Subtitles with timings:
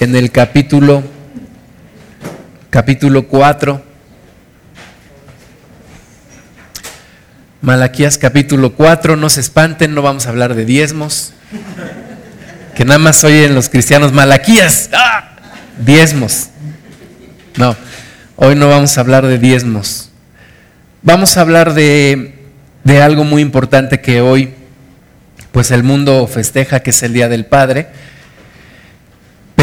[0.00, 1.02] en el capítulo
[2.70, 3.82] capítulo 4.
[7.60, 11.32] Malaquías capítulo 4, no se espanten, no vamos a hablar de diezmos.
[12.76, 15.30] Que nada más oyen los cristianos Malaquías, ¡ah!
[15.84, 16.50] diezmos.
[17.56, 17.74] No,
[18.36, 20.10] hoy no vamos a hablar de diezmos.
[21.02, 22.36] Vamos a hablar de,
[22.84, 24.54] de algo muy importante que hoy
[25.50, 27.88] pues el mundo festeja, que es el Día del Padre.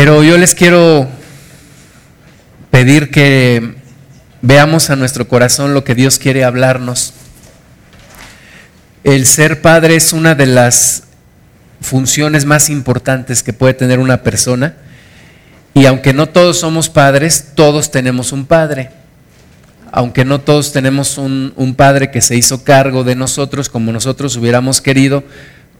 [0.05, 1.07] Pero yo les quiero
[2.69, 3.73] pedir que
[4.43, 7.15] veamos a nuestro corazón lo que Dios quiere hablarnos.
[9.03, 11.05] El ser padre es una de las
[11.81, 14.75] funciones más importantes que puede tener una persona.
[15.73, 18.91] Y aunque no todos somos padres, todos tenemos un padre.
[19.91, 24.35] Aunque no todos tenemos un, un padre que se hizo cargo de nosotros como nosotros
[24.35, 25.23] hubiéramos querido,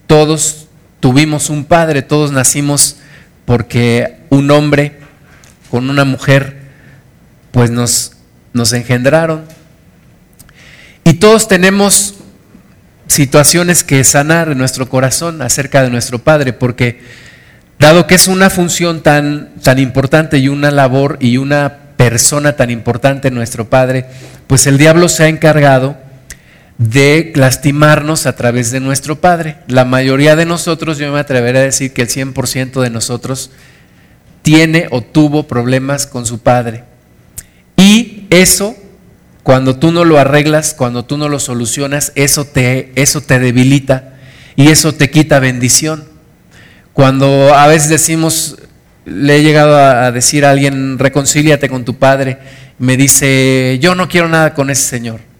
[0.08, 0.66] todos
[1.00, 2.96] tuvimos un padre, todos nacimos
[3.46, 5.00] porque un hombre
[5.70, 6.66] con una mujer
[7.52, 8.14] pues nos,
[8.54, 9.46] nos engendraron.
[11.04, 12.16] Y todos tenemos
[13.08, 17.02] situaciones que sanar en nuestro corazón acerca de nuestro Padre, porque
[17.80, 22.72] dado que es una función tan, tan importante y una labor y una persona tan
[22.72, 24.06] importante nuestro Padre,
[24.48, 25.98] pues el diablo se ha encargado
[26.78, 29.58] de lastimarnos a través de nuestro Padre.
[29.68, 33.52] La mayoría de nosotros, yo me atreveré a decir que el 100% de nosotros
[34.42, 36.84] tiene o tuvo problemas con su Padre.
[37.78, 38.76] Y eso,
[39.44, 44.16] cuando tú no lo arreglas, cuando tú no lo solucionas, eso te, eso te debilita
[44.56, 46.04] y eso te quita bendición.
[46.94, 48.58] Cuando a veces decimos,
[49.06, 52.38] le he llegado a decir a alguien, reconcíliate con tu Padre,
[52.80, 55.35] me dice, yo no quiero nada con ese Señor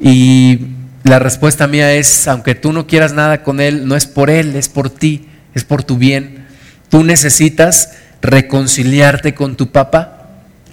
[0.00, 0.60] y
[1.04, 4.56] la respuesta mía es, aunque tú no quieras nada con Él, no es por Él,
[4.56, 6.46] es por ti, es por tu bien.
[6.88, 7.90] Tú necesitas
[8.22, 10.30] reconciliarte con tu papá,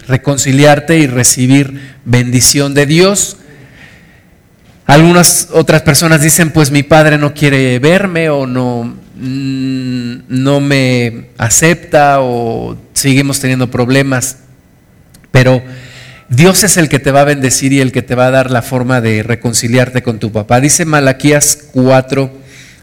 [0.08, 3.36] reconciliarte y recibir bendición de Dios.
[4.86, 8.84] Algunas otras personas dicen, pues mi padre no quiere verme o no,
[9.16, 14.38] mm, no me acepta o seguimos teniendo problemas.
[15.30, 15.62] Pero
[16.34, 18.50] Dios es el que te va a bendecir y el que te va a dar
[18.50, 20.62] la forma de reconciliarte con tu papá.
[20.62, 22.32] Dice Malaquías 4,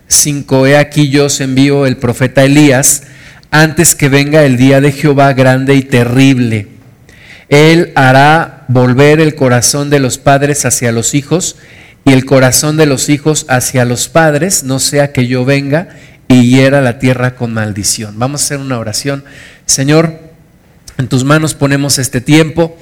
[0.07, 3.05] 5, he aquí yo os envío el profeta Elías
[3.49, 6.67] antes que venga el día de Jehová grande y terrible.
[7.49, 11.55] Él hará volver el corazón de los padres hacia los hijos
[12.05, 15.89] y el corazón de los hijos hacia los padres, no sea que yo venga
[16.27, 18.19] y hiera la tierra con maldición.
[18.19, 19.23] Vamos a hacer una oración.
[19.65, 20.19] Señor,
[20.99, 22.77] en tus manos ponemos este tiempo.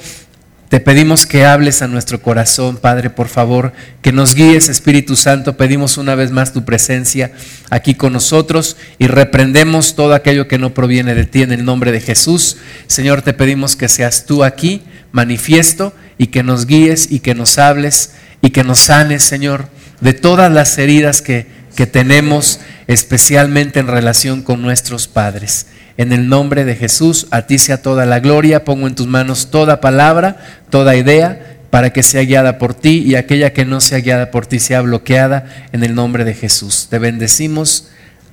[0.69, 5.55] Te pedimos que hables a nuestro corazón, Padre, por favor, que nos guíes, Espíritu Santo.
[5.55, 7.31] Pedimos una vez más tu presencia
[7.69, 11.93] aquí con nosotros y reprendemos todo aquello que no proviene de ti en el nombre
[11.93, 12.57] de Jesús.
[12.87, 14.81] Señor, te pedimos que seas tú aquí,
[15.13, 18.11] manifiesto, y que nos guíes y que nos hables
[18.41, 19.69] y que nos sanes, Señor,
[20.01, 25.67] de todas las heridas que, que tenemos, especialmente en relación con nuestros padres.
[25.97, 28.63] En el nombre de Jesús, a ti sea toda la gloria.
[28.63, 30.37] Pongo en tus manos toda palabra,
[30.69, 34.45] toda idea, para que sea guiada por ti y aquella que no sea guiada por
[34.45, 36.87] ti sea bloqueada en el nombre de Jesús.
[36.89, 37.89] Te bendecimos.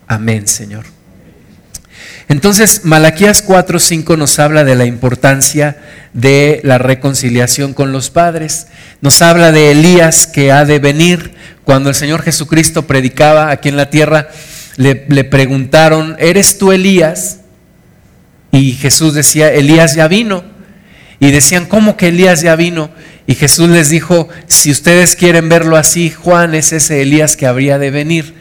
[0.06, 0.84] Amén, Señor.
[2.28, 5.76] Entonces, Malaquías 4:5 nos habla de la importancia
[6.12, 8.68] de la reconciliación con los padres.
[9.00, 11.34] Nos habla de Elías que ha de venir.
[11.64, 14.28] Cuando el Señor Jesucristo predicaba aquí en la tierra,
[14.76, 17.38] le, le preguntaron, ¿eres tú Elías?
[18.54, 20.44] Y Jesús decía, Elías ya vino.
[21.18, 22.88] Y decían, ¿cómo que Elías ya vino?
[23.26, 27.78] Y Jesús les dijo, si ustedes quieren verlo así, Juan es ese Elías que habría
[27.78, 28.34] de venir.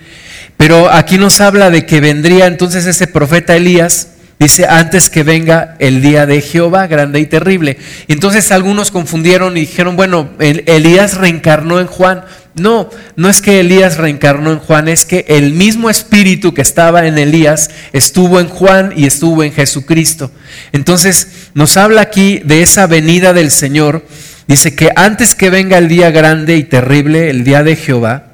[0.56, 4.10] Pero aquí nos habla de que vendría entonces ese profeta Elías,
[4.44, 7.78] dice, antes que venga el día de Jehová, grande y terrible.
[8.08, 12.24] entonces algunos confundieron y dijeron, bueno, Elías reencarnó en Juan.
[12.56, 17.08] No, no es que Elías reencarnó en Juan, es que el mismo espíritu que estaba
[17.08, 20.32] en Elías estuvo en Juan y estuvo en Jesucristo.
[20.72, 24.06] Entonces nos habla aquí de esa venida del Señor.
[24.48, 28.34] Dice que antes que venga el día grande y terrible, el día de Jehová,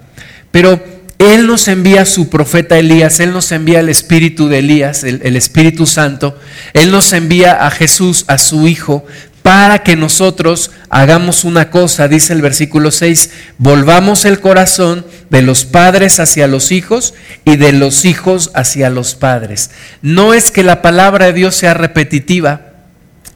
[0.51, 0.83] pero
[1.19, 5.19] Él nos envía a su profeta Elías, Él nos envía el espíritu de Elías, el,
[5.23, 6.39] el Espíritu Santo,
[6.73, 9.05] Él nos envía a Jesús, a su Hijo,
[9.41, 15.65] para que nosotros hagamos una cosa, dice el versículo 6, volvamos el corazón de los
[15.65, 17.13] padres hacia los hijos
[17.45, 19.71] y de los hijos hacia los padres.
[20.01, 22.68] No es que la palabra de Dios sea repetitiva,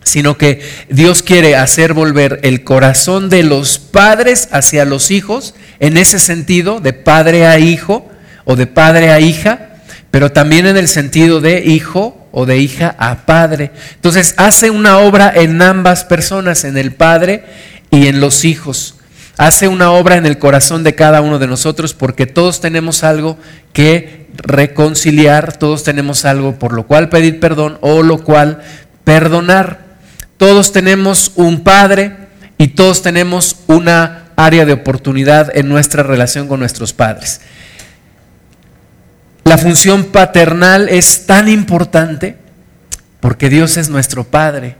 [0.03, 5.97] sino que Dios quiere hacer volver el corazón de los padres hacia los hijos, en
[5.97, 8.09] ese sentido, de padre a hijo
[8.45, 9.77] o de padre a hija,
[10.11, 13.71] pero también en el sentido de hijo o de hija a padre.
[13.95, 17.43] Entonces hace una obra en ambas personas, en el padre
[17.89, 18.95] y en los hijos.
[19.37, 23.37] Hace una obra en el corazón de cada uno de nosotros porque todos tenemos algo
[23.71, 28.61] que reconciliar, todos tenemos algo por lo cual pedir perdón o lo cual
[29.03, 29.82] perdonar.
[30.37, 32.15] Todos tenemos un padre
[32.57, 37.41] y todos tenemos una área de oportunidad en nuestra relación con nuestros padres.
[39.43, 42.37] La función paternal es tan importante
[43.19, 44.75] porque Dios es nuestro Padre.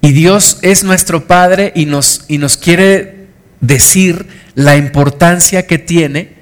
[0.00, 3.26] Y Dios es nuestro Padre y nos, y nos quiere
[3.60, 6.34] decir la importancia que tiene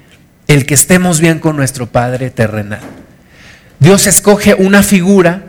[0.47, 2.81] el que estemos bien con nuestro Padre terrenal.
[3.79, 5.43] Dios escoge una figura,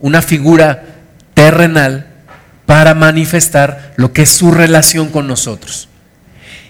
[0.00, 0.84] una figura
[1.40, 2.06] terrenal,
[2.66, 5.88] para manifestar lo que es su relación con nosotros.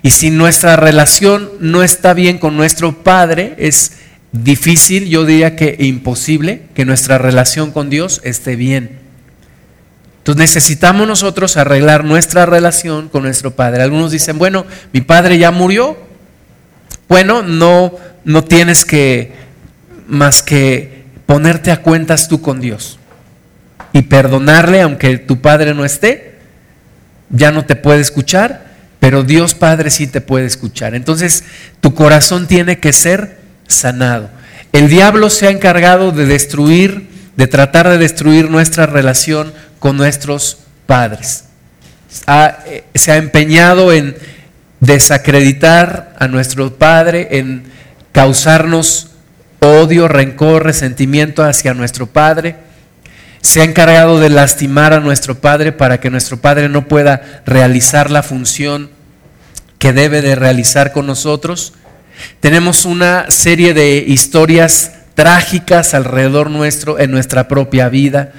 [0.00, 3.94] Y si nuestra relación no está bien con nuestro Padre, es
[4.30, 9.00] difícil, yo diría que imposible, que nuestra relación con Dios esté bien.
[10.18, 13.82] Entonces necesitamos nosotros arreglar nuestra relación con nuestro Padre.
[13.82, 15.98] Algunos dicen, bueno, mi Padre ya murió.
[17.08, 19.32] Bueno, no, no tienes que
[20.06, 22.99] más que ponerte a cuentas tú con Dios
[23.92, 26.34] y perdonarle aunque tu Padre no esté.
[27.28, 28.66] Ya no te puede escuchar,
[28.98, 30.94] pero Dios Padre sí te puede escuchar.
[30.94, 31.44] Entonces
[31.80, 34.30] tu corazón tiene que ser sanado.
[34.72, 40.58] El diablo se ha encargado de destruir, de tratar de destruir nuestra relación con nuestros
[40.86, 41.44] padres.
[42.66, 44.16] Eh, se ha empeñado en
[44.80, 47.64] desacreditar a nuestro padre, en
[48.12, 49.10] causarnos
[49.60, 52.56] odio, rencor, resentimiento hacia nuestro padre.
[53.42, 58.10] Se ha encargado de lastimar a nuestro padre para que nuestro padre no pueda realizar
[58.10, 58.90] la función
[59.78, 61.72] que debe de realizar con nosotros.
[62.40, 68.32] Tenemos una serie de historias trágicas alrededor nuestro en nuestra propia vida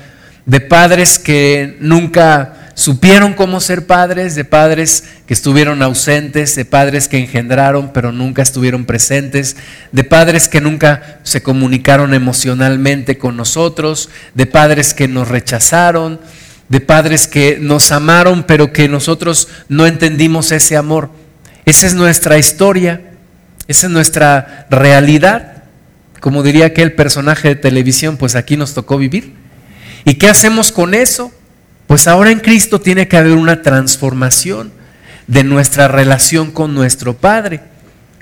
[0.46, 7.08] de padres que nunca supieron cómo ser padres, de padres que estuvieron ausentes, de padres
[7.08, 9.56] que engendraron pero nunca estuvieron presentes,
[9.92, 16.20] de padres que nunca se comunicaron emocionalmente con nosotros, de padres que nos rechazaron,
[16.70, 21.12] de padres que nos amaron pero que nosotros no entendimos ese amor.
[21.66, 23.12] Esa es nuestra historia,
[23.68, 25.66] esa es nuestra realidad.
[26.20, 29.34] Como diría aquel personaje de televisión, pues aquí nos tocó vivir.
[30.04, 31.32] ¿Y qué hacemos con eso?
[31.92, 34.72] Pues ahora en Cristo tiene que haber una transformación
[35.28, 37.60] de nuestra relación con nuestro Padre,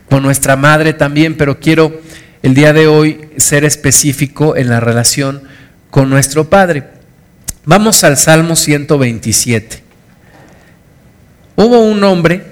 [0.10, 2.02] con nuestra Madre también, pero quiero
[2.42, 5.44] el día de hoy ser específico en la relación
[5.92, 6.86] con nuestro Padre.
[7.64, 9.84] Vamos al Salmo 127.
[11.56, 12.48] Hubo un hombre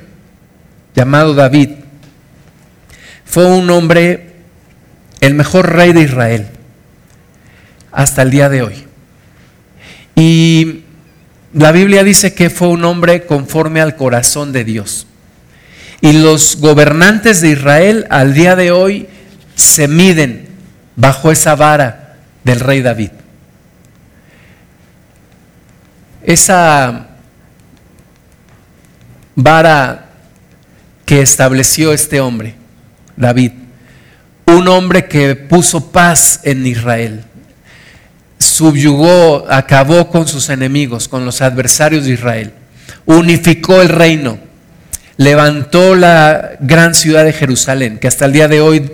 [0.94, 1.70] llamado David,
[3.26, 4.36] fue un hombre,
[5.20, 6.48] el mejor rey de Israel,
[7.92, 8.86] hasta el día de hoy.
[10.16, 10.84] Y
[11.54, 15.08] la Biblia dice que fue un hombre conforme al corazón de Dios.
[16.02, 19.08] Y los gobernantes de Israel al día de hoy
[19.56, 20.48] se miden
[20.96, 23.12] bajo esa vara del rey David.
[26.24, 27.08] Esa
[29.36, 30.10] vara
[31.06, 32.56] que estableció este hombre,
[33.16, 33.54] David,
[34.46, 37.24] un hombre que puso paz en Israel,
[38.38, 42.54] subyugó, acabó con sus enemigos, con los adversarios de Israel,
[43.06, 44.40] unificó el reino,
[45.18, 48.92] levantó la gran ciudad de Jerusalén, que hasta el día de hoy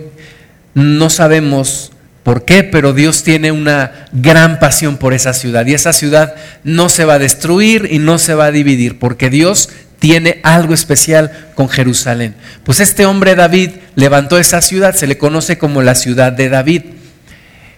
[0.74, 5.92] no sabemos por qué, pero Dios tiene una gran pasión por esa ciudad y esa
[5.92, 6.34] ciudad
[6.64, 10.74] no se va a destruir y no se va a dividir, porque Dios tiene algo
[10.74, 12.34] especial con Jerusalén.
[12.64, 16.82] Pues este hombre David levantó esa ciudad, se le conoce como la ciudad de David.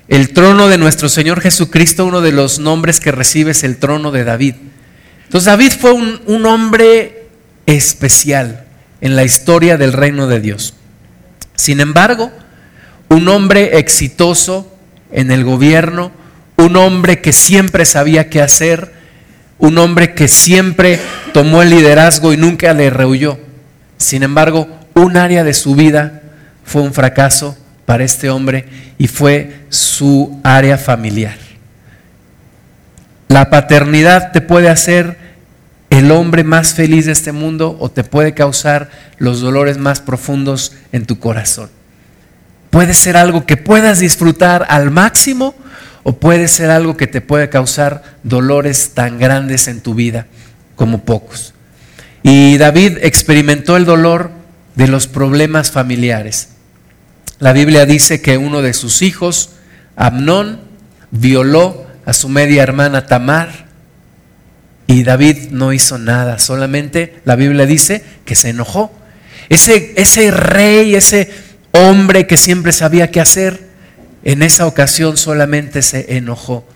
[0.08, 4.12] El trono de nuestro Señor Jesucristo, uno de los nombres que recibe es el trono
[4.12, 4.54] de David.
[5.24, 7.26] Entonces David fue un, hombre
[7.66, 8.66] especial
[9.00, 10.74] en la historia del reino de Dios.
[11.56, 12.30] Sin embargo,
[13.08, 14.72] un hombre exitoso
[15.10, 16.12] en el gobierno,
[16.56, 18.92] un hombre que siempre sabía qué hacer,
[19.58, 21.00] un hombre que siempre
[21.32, 23.38] tomó el liderazgo y nunca le rehuyó.
[23.96, 26.22] Sin embargo, un área de su vida
[26.64, 27.56] fue un fracaso
[27.86, 28.66] para este hombre
[28.98, 31.36] y fue su área familiar.
[33.28, 35.16] La paternidad te puede hacer
[35.90, 40.72] el hombre más feliz de este mundo o te puede causar los dolores más profundos
[40.92, 41.70] en tu corazón.
[42.70, 45.54] Puede ser algo que puedas disfrutar al máximo
[46.02, 50.26] o puede ser algo que te puede causar dolores tan grandes en tu vida
[50.74, 51.54] como pocos.
[52.22, 54.30] Y David experimentó el dolor
[54.74, 56.50] de los problemas familiares.
[57.38, 59.50] La Biblia dice que uno de sus hijos,
[59.96, 60.60] Amnón,
[61.10, 63.66] violó a su media hermana Tamar
[64.86, 68.92] y David no hizo nada, solamente la Biblia dice que se enojó.
[69.48, 71.30] Ese, ese rey, ese
[71.72, 73.66] hombre que siempre sabía qué hacer,
[74.24, 76.66] en esa ocasión solamente se enojó.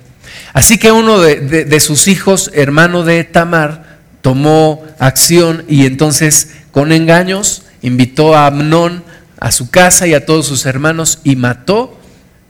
[0.52, 7.62] Así que uno de, sus hijos, hermano de Tamar, tomó acción y entonces con engaños
[7.82, 9.02] invitó a Amnón
[9.40, 11.98] a su casa y a todos sus hermanos y mató.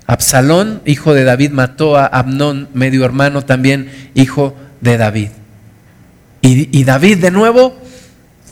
[0.07, 5.29] Absalón, hijo de David, mató a Amnón, medio hermano también, hijo de David.
[6.43, 7.81] Y, y David de nuevo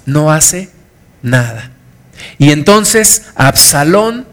[0.07, 0.71] no hace
[1.23, 1.73] nada.
[2.39, 4.27] Y entonces Absalón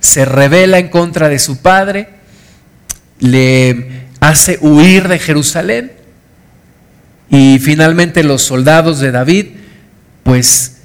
[0.00, 2.08] se revela en contra de su padre,
[3.18, 5.92] le hace huir de Jerusalén
[7.28, 9.46] y finalmente los soldados de David
[10.22, 10.78] pues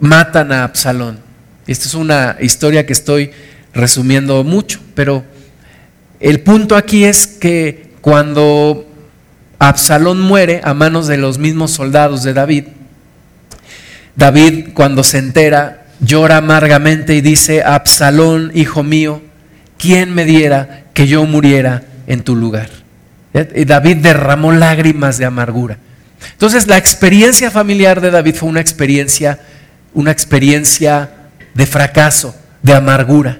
[0.00, 1.25] matan a Absalón.
[1.66, 3.30] Esta es una historia que estoy
[3.74, 5.24] resumiendo mucho, pero
[6.20, 8.86] el punto aquí es que cuando
[9.58, 12.64] Absalón muere a manos de los mismos soldados de David,
[14.14, 19.22] David cuando se entera llora amargamente y dice, Absalón, hijo mío,
[19.78, 22.70] ¿quién me diera que yo muriera en tu lugar?
[23.54, 25.78] Y David derramó lágrimas de amargura.
[26.32, 29.38] Entonces la experiencia familiar de David fue una experiencia,
[29.92, 31.10] una experiencia
[31.56, 33.38] de fracaso, de amargura.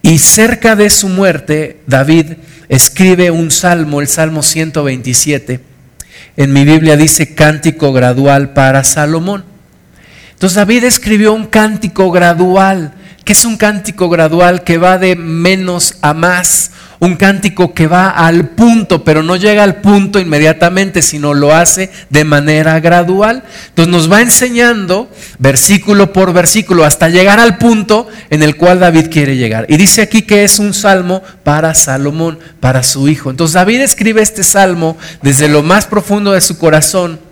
[0.00, 2.34] Y cerca de su muerte, David
[2.68, 5.60] escribe un salmo, el Salmo 127.
[6.36, 9.44] En mi Biblia dice cántico gradual para Salomón.
[10.30, 12.94] Entonces David escribió un cántico gradual.
[13.24, 16.70] que es un cántico gradual que va de menos a más?
[16.98, 21.90] Un cántico que va al punto, pero no llega al punto inmediatamente, sino lo hace
[22.10, 23.42] de manera gradual.
[23.68, 29.08] Entonces nos va enseñando versículo por versículo hasta llegar al punto en el cual David
[29.10, 29.66] quiere llegar.
[29.68, 33.30] Y dice aquí que es un salmo para Salomón, para su hijo.
[33.30, 37.26] Entonces David escribe este salmo desde lo más profundo de su corazón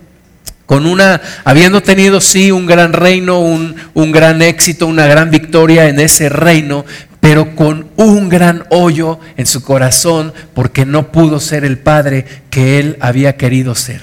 [0.65, 5.87] con una, habiendo tenido sí un gran reino, un, un, gran éxito, una gran victoria
[5.89, 6.85] en ese reino,
[7.25, 12.77] pero con un gran hoyo en su corazón porque no pudo ser el padre que
[12.77, 13.99] él había querido ser.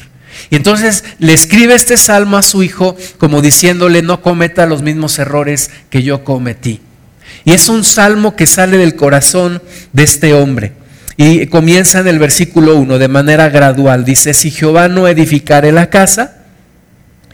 [0.50, 5.20] Y entonces le escribe este salmo a su hijo como diciéndole, no cometa los mismos
[5.20, 6.80] errores que yo cometí.
[7.44, 9.62] Y es un salmo que sale del corazón
[9.92, 10.72] de este hombre.
[11.16, 14.04] Y comienza en el versículo 1 de manera gradual.
[14.04, 16.41] Dice, si Jehová no edificare la casa,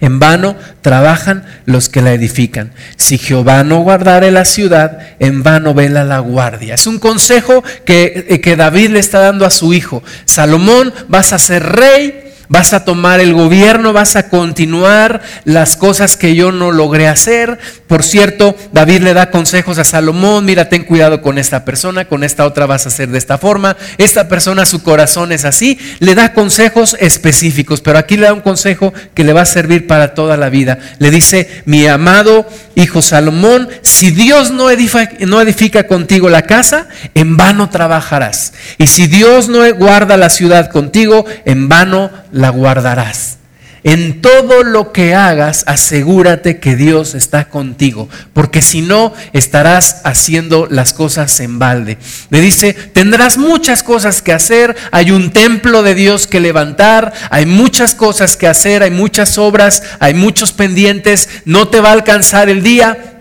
[0.00, 2.72] en vano trabajan los que la edifican.
[2.96, 6.74] Si Jehová no guardare la ciudad, en vano vela la guardia.
[6.74, 10.02] Es un consejo que, eh, que David le está dando a su hijo.
[10.24, 16.16] Salomón, vas a ser rey, vas a tomar el gobierno, vas a continuar las cosas
[16.16, 17.58] que yo no logré hacer.
[17.86, 22.24] Por cierto, David le da consejos a Salomón, mira, ten cuidado con esta persona, con
[22.24, 26.14] esta otra vas a hacer de esta forma, esta persona su corazón es así, le
[26.14, 30.14] da consejos específicos, pero aquí le da un consejo que le va a servir para
[30.14, 30.78] toda la vida.
[30.98, 36.88] Le dice, mi amado hijo Salomón, si Dios no edifica, no edifica contigo la casa,
[37.14, 38.52] en vano trabajarás.
[38.78, 43.38] Y si Dios no guarda la ciudad contigo, en vano la guardarás.
[43.85, 50.66] En todo lo que hagas, asegúrate que Dios está contigo, porque si no, estarás haciendo
[50.68, 51.97] las cosas en balde.
[52.30, 57.47] Le dice, tendrás muchas cosas que hacer, hay un templo de Dios que levantar, hay
[57.47, 62.49] muchas cosas que hacer, hay muchas obras, hay muchos pendientes, no te va a alcanzar
[62.49, 63.17] el día,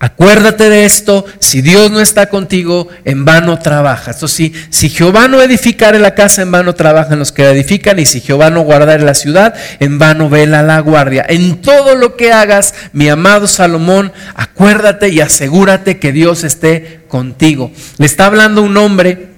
[0.00, 4.12] Acuérdate de esto, si Dios no está contigo, en vano trabaja.
[4.12, 7.98] Esto sí, si Jehová no edificare la casa, en vano trabajan los que la edifican,
[7.98, 11.26] y si Jehová no guardare la ciudad, en vano vela la guardia.
[11.28, 17.72] En todo lo que hagas, mi amado Salomón, acuérdate y asegúrate que Dios esté contigo.
[17.96, 19.30] Le está hablando un hombre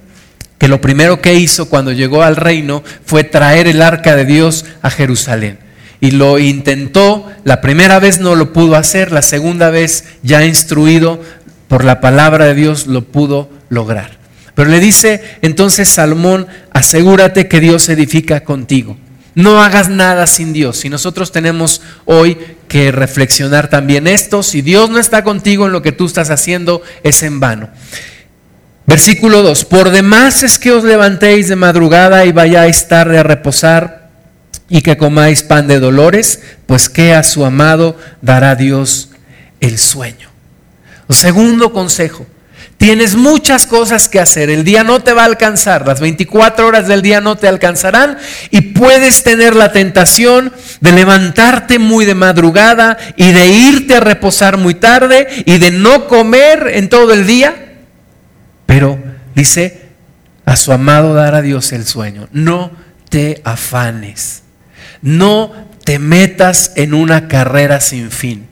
[0.59, 4.67] que lo primero que hizo cuando llegó al reino fue traer el arca de Dios
[4.83, 5.70] a Jerusalén
[6.01, 11.21] y lo intentó, la primera vez no lo pudo hacer, la segunda vez ya instruido
[11.69, 14.19] por la palabra de Dios lo pudo lograr.
[14.55, 18.97] Pero le dice entonces Salomón, asegúrate que Dios edifica contigo.
[19.35, 20.79] No hagas nada sin Dios.
[20.79, 25.83] Si nosotros tenemos hoy que reflexionar también esto, si Dios no está contigo en lo
[25.83, 27.71] que tú estás haciendo, es en vano.
[28.87, 34.00] Versículo 2, por demás es que os levantéis de madrugada y vayáis tarde a reposar
[34.71, 39.11] y que comáis pan de dolores, pues que a su amado dará Dios
[39.61, 40.31] el sueño.
[41.11, 42.25] segundo consejo,
[42.77, 46.87] tienes muchas cosas que hacer, el día no te va a alcanzar, las 24 horas
[46.87, 48.17] del día no te alcanzarán
[48.51, 54.57] y puedes tener la tentación de levantarte muy de madrugada y de irte a reposar
[54.57, 57.75] muy tarde y de no comer en todo el día,
[58.67, 59.03] pero
[59.35, 59.91] dice,
[60.45, 62.29] a su amado dar a Dios el sueño.
[62.33, 62.71] No
[63.09, 64.45] te afanes.
[65.03, 65.53] No
[65.85, 68.47] te metas en una carrera sin fin.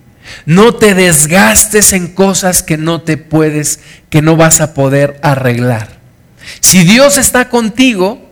[0.47, 5.99] No te desgastes en cosas que no te puedes, que no vas a poder arreglar.
[6.61, 8.29] Si Dios está contigo,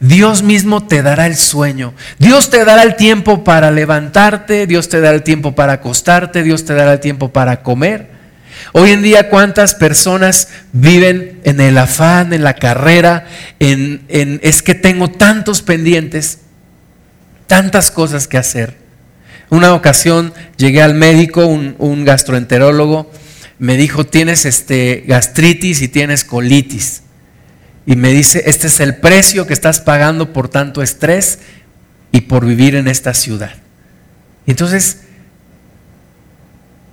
[0.00, 1.94] Dios mismo te dará el sueño.
[2.18, 6.64] Dios te dará el tiempo para levantarte, Dios te dará el tiempo para acostarte, Dios
[6.64, 8.10] te dará el tiempo para comer.
[8.72, 13.26] Hoy en día, ¿cuántas personas viven en el afán, en la carrera,
[13.60, 16.40] en, es que tengo tantos pendientes,
[17.46, 18.76] tantas cosas que hacer?
[19.50, 23.10] Una ocasión llegué al médico, un, gastroenterólogo,
[23.58, 27.02] me dijo, tienes este, gastritis y tienes colitis.
[27.86, 31.38] Y me dice, este es el precio que estás pagando por tanto estrés
[32.10, 33.52] y por vivir en esta ciudad.
[34.46, 35.02] Entonces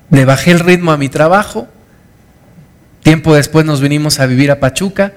[0.10, 1.68] le bajé el ritmo a mi trabajo.
[3.02, 5.14] Tiempo después nos vinimos a vivir a Pachuca.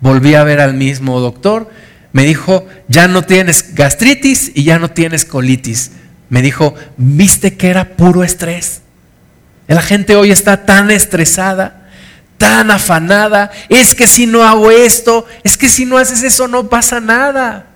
[0.00, 1.70] Volví a ver al mismo doctor.
[2.12, 5.92] Me dijo, ya no tienes gastritis y ya no tienes colitis.
[6.28, 8.82] Me dijo, viste que era puro estrés.
[9.66, 11.88] La gente hoy está tan estresada,
[12.36, 13.50] tan afanada.
[13.68, 17.71] Es que si no hago esto, es que si no haces eso no pasa nada.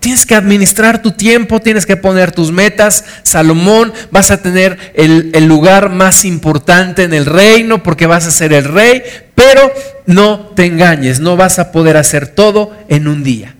[0.00, 3.04] Tienes que administrar tu tiempo, tienes que poner tus metas.
[3.22, 8.54] Salomón, vas a tener el, lugar más importante en el reino porque vas a ser
[8.54, 9.02] el rey,
[9.34, 9.60] pero
[10.06, 13.54] no te engañes, no vas a poder hacer todo en un día.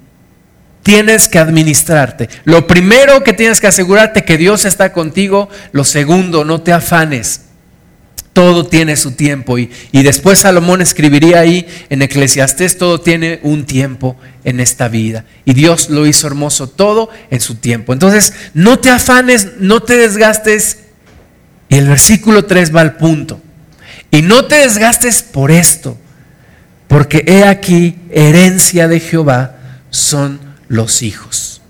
[0.82, 2.30] Tienes que administrarte.
[2.44, 5.50] Lo primero que tienes que asegurarte que Dios está contigo.
[5.72, 7.49] Lo segundo, no te afanes
[8.40, 9.58] todo tiene su tiempo.
[9.58, 15.26] Y, después Salomón escribiría ahí en Eclesiastés, todo tiene un tiempo en esta vida.
[15.44, 17.92] Y Dios lo hizo hermoso todo en su tiempo.
[17.92, 20.84] Entonces, no te afanes, no te desgastes.
[21.68, 23.42] Y el versículo 3 va al punto.
[24.10, 25.98] Y no te desgastes por esto,
[26.88, 29.58] porque he aquí, herencia de Jehová
[29.90, 31.60] son los hijos.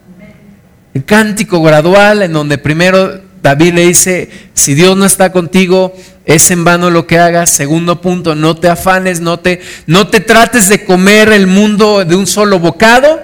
[0.94, 5.94] El cántico gradual en donde primero David le dice, si Dios no está contigo,
[6.26, 7.50] es en vano lo que hagas.
[7.50, 12.16] Segundo punto, no te afanes, no te, no te trates de comer el mundo de
[12.16, 13.20] un solo bocado.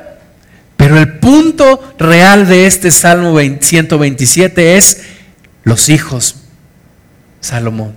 [0.76, 5.02] Pero el punto real de este Salmo 127 es
[5.64, 6.36] los hijos,
[7.40, 7.94] Salomón.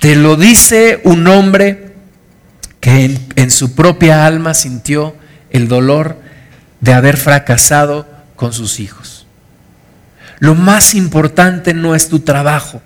[0.00, 1.92] Te lo dice un hombre
[2.80, 5.14] que en, en su propia alma sintió
[5.50, 6.18] el dolor
[6.80, 8.06] de haber fracasado
[8.36, 9.13] con sus hijos.
[10.44, 12.82] Lo más importante no es tu trabajo.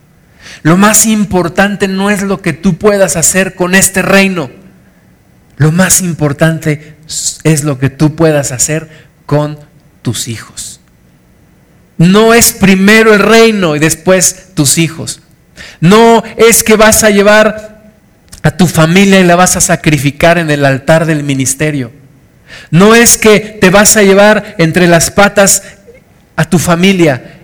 [0.63, 4.49] Lo más importante no es lo que tú puedas hacer con este reino.
[5.57, 6.95] Lo más importante
[7.43, 8.89] es lo que tú puedas hacer
[9.27, 9.59] con
[10.03, 10.79] tus hijos.
[11.97, 15.21] No es primero el reino y después tus hijos.
[15.81, 17.91] No es que vas a llevar
[18.45, 21.91] a tu familia y la vas a sacrificar en el altar del ministerio.
[22.71, 25.65] No es que te vas a llevar entre las patas
[26.37, 27.35] a tu familia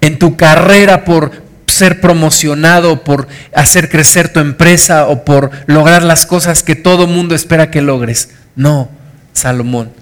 [0.00, 6.26] en tu carrera por ser promocionado, por hacer crecer tu empresa o por lograr las
[6.26, 8.30] cosas que todo mundo espera que logres.
[8.56, 8.90] No,
[9.32, 9.92] Salomón,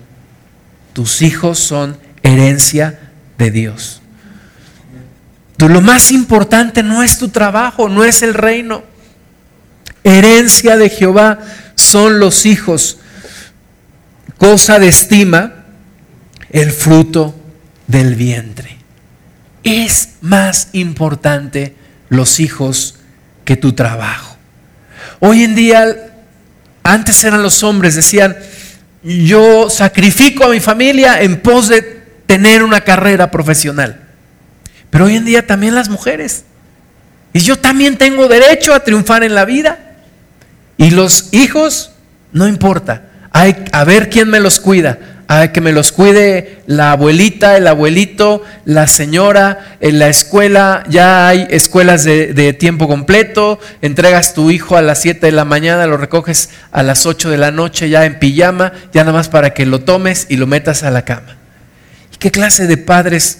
[0.92, 2.98] tus hijos son herencia
[3.37, 4.00] de Dios.
[5.56, 8.85] Tú, lo más importante no es tu trabajo, no es el reino.
[10.04, 11.40] Herencia de Jehová
[11.74, 12.98] son los hijos.
[14.38, 15.64] Cosa de estima
[16.50, 17.35] el fruto
[17.87, 18.75] del vientre
[19.66, 21.74] es más importante
[22.09, 23.00] los hijos
[23.44, 24.37] que tu trabajo.
[25.18, 26.14] Hoy en día,
[26.85, 28.37] antes eran los hombres, decían,
[29.02, 31.83] yo sacrifico a mi familia en pos de
[32.26, 34.00] tener una carrera profesional.
[34.90, 36.44] Pero hoy en día también las mujeres.
[37.33, 39.96] Y yo también tengo derecho a triunfar en la vida.
[40.79, 41.90] Y los hijos,
[42.33, 43.11] no importa.
[43.33, 47.66] Hay a ver quién me los cuida a que me los cuide la abuelita, el
[47.66, 54.76] abuelito, la señora, en la escuela, ya hay escuelas de, tiempo completo, entregas tu hijo
[54.76, 58.04] a las 7 de la mañana, lo recoges a las 8 de la noche ya
[58.04, 61.36] en pijama, ya nada más para que lo tomes y lo metas a la cama.
[62.14, 63.38] ¿Y qué clase de padres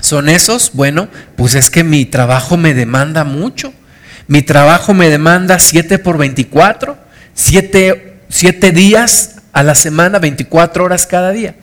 [0.00, 0.72] son esos?
[0.74, 3.72] Bueno, pues es que mi trabajo me demanda mucho.
[4.26, 6.96] Mi trabajo me demanda 7 por 24,
[7.34, 11.54] 7 días a la semana, 24 horas cada día.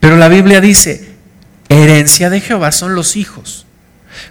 [0.00, 1.10] Pero la Biblia dice,
[1.68, 3.66] herencia de Jehová son los hijos.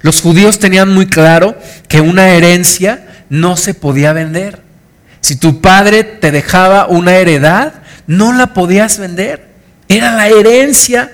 [0.02, 1.58] Los judíos tenían muy claro
[1.88, 4.62] que una herencia no se podía vender.
[5.22, 7.74] Si tu padre te dejaba una heredad,
[8.08, 9.48] no la podías vender.
[9.88, 11.12] Era la herencia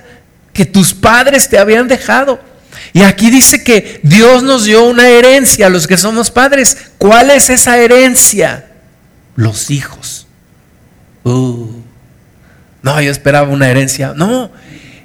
[0.52, 2.40] que tus padres te habían dejado.
[2.92, 6.76] Y aquí dice que Dios nos dio una herencia a los que somos padres.
[6.98, 8.66] ¿Cuál es esa herencia?
[9.34, 10.21] Los hijos.
[11.24, 11.68] Uh,
[12.82, 14.12] no, yo esperaba una herencia.
[14.16, 14.50] No,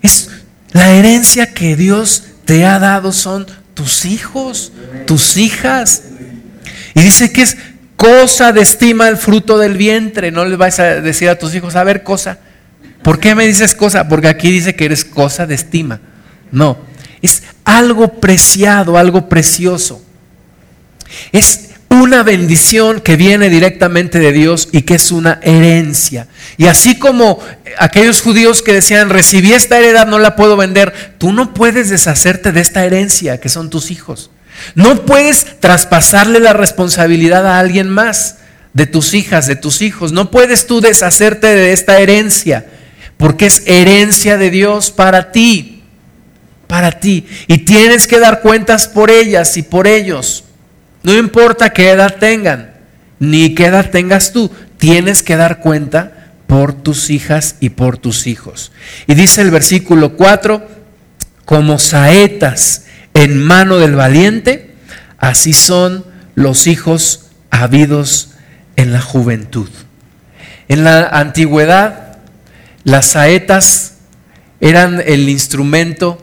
[0.02, 0.30] es
[0.72, 4.72] la herencia que Dios te ha dado son tus hijos,
[5.06, 6.04] tus hijas.
[6.96, 7.58] Y dice que es
[7.96, 10.32] cosa de estima el fruto del vientre.
[10.32, 12.40] No le vas a decir a tus hijos, a ver, cosa.
[13.04, 14.08] ¿Por qué me dices cosa?
[14.08, 16.00] Porque aquí dice que eres cosa de estima.
[16.52, 16.78] No,
[17.22, 20.02] es algo preciado, algo precioso.
[21.32, 26.28] Es una bendición que viene directamente de Dios y que es una herencia.
[26.58, 27.40] Y así como
[27.80, 32.52] aquellos judíos que decían, recibí esta heredad, no la puedo vender, tú no puedes deshacerte
[32.52, 34.32] de esta herencia que son tus hijos.
[34.76, 38.38] No puedes traspasarle la responsabilidad a alguien más
[38.74, 40.12] de tus hijas, de tus hijos.
[40.12, 42.66] No puedes tú deshacerte de esta herencia,
[43.18, 45.84] porque es herencia de Dios para ti,
[46.68, 47.26] para ti.
[47.48, 50.44] Y tienes que dar cuentas por ellas y por ellos.
[51.08, 52.74] No importa qué edad tengan,
[53.18, 58.28] ni qué edad tengas tú, tienes que dar cuenta por tus hijas y por tus
[58.28, 58.74] hijos.
[59.08, 60.68] Y dice el versículo 4,
[61.46, 64.76] como saetas en mano del valiente,
[65.18, 66.04] así son
[66.36, 68.32] los hijos habidos
[68.76, 69.70] en la juventud.
[70.68, 72.18] En la antigüedad,
[72.84, 73.94] las saetas
[74.60, 76.22] eran el instrumento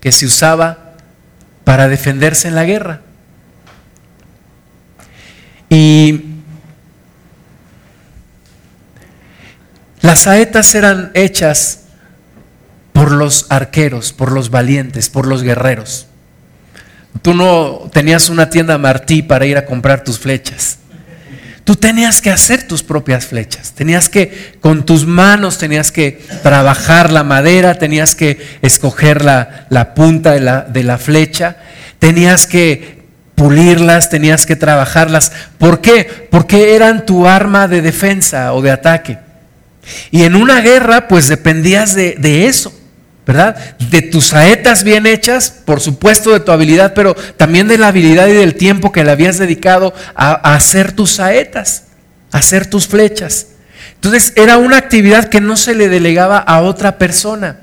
[0.00, 0.94] que se usaba
[1.64, 3.02] para defenderse en la guerra.
[5.70, 6.24] Y
[10.02, 11.84] las saetas eran hechas
[12.92, 16.06] por los arqueros, por los valientes, por los guerreros.
[17.22, 20.78] Tú no tenías una tienda Martí para ir a comprar tus flechas.
[21.64, 23.72] Tú tenías que hacer tus propias flechas.
[23.72, 29.94] Tenías que, con tus manos, tenías que trabajar la madera, tenías que escoger la, la
[29.94, 31.58] punta de la, de la flecha,
[32.00, 32.99] tenías que
[33.34, 35.32] pulirlas, tenías que trabajarlas.
[35.58, 36.28] ¿Por qué?
[36.30, 39.18] Porque eran tu arma de defensa o de ataque.
[40.10, 42.72] Y en una guerra, pues dependías de, eso,
[43.26, 43.56] ¿verdad?
[43.78, 48.28] De tus saetas bien hechas, por supuesto de tu habilidad, pero también de la habilidad
[48.28, 51.84] y del tiempo que le habías dedicado a, a hacer tus saetas,
[52.32, 53.46] a hacer tus flechas.
[53.94, 57.58] Entonces era una actividad que no se le delegaba a otra persona.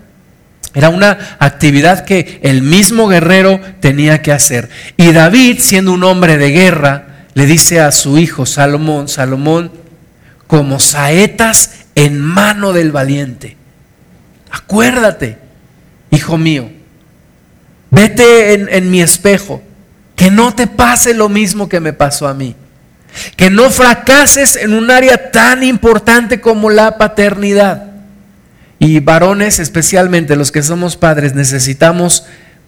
[0.74, 4.70] Era una actividad que el mismo guerrero tenía que hacer.
[4.96, 9.72] Y David, siendo un hombre de guerra, le dice a su hijo Salomón, Salomón,
[10.48, 13.58] como saetas en mano del valiente.
[14.52, 15.38] Acuérdate,
[16.12, 16.70] hijo mío,
[17.90, 19.62] vete en, en mi espejo,
[20.16, 22.56] que no te pase lo mismo que me pasó a mí.
[23.36, 27.87] Que no fracases en un área tan importante como la paternidad.
[28.80, 32.26] Y varones, especialmente los que somos padres, necesitamos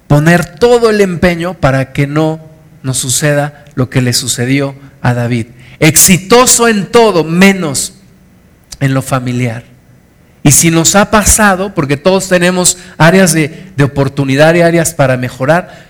[0.08, 2.40] poner todo el empeño para que no
[2.82, 5.48] nos suceda lo que le sucedió a David.
[5.80, 7.94] Exitoso en todo, menos
[8.80, 9.64] en lo familiar.
[10.42, 15.18] Y si nos ha pasado, porque todos tenemos áreas de, de oportunidad y áreas para
[15.18, 15.90] mejorar,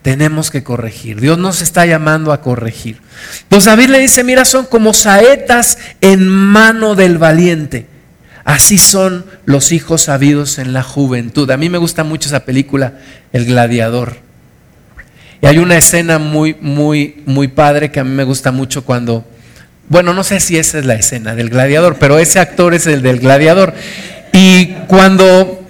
[0.00, 1.20] tenemos que corregir.
[1.20, 3.00] Dios nos está llamando a corregir.
[3.42, 7.93] Entonces David le dice, mira, son como saetas en mano del valiente.
[8.44, 11.50] Así son los hijos sabidos en la juventud.
[11.50, 12.94] A mí me gusta mucho esa película,
[13.32, 14.18] El Gladiador.
[15.44, 19.26] Y hay una escena muy, muy, muy padre que a mí me gusta mucho cuando,
[19.88, 23.02] bueno, no sé si esa es la escena del gladiador, pero ese actor es el
[23.02, 23.74] del gladiador.
[24.32, 25.62] Y cuando,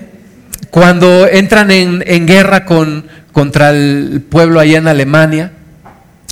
[0.70, 5.50] cuando entran en, en guerra con, contra el pueblo allá en Alemania,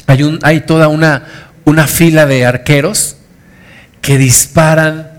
[0.06, 1.24] hay, un, hay toda una,
[1.64, 3.16] una fila de arqueros
[4.00, 5.11] que disparan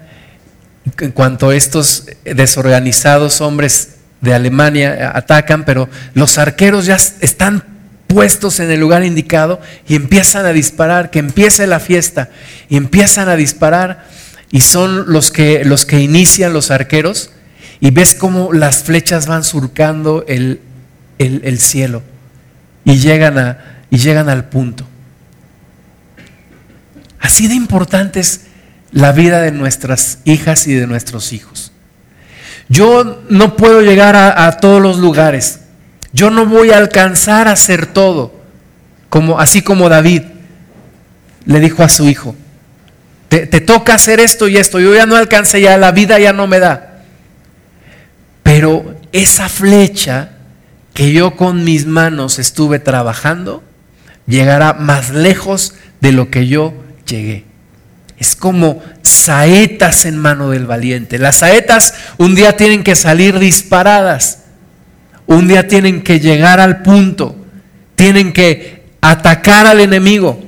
[1.00, 7.64] en cuanto estos desorganizados hombres de Alemania atacan, pero los arqueros ya están
[8.08, 12.30] puestos en el lugar indicado y empiezan a disparar, que empiece la fiesta,
[12.70, 14.06] y empiezan a disparar,
[14.52, 17.32] y son los que, los que inician los arqueros,
[17.80, 20.62] y ves cómo las flechas van surcando el,
[21.18, 22.04] el, cielo,
[22.86, 24.88] y llegan, a, y llegan al punto.
[27.20, 28.42] Así de importantes
[28.94, 31.72] la vida de nuestras hijas y de nuestros hijos.
[32.70, 35.60] Yo no puedo llegar a, todos los lugares.
[36.14, 38.34] Yo no voy a alcanzar a hacer todo,
[39.10, 40.24] como, así como David
[41.46, 42.36] le dijo a su hijo.
[43.28, 44.80] Te, te toca hacer esto y esto.
[44.80, 47.02] Yo ya no alcancé, ya la vida ya no me da.
[48.44, 50.30] Pero esa flecha
[50.94, 53.64] que yo con mis manos estuve trabajando,
[54.28, 56.74] llegará más lejos de lo que yo
[57.08, 57.53] llegué.
[58.18, 61.18] Es como saetas en mano del valiente.
[61.18, 64.44] Las saetas un día tienen que salir disparadas,
[65.26, 67.36] un día tienen que llegar al punto,
[67.96, 70.42] tienen que atacar al enemigo,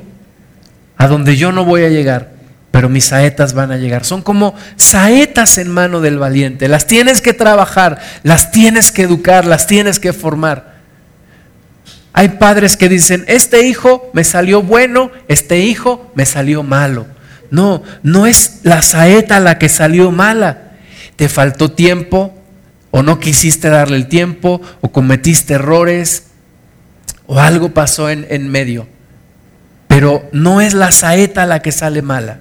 [0.97, 2.33] a donde yo no voy a llegar.
[2.71, 4.03] pero mis saetas van a llegar.
[4.03, 6.67] Son como saetas en mano del valiente.
[6.67, 10.75] Las tienes que trabajar, las tienes que educar, las tienes que formar.
[12.11, 17.07] Hay padres que dicen, este hijo me salió bueno, este hijo me salió malo.
[17.51, 20.71] No, no es la saeta la que salió mala.
[21.15, 22.33] Te faltó tiempo,
[22.91, 26.27] o no quisiste darle el tiempo, o cometiste errores,
[27.27, 28.87] o algo pasó en, en medio.
[29.87, 32.39] Pero no es la saeta la que sale mala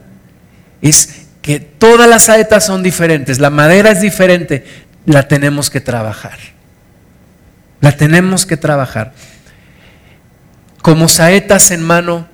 [0.85, 4.67] es que todas las saetas son diferentes, la madera es diferente,
[5.07, 6.39] la tenemos que trabajar.
[7.81, 9.15] La tenemos que trabajar.
[10.83, 12.29] Como saetas en mano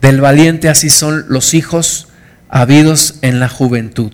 [0.00, 2.08] del valiente, así son los hijos
[2.48, 4.12] habidos en la juventud.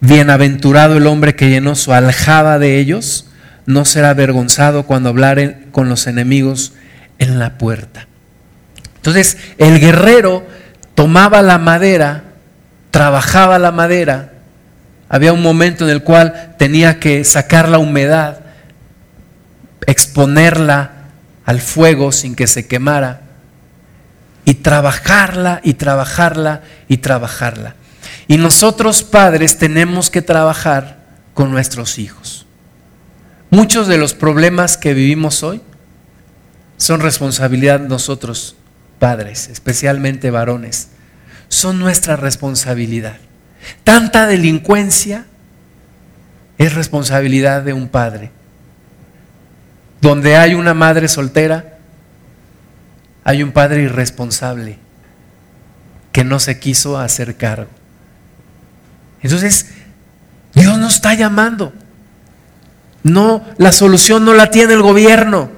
[0.00, 3.28] Bienaventurado el hombre que llenó su aljaba de ellos,
[3.64, 6.74] no será avergonzado cuando hablaren con los enemigos
[7.18, 8.06] en la puerta.
[8.96, 10.46] Entonces, el guerrero
[10.94, 12.24] tomaba la madera
[12.96, 14.32] trabajaba la madera,
[15.10, 18.40] había un momento en el cual tenía que sacar la humedad,
[19.86, 20.92] exponerla
[21.44, 23.20] al fuego sin que se quemara
[24.46, 27.74] y trabajarla y trabajarla y trabajarla.
[28.26, 31.00] Y nosotros padres tenemos que trabajar
[31.34, 32.46] con nuestros hijos.
[33.50, 35.60] Muchos de los problemas que vivimos hoy
[36.78, 38.56] son responsabilidad nosotros,
[38.98, 40.88] padres, especialmente varones
[41.48, 43.16] son nuestra responsabilidad.
[43.84, 45.26] Tanta delincuencia
[46.58, 48.30] es responsabilidad de un padre.
[50.00, 51.75] Donde hay una madre soltera,
[53.26, 54.78] hay un padre irresponsable
[56.12, 57.68] que no se quiso hacer cargo.
[59.20, 59.66] Entonces,
[60.54, 61.72] Dios nos está llamando.
[63.02, 65.50] No, la solución no la tiene el gobierno.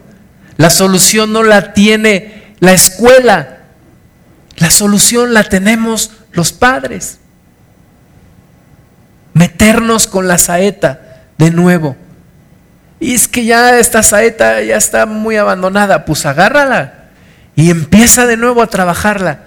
[0.57, 3.59] La solución no la tiene la escuela.
[4.57, 7.19] La solución la tenemos los padres.
[9.35, 11.99] Meternos con la saeta de nuevo.
[12.99, 16.98] Y es que ya esta saeta ya está muy abandonada, pues agárrala
[17.59, 19.47] y empieza de nuevo a trabajarla.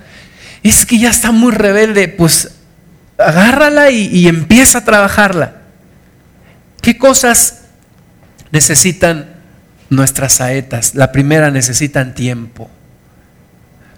[0.63, 2.51] Es que ya está muy rebelde, pues
[3.17, 5.61] agárrala y, empieza a trabajarla.
[6.81, 7.61] ¿Qué cosas
[8.51, 9.29] necesitan
[9.89, 10.93] nuestras saetas?
[10.93, 12.69] La primera necesitan tiempo.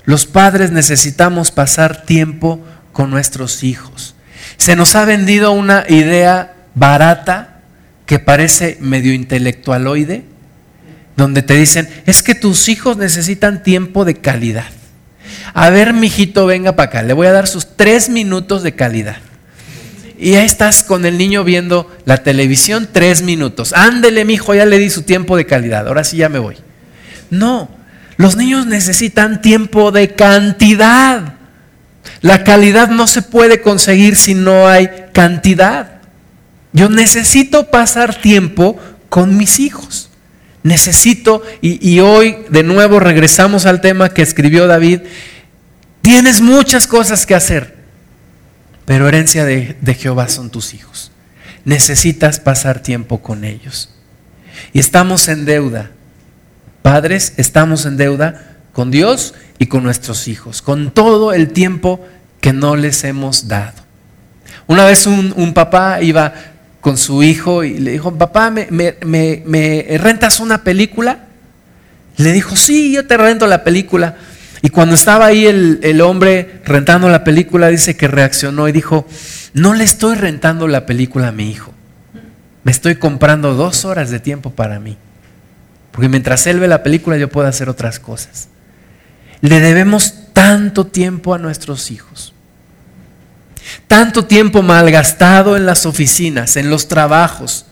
[0.05, 4.13] Los padres necesitamos pasar tiempo con nuestros hijos.
[4.57, 7.61] Se nos ha vendido una idea barata
[8.05, 10.32] que parece medio intelectualoide,
[11.15, 14.65] donde te dicen, es que tus hijos necesitan tiempo de calidad.
[15.53, 19.17] A ver, mijito, venga para acá, le voy a dar sus tres minutos de calidad.
[20.17, 23.73] Y ahí estás con el niño viendo la televisión tres minutos.
[23.73, 26.57] Ándele, mijo, ya le di su tiempo de calidad, ahora sí ya me voy.
[27.29, 27.69] No,
[28.17, 31.35] los niños necesitan tiempo de cantidad.
[32.21, 36.01] La calidad no se puede conseguir si no hay cantidad.
[36.71, 40.09] Yo necesito pasar tiempo con mis hijos.
[40.63, 45.01] Necesito, y, hoy de nuevo regresamos al tema que escribió David,
[46.01, 47.75] tienes muchas cosas que hacer,
[48.85, 51.11] pero herencia de Jehová son tus hijos.
[51.65, 53.89] Necesitas pasar tiempo con ellos.
[54.71, 55.91] Y estamos en deuda
[56.83, 62.05] Padres, estamos en deuda con Dios y con nuestros hijos, con todo el tiempo
[62.41, 63.81] que no les hemos dado.
[64.67, 66.33] Una vez un, papá iba
[66.83, 71.27] con su hijo y le dijo, papá, ¿me, rentas una película?
[72.17, 74.17] Le dijo, sí, yo te rento la película.
[74.61, 79.07] Y cuando estaba ahí el, el, hombre rentando la película, dice que reaccionó y dijo,
[79.53, 81.71] no le estoy rentando la película a mi hijo,
[82.65, 84.97] me estoy comprando dos horas de tiempo para mí.
[85.93, 88.49] Porque mientras él ve la película yo puedo hacer otras cosas.
[89.39, 92.32] Le debemos tanto tiempo a nuestros hijos.
[93.87, 97.65] Tanto tiempo malgastado en las oficinas, en los trabajos,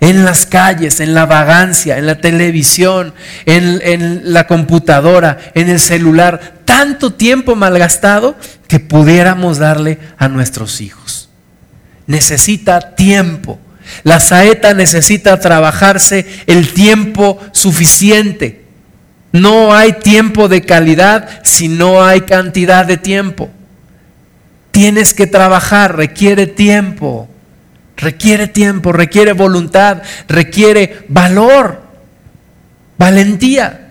[0.00, 3.14] en las calles, en la vagancia, en la televisión,
[3.46, 6.60] en, en, la computadora, en el celular.
[6.64, 8.36] Tanto tiempo malgastado
[8.68, 11.28] que pudiéramos darle a nuestros hijos.
[12.06, 13.58] Necesita tiempo
[14.02, 18.64] la saeta necesita trabajarse el tiempo suficiente.
[19.32, 23.50] No hay tiempo de calidad si no hay cantidad de tiempo.
[24.80, 27.28] Tienes que trabajar, requiere tiempo,
[27.98, 31.82] requiere tiempo, requiere voluntad, requiere valor,
[32.96, 33.90] valentía.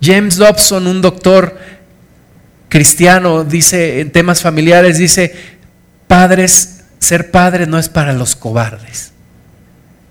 [0.00, 1.58] James Dobson, un doctor
[2.70, 5.34] cristiano, dice en temas familiares, dice,
[6.06, 9.12] padres ser padre no es para los cobardes.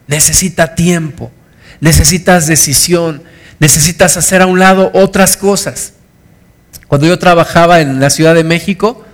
[0.05, 1.31] Necesita tiempo,
[1.79, 3.23] necesitas decisión,
[3.59, 5.93] necesitas hacer a un lado otras cosas.
[6.85, 9.06] Cuando yo trabajaba en la Ciudad de México,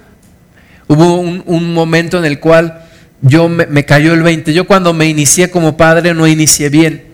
[0.87, 2.83] Hubo un, momento en el cual
[3.21, 4.53] yo me, cayó el 20.
[4.53, 7.05] Yo cuando me inicié como padre no inicié bien.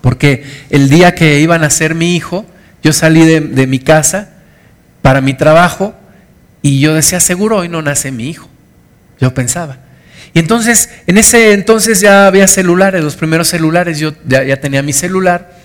[0.00, 2.46] Porque el día que iban a ser mi hijo,
[2.82, 4.30] yo salí de, mi casa
[5.02, 5.94] para mi trabajo
[6.62, 8.48] y yo decía, seguro hoy no nace mi hijo.
[9.20, 9.78] Yo pensaba.
[10.34, 14.92] Y entonces, en ese entonces ya había celulares, los primeros celulares, yo ya, tenía mi
[14.92, 15.56] celular,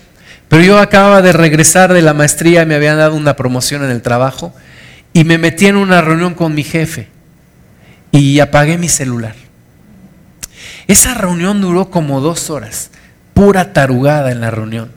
[0.48, 4.02] pero yo acababa de regresar de la maestría, me habían dado una promoción en el
[4.02, 4.54] trabajo
[5.14, 7.08] y me metí en una reunión con mi jefe
[8.12, 9.36] y apagué mi celular.
[10.88, 12.92] Esa reunión duró como dos horas,
[13.34, 14.92] pura tarugada en la reunión,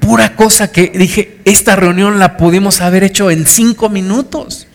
[0.00, 4.66] pura cosa que dije, esta reunión la pudimos haber hecho en cinco minutos.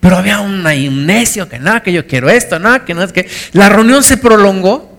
[0.00, 3.28] Pero había un necio que nada, que yo quiero esto, nada, que no es que.
[3.52, 4.98] La reunión se prolongó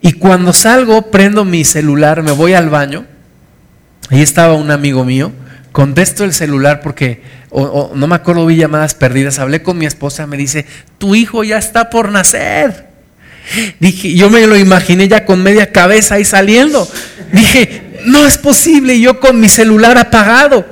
[0.00, 3.06] y cuando salgo, prendo mi celular, me voy al baño.
[4.10, 5.32] Ahí estaba un amigo mío.
[5.74, 7.20] Contesto el celular porque
[7.52, 9.40] no me acuerdo, vi llamadas perdidas.
[9.40, 10.66] Hablé con mi esposa, me dice:
[10.98, 12.86] Tu hijo ya está por nacer.
[13.80, 16.88] Dije, yo me lo imaginé ya con media cabeza ahí saliendo.
[17.32, 20.64] Dije, no es posible, yo con mi celular apagado.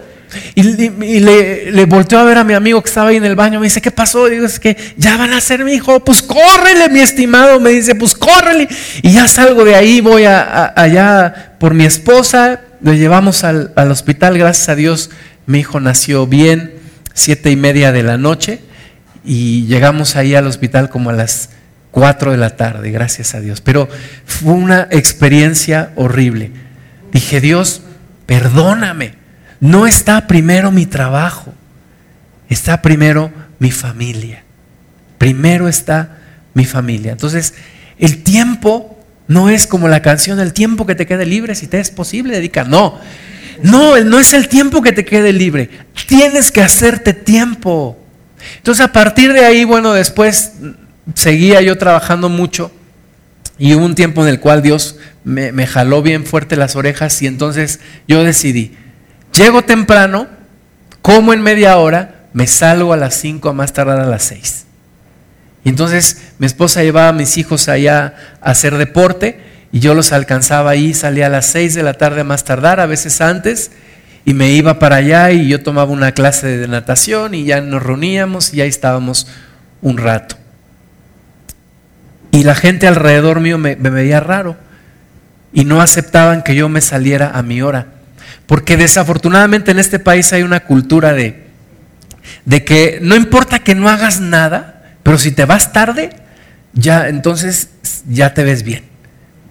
[0.55, 3.59] Y, le, le, volteó a ver a mi amigo que estaba ahí en el baño.
[3.59, 4.29] Me dice, ¿qué pasó?
[4.29, 5.99] digo, es que ya van a ser mi hijo.
[6.05, 7.59] Pues córrele, mi estimado.
[7.59, 8.69] Me dice, pues córrele.
[9.03, 12.61] Y ya salgo de ahí, voy allá por mi esposa.
[12.83, 14.39] Lo llevamos al, al, hospital.
[14.39, 15.11] Gracias a Dios,
[15.47, 16.75] mi hijo nació bien,
[17.15, 18.61] siete y media de la noche.
[19.25, 21.51] Y llegamos ahí al hospital como a las
[21.91, 23.61] cuatro de la tarde, gracias a Dios.
[23.61, 23.89] Pero
[24.27, 26.51] fue una experiencia horrible.
[27.13, 27.83] Dije, Dios,
[28.27, 29.23] perdóname
[29.63, 31.55] no está primero mi trabajo,
[32.49, 34.43] está primero mi familia.
[35.19, 36.19] Primero está
[36.53, 37.13] mi familia.
[37.13, 37.55] Entonces,
[37.97, 39.02] el tiempo
[39.33, 42.35] no es como la canción, el tiempo que te quede libre, si te es posible,
[42.35, 42.65] dedica.
[42.65, 42.99] No,
[43.63, 45.71] no, no es el tiempo que te quede libre.
[46.07, 47.99] Tienes que hacerte tiempo.
[48.57, 50.53] Entonces, a partir de ahí, bueno, después
[51.15, 52.71] seguía yo trabajando mucho
[53.59, 57.21] y hubo un tiempo en el cual Dios me, me jaló bien fuerte las orejas
[57.23, 58.77] y entonces yo decidí,
[59.33, 60.29] Llego temprano,
[61.01, 64.67] como en media hora, me salgo a las 5, a más tardar a las 6.
[65.65, 70.13] Y entonces mi esposa llevaba a mis hijos allá a hacer deporte y yo los
[70.13, 73.71] alcanzaba ahí, salía a las 6 de la tarde a más tardar, a veces antes,
[74.25, 77.83] y me iba para allá y yo tomaba una clase de natación y ya nos
[77.83, 79.27] reuníamos y ahí estábamos
[79.81, 80.37] un rato.
[82.33, 84.57] Y la gente alrededor mío me, me veía raro
[85.53, 87.87] y no aceptaban que yo me saliera a mi hora.
[88.47, 91.45] Porque desafortunadamente en este país hay una cultura de,
[92.45, 94.72] de que no importa que no hagas nada,
[95.03, 96.11] pero si te vas tarde,
[96.73, 97.71] ya entonces
[98.09, 98.85] ya te ves bien.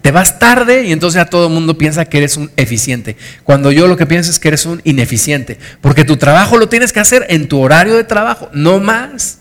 [0.01, 3.17] Te vas tarde y entonces ya todo el mundo piensa que eres un eficiente.
[3.43, 5.59] Cuando yo lo que pienso es que eres un ineficiente.
[5.79, 9.39] Porque tu trabajo lo tienes que hacer en tu horario de trabajo, no más.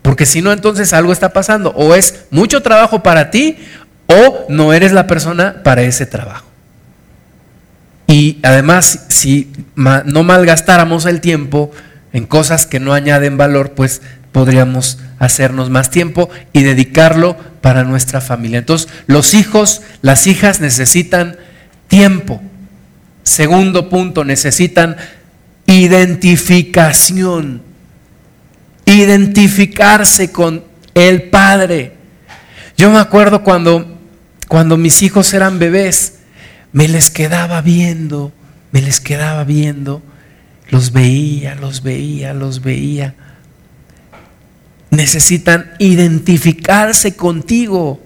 [0.00, 1.72] Porque si no, entonces algo está pasando.
[1.76, 3.58] O es mucho trabajo para ti
[4.06, 6.46] o no eres la persona para ese trabajo.
[8.06, 11.70] Y además, si no malgastáramos el tiempo
[12.12, 14.00] en cosas que no añaden valor, pues
[14.32, 18.58] podríamos hacernos más tiempo y dedicarlo para nuestra familia.
[18.58, 21.36] Entonces, los hijos, las hijas necesitan
[21.88, 22.42] tiempo.
[23.22, 24.96] Segundo punto, necesitan
[25.66, 27.62] identificación.
[28.84, 31.94] Identificarse con el Padre.
[32.76, 33.98] Yo me acuerdo cuando,
[34.48, 36.18] cuando mis hijos eran bebés,
[36.72, 38.32] me les quedaba viendo,
[38.70, 40.02] me les quedaba viendo,
[40.68, 43.14] los veía, los veía, los veía.
[44.96, 48.00] Necesitan identificarse contigo.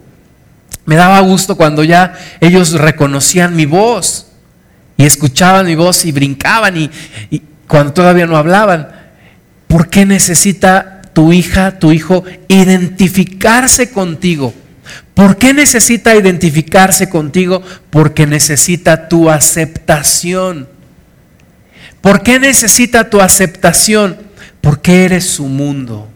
[0.85, 4.27] Me daba gusto cuando ya ellos reconocían mi voz
[4.97, 6.91] y escuchaban mi voz y brincaban y,
[7.69, 8.89] cuando todavía no hablaban.
[9.67, 14.53] ¿Por qué necesita tu hija, tu hijo identificarse contigo?
[15.13, 17.63] ¿Por qué necesita identificarse contigo?
[17.89, 20.67] Porque necesita tu aceptación.
[22.01, 24.17] ¿Por qué necesita tu aceptación?
[24.59, 26.10] Porque eres su mundo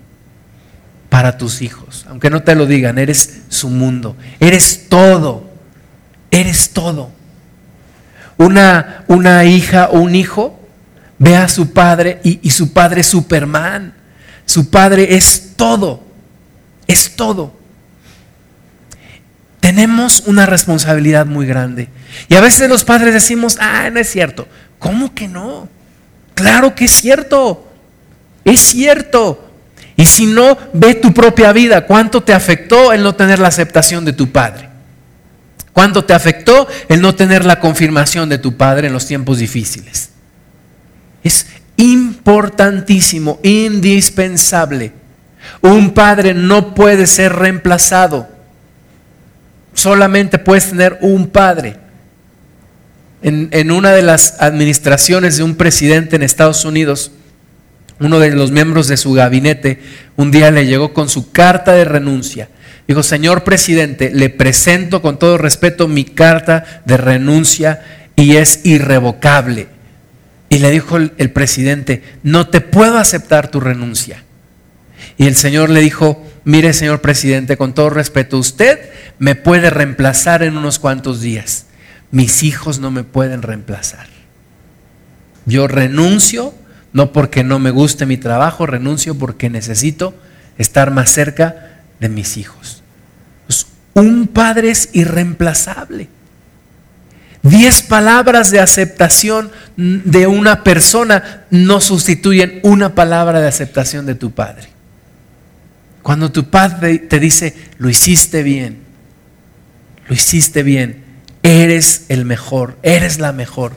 [1.15, 2.05] para tus hijos.
[2.09, 4.17] Aunque no te lo digan, eres su mundo.
[4.37, 5.49] Eres todo.
[6.29, 7.09] Eres todo.
[8.35, 10.59] Una, una hija o un hijo
[11.17, 13.93] ve a su padre y, y su padre es Superman.
[14.45, 16.03] Su padre es todo.
[16.85, 17.53] Es todo
[19.61, 21.87] tenemos una responsabilidad muy grande.
[22.27, 24.47] Y a veces los padres decimos, ah, no es cierto.
[24.79, 25.69] ¿Cómo que no?
[26.33, 27.71] Claro que es cierto.
[28.43, 29.44] Es cierto.
[29.97, 31.85] Y si no, ve tu propia vida.
[31.85, 34.69] ¿Cuánto te afectó el no tener la aceptación de tu padre?
[35.73, 40.09] ¿Cuánto te afectó el no tener la confirmación de tu padre en los tiempos difíciles?
[41.23, 44.93] Es importantísimo, indispensable
[45.61, 48.27] Un padre no puede ser reemplazado.
[49.73, 51.77] Solamente puedes tener un padre.
[53.21, 57.11] En, una de las administraciones de un presidente en Estados Unidos,
[57.99, 59.79] uno de los miembros de su gabinete
[60.15, 62.49] un día le llegó con su carta de renuncia.
[62.87, 67.81] Dijo, señor presidente, le presento con todo respeto mi carta de renuncia
[68.15, 69.67] y es irrevocable.
[70.49, 74.23] Y le dijo el, presidente, no te puedo aceptar tu renuncia.
[75.17, 78.79] Y el Señor le dijo, mire señor presidente, con todo respeto, usted
[79.17, 81.65] me puede reemplazar en unos cuantos días.
[82.11, 84.07] Mis hijos no me pueden reemplazar.
[85.45, 86.53] Yo renuncio,
[86.95, 90.15] no porque no me guste mi trabajo, renuncio porque necesito
[90.57, 92.83] estar más cerca de mis hijos.
[93.45, 96.07] Pues, un padre es irreemplazable.
[97.41, 104.31] Diez palabras de aceptación de una persona no sustituyen una palabra de aceptación de tu
[104.31, 104.69] padre.
[106.01, 108.79] Cuando tu padre te dice, lo hiciste bien,
[110.07, 111.03] lo hiciste bien,
[111.43, 113.73] eres el mejor, eres la mejor,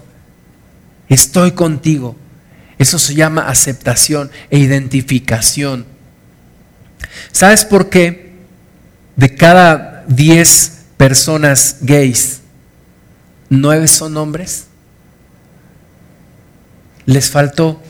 [1.08, 2.16] estoy contigo.
[2.78, 5.84] Eso se llama aceptación e identificación.
[7.32, 8.36] ¿Sabes por qué
[9.16, 12.40] de cada 10 personas gays,
[13.48, 14.66] nueve son hombres?
[17.04, 17.82] Les faltó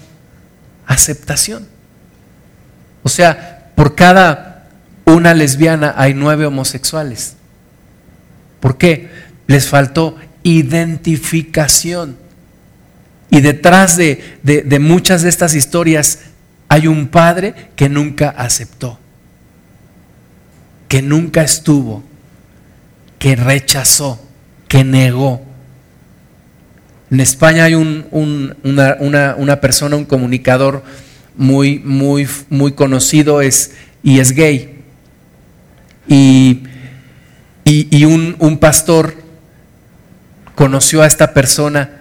[0.87, 1.69] aceptación.
[3.03, 4.69] O sea, por cada
[5.05, 7.35] una lesbiana hay nueve homosexuales.
[8.61, 9.11] ¿Por qué?
[9.47, 12.17] Les faltó identificación.
[13.31, 16.21] Y detrás de, de, muchas de estas historias
[16.69, 18.99] hay un padre que nunca aceptó,
[20.89, 22.03] que nunca estuvo,
[23.19, 24.21] que rechazó,
[24.67, 25.43] que negó.
[27.11, 28.07] En España hay un,
[28.63, 30.83] una, una, una persona, un comunicador,
[31.37, 33.73] muy, muy, muy conocido es,
[34.03, 34.83] y es gay.
[36.09, 36.63] Y,
[37.65, 39.15] y, un pastor
[40.55, 41.98] conoció a esta persona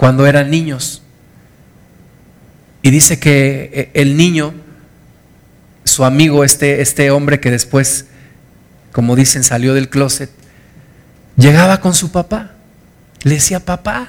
[0.00, 1.02] cuando eran niños.
[2.80, 4.54] Y dice que eh, el niño,
[5.84, 8.06] su amigo, este, este hombre que después,
[8.92, 10.30] como dicen, salió del closet,
[11.36, 12.52] llegaba con su papá.
[13.24, 14.08] Le decía, papá,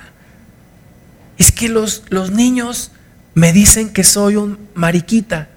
[1.37, 2.93] es que los, los niños
[3.33, 5.49] me dicen que soy un mariquita.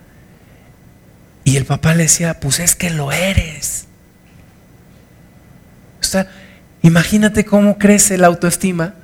[1.45, 3.85] Y el papá le decía, pues es que lo eres.
[6.01, 6.29] O sea,
[6.83, 8.95] imagínate cómo crece la autoestima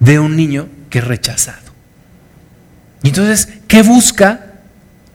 [0.00, 1.68] de un niño que es rechazado.
[3.02, 4.46] Y entonces, ¿qué busca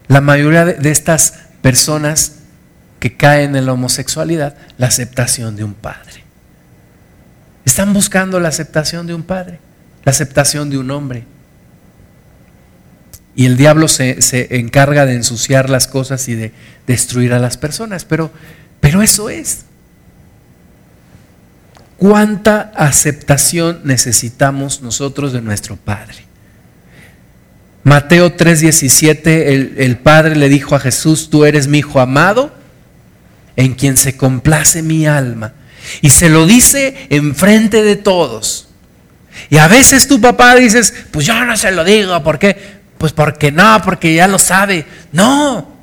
[0.08, 2.36] la mayoría de, estas personas
[3.00, 4.56] que caen en la homosexualidad?
[4.78, 6.24] La aceptación de un padre.
[7.66, 9.60] Están buscando la aceptación de un padre,
[10.04, 11.26] la aceptación de un hombre.
[13.36, 14.18] Y el diablo se,
[14.58, 16.54] encarga de ensuciar las cosas y de
[16.86, 18.06] destruir a las personas.
[18.06, 18.32] Pero,
[18.80, 19.66] pero eso es.
[21.98, 26.26] ¿Cuánta aceptación necesitamos nosotros de nuestro Padre?
[27.84, 32.54] Mateo 3:17, el, el Padre le dijo a Jesús, tú eres mi Hijo amado,
[33.56, 35.54] en quien se complace mi alma.
[36.02, 38.68] Y se lo dice enfrente de todos.
[39.50, 42.84] Y a veces tu papá dices, pues yo no se lo digo, ¿por qué?
[42.98, 44.86] Pues porque no, porque ya lo sabe.
[45.12, 45.76] No,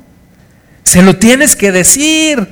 [0.85, 2.49] se lo tienes que decir.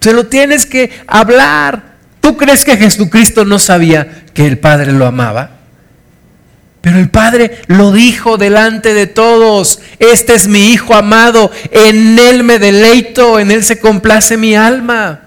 [0.00, 1.89] Se lo tienes que hablar.
[2.20, 5.58] ¿Tú crees que Jesucristo no sabía que el Padre lo amaba?
[6.80, 9.80] Pero el Padre lo dijo delante de todos.
[9.98, 11.50] Este es mi Hijo amado.
[11.70, 13.38] En Él me deleito.
[13.38, 15.22] En Él se complace mi alma.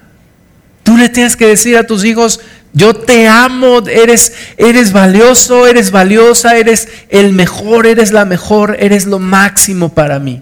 [0.84, 2.42] Tú le tienes que decir a tus hijos,
[2.74, 9.06] yo te amo, eres, eres valioso, eres valiosa, eres el mejor, eres la mejor, eres
[9.06, 10.42] lo máximo para mí.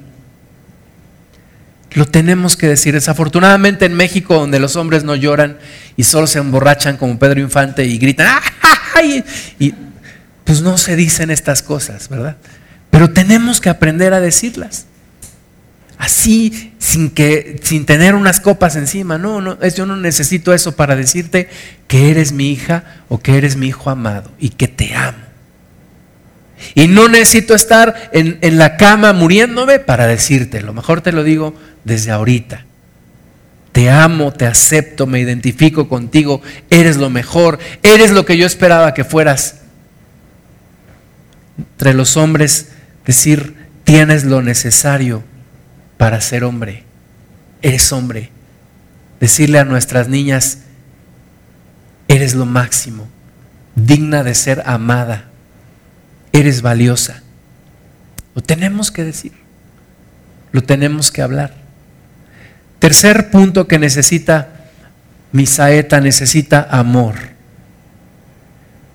[1.94, 2.94] Lo tenemos que decir.
[2.94, 5.58] Desafortunadamente en México, donde los hombres no lloran
[5.98, 8.28] y solo se emborrachan como Pedro Infante y gritan,
[8.96, 9.24] ¡ay!
[9.60, 9.74] y
[10.44, 12.38] pues no se dicen estas cosas, ¿verdad?
[12.90, 14.86] Pero tenemos que aprender a decirlas
[16.02, 19.20] así sin que sin tener unas copas encima.
[19.20, 21.48] No, no, yo no necesito eso para decirte
[21.88, 25.20] que eres mi hija o que eres mi hijo amado y que te amo.
[26.74, 31.24] Y no necesito estar en, en la cama muriéndome para decirte, lo mejor te lo
[31.24, 31.54] digo
[31.84, 32.66] desde ahorita.
[33.72, 38.94] Te amo, te acepto, me identifico contigo, eres lo mejor, eres lo que yo esperaba
[38.94, 39.62] que fueras.
[41.58, 42.70] Entre los hombres,
[43.06, 45.24] decir, tienes lo necesario
[45.98, 46.84] para ser hombre.
[47.62, 48.30] Eres hombre.
[49.20, 50.60] Decirle a nuestras niñas,
[52.08, 53.08] eres lo máximo,
[53.76, 55.30] digna de ser amada,
[56.34, 57.22] eres valiosa.
[58.36, 59.34] Lo tenemos que decir.
[60.52, 61.61] lo tenemos que hablar.
[62.82, 64.50] Tercer punto que necesita
[65.32, 67.14] mi saeta, necesita amor.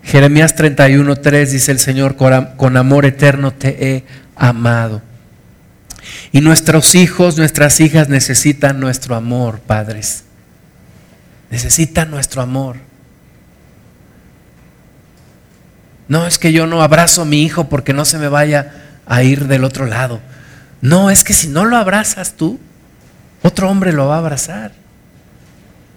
[0.02, 5.02] Jeremías 31.3 dice el Señor, con amor eterno te he amado.
[6.32, 10.24] Y nuestros hijos, nuestras hijas necesitan nuestro amor, padres.
[11.52, 12.78] Necesitan nuestro amor.
[16.08, 18.72] No es que yo no abrazo a mi hijo porque no se me vaya
[19.06, 20.20] a ir del otro lado.
[20.80, 22.58] No, es que si no lo abrazas tú,
[23.42, 24.72] otro hombre lo va a abrazar.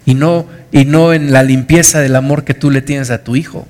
[0.06, 3.36] Y no, y no en la limpieza del amor que tú le tienes a tu
[3.36, 3.68] hijo.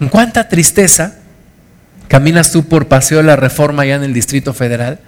[0.00, 1.16] ¿En cuánta tristeza
[2.08, 5.00] caminas tú por Paseo de la Reforma allá en el Distrito Federal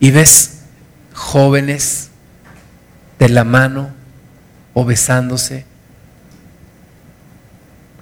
[0.00, 0.62] y ves
[1.12, 2.08] jóvenes
[3.18, 3.90] de la mano
[4.74, 5.64] o besándose?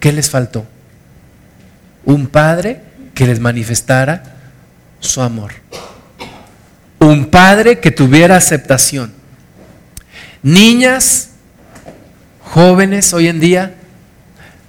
[0.01, 0.67] ¿Qué les faltó?
[2.05, 2.81] Un padre
[3.15, 4.23] que les manifestara
[5.01, 5.53] su amor.
[7.01, 9.13] Un padre que tuviera aceptación.
[10.43, 11.31] Niñas,
[12.41, 13.75] jóvenes hoy en día,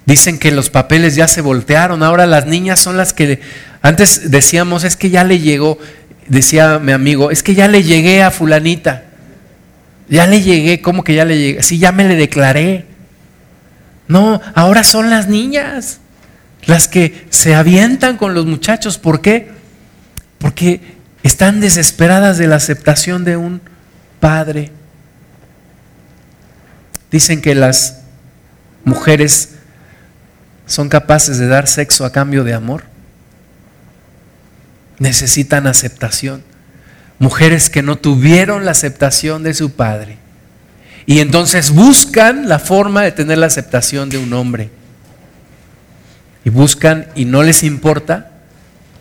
[0.05, 2.03] dicen que los papeles ya se voltearon.
[2.03, 3.41] Ahora las niñas son las que
[3.81, 5.77] antes decíamos, es que ya le llegó,
[6.27, 9.05] decía mi amigo, es que ya le llegué a fulanita.
[10.09, 11.63] Ya le llegué, ¿cómo que ya le llegué?
[11.63, 12.85] Sí, ya me le declaré.
[14.07, 15.99] No, ahora son las niñas
[16.65, 18.97] las que se avientan con los muchachos.
[18.97, 19.49] ¿Por qué?
[20.39, 20.81] Porque
[21.23, 23.61] están desesperadas de la aceptación de un
[24.19, 24.71] padre.
[27.11, 28.01] Dicen que las
[28.83, 29.55] mujeres
[30.65, 32.83] son capaces de dar sexo a cambio de amor.
[34.99, 36.43] Necesitan aceptación.
[37.17, 40.17] Mujeres que no tuvieron la aceptación de su padre
[41.09, 44.69] y entonces buscan la forma de tener la aceptación de un hombre.
[46.45, 48.29] Y buscan y no les importa,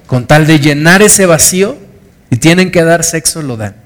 [0.07, 1.77] con tal de llenar ese vacío,
[2.31, 3.77] y tienen que dar sexo, lo dan.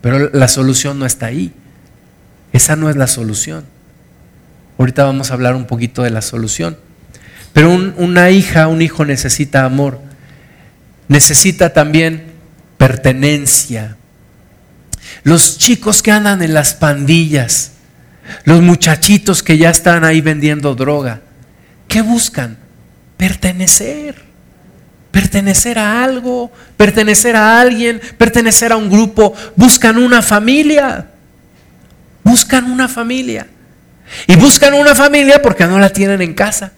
[0.00, 1.52] Pero la solución no está ahí.
[2.52, 3.64] Esa no es la solución.
[4.78, 6.76] Ahorita vamos a hablar un poquito de la solución.
[7.52, 10.00] Pero una hija, un hijo necesita amor.
[11.08, 12.24] Necesita también
[12.76, 13.96] pertenencia
[15.22, 17.72] los chicos que andan en las pandillas,
[18.44, 21.20] los muchachitos que ya están ahí vendiendo droga,
[21.88, 22.58] ¿qué buscan?
[23.16, 24.25] Pertenecer.
[25.16, 29.32] Pertenecer a algo, pertenecer a alguien, pertenecer a un grupo.
[29.56, 31.06] Buscan una familia.
[32.22, 33.46] Buscan una familia.
[34.26, 36.72] Y buscan una familia porque no la tienen en casa.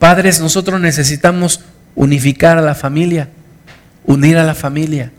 [0.00, 1.60] Padres, nosotros necesitamos
[1.94, 3.28] unificar a la familia,
[4.02, 5.12] unir a la familia.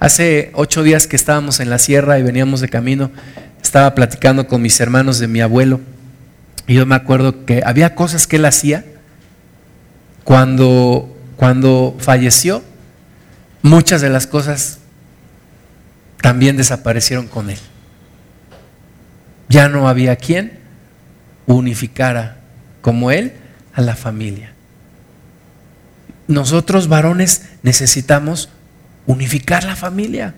[0.00, 3.10] Hace ocho días que estábamos en la sierra y veníamos de camino,
[3.62, 5.82] estaba platicando con mis hermanos de mi abuelo.
[6.66, 8.86] Y yo me acuerdo que había cosas que él hacía
[10.24, 12.62] cuando, cuando falleció.
[13.62, 14.78] Muchas de las cosas
[16.20, 17.58] también desaparecieron con él.
[19.48, 20.58] Ya no había quien
[21.46, 22.38] unificara
[22.80, 23.34] como él
[23.74, 24.52] a la familia.
[26.26, 28.48] Nosotros varones necesitamos
[29.06, 30.34] unificar la familia.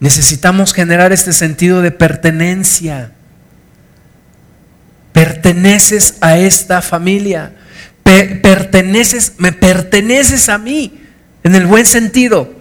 [0.00, 3.12] Necesitamos generar este sentido de pertenencia.
[5.12, 7.54] Perteneces a esta familia.
[8.04, 11.00] Perteneces, me perteneces a mí,
[11.42, 12.54] en el buen sentido.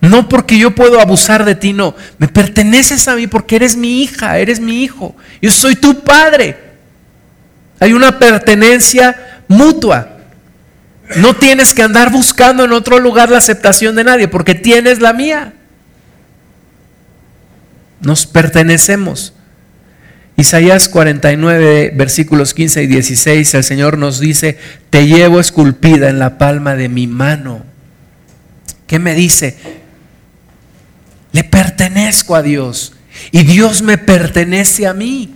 [0.00, 1.94] No porque yo puedo abusar de ti, no.
[2.18, 5.16] Me perteneces a mí porque eres mi hija, eres mi hijo.
[5.42, 6.56] Yo soy tu padre.
[7.80, 10.08] Hay una pertenencia mutua.
[11.16, 15.12] No tienes que andar buscando en otro lugar la aceptación de nadie, porque tienes la
[15.12, 15.54] mía.
[18.00, 19.32] Nos pertenecemos.
[20.38, 24.56] Isaías 49, versículos 15 y 16, el Señor nos dice,
[24.88, 27.64] te llevo esculpida en la palma de mi mano.
[28.86, 29.56] ¿Qué me dice?
[31.32, 32.94] Le pertenezco a Dios
[33.32, 35.34] y Dios me pertenece a mí.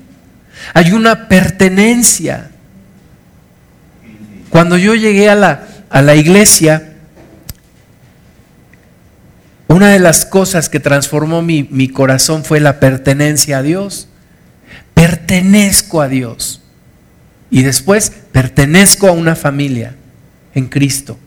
[0.73, 2.53] Hay una pertenencia.
[4.51, 6.93] Cuando yo llegué a la, a la iglesia,
[9.67, 14.07] una de las cosas que transformó mi, mi corazón fue la pertenencia a Dios.
[14.95, 16.63] Pertenezco a Dios.
[17.51, 19.95] Y después pertenezco a una familia
[20.55, 21.19] en Cristo.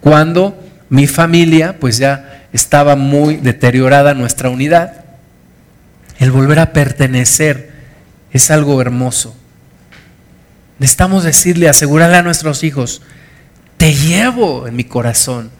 [0.00, 5.04] Cuando mi familia, pues ya estaba muy deteriorada nuestra unidad,
[6.18, 7.70] el volver a pertenecer
[8.32, 9.34] es algo hermoso.
[10.78, 13.02] Necesitamos decirle, asegurarle a nuestros hijos,
[13.76, 15.50] te llevo en mi corazón.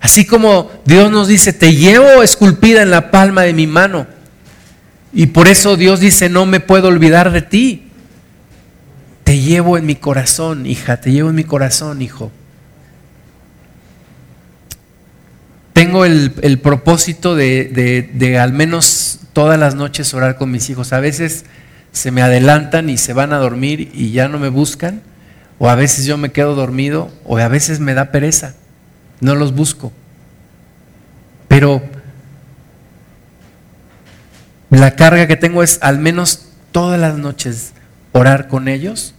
[0.00, 4.06] Así como Dios nos dice, te llevo esculpida en la palma de mi mano.
[5.12, 7.86] Y por eso Dios dice, no me puedo olvidar de ti.
[9.24, 12.32] te llevo en mi corazón, hija, te llevo en mi corazón, hijo.
[15.72, 20.92] Tengo el, propósito de, de al menos todas las noches orar con mis hijos.
[20.92, 21.44] A veces
[21.92, 25.02] se me adelantan y se van a dormir y ya no me buscan,
[25.58, 28.54] o a veces yo me quedo dormido, o a veces me da pereza,
[29.20, 29.92] no los busco.
[31.48, 31.82] Pero
[34.70, 37.72] la carga que tengo es al menos todas las noches
[38.12, 39.14] orar con ellos,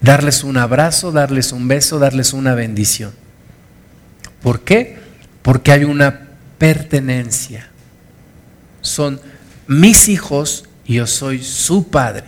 [0.00, 3.12] darles un abrazo, darles un beso, darles una bendición.
[4.42, 4.98] ¿Por qué?
[5.42, 6.28] Porque hay una
[6.58, 7.68] pertenencia.
[8.80, 9.20] Son
[9.66, 12.24] mis hijos y yo soy su padre.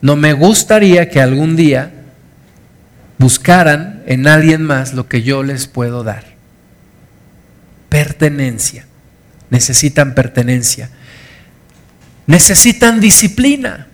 [0.00, 1.92] No me gustaría que algún día
[3.18, 6.24] buscaran en alguien más lo que yo les puedo dar.
[7.88, 8.86] Pertenencia.
[9.52, 10.88] Necesitan pertenencia.
[12.26, 13.86] Necesitan disciplina.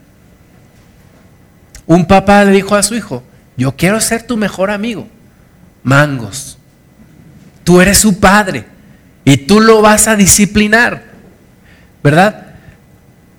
[1.84, 3.24] Un papá le dijo a su hijo,
[3.56, 5.09] yo quiero ser tu mejor amigo.
[5.82, 6.59] Mangos.
[7.64, 8.66] Tú eres su padre
[9.24, 11.02] y tú lo vas a disciplinar.
[12.04, 12.54] ¿Verdad?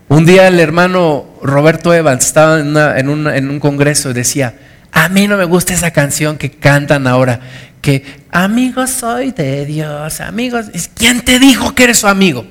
[0.10, 4.56] Un día el hermano Roberto Evans estaba en, un congreso y decía,
[4.92, 7.40] a mí no me gusta esa canción que cantan ahora,
[7.82, 12.46] que amigos soy de Dios, amigos, ¿quién te dijo que eres su amigo?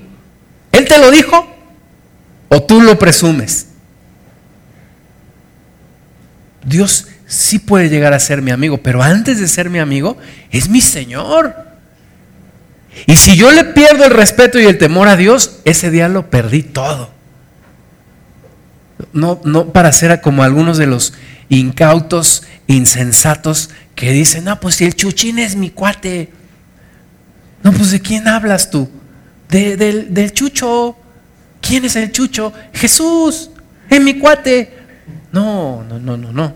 [0.72, 1.46] ¿Él te lo dijo?
[2.48, 3.68] ¿O tú lo presumes?
[6.64, 10.16] Dios sí puede llegar a ser mi amigo, pero antes de ser mi amigo,
[10.50, 11.54] es mi Señor.
[13.06, 16.30] Y si yo le pierdo el respeto y el temor a Dios, ese día lo
[16.30, 17.18] perdí todo
[19.12, 21.14] no, no para ser como algunos de los
[21.48, 26.30] incautos, insensatos que dicen, no, pues si el chuchín es mi cuate.
[27.62, 28.88] No, pues de quién hablas tú?
[29.48, 30.96] del, chucho.
[31.60, 32.52] ¿Quién es el chucho?
[32.72, 33.50] Jesús,
[33.88, 34.72] es mi cuate.
[35.32, 36.54] No, no, no, no, no.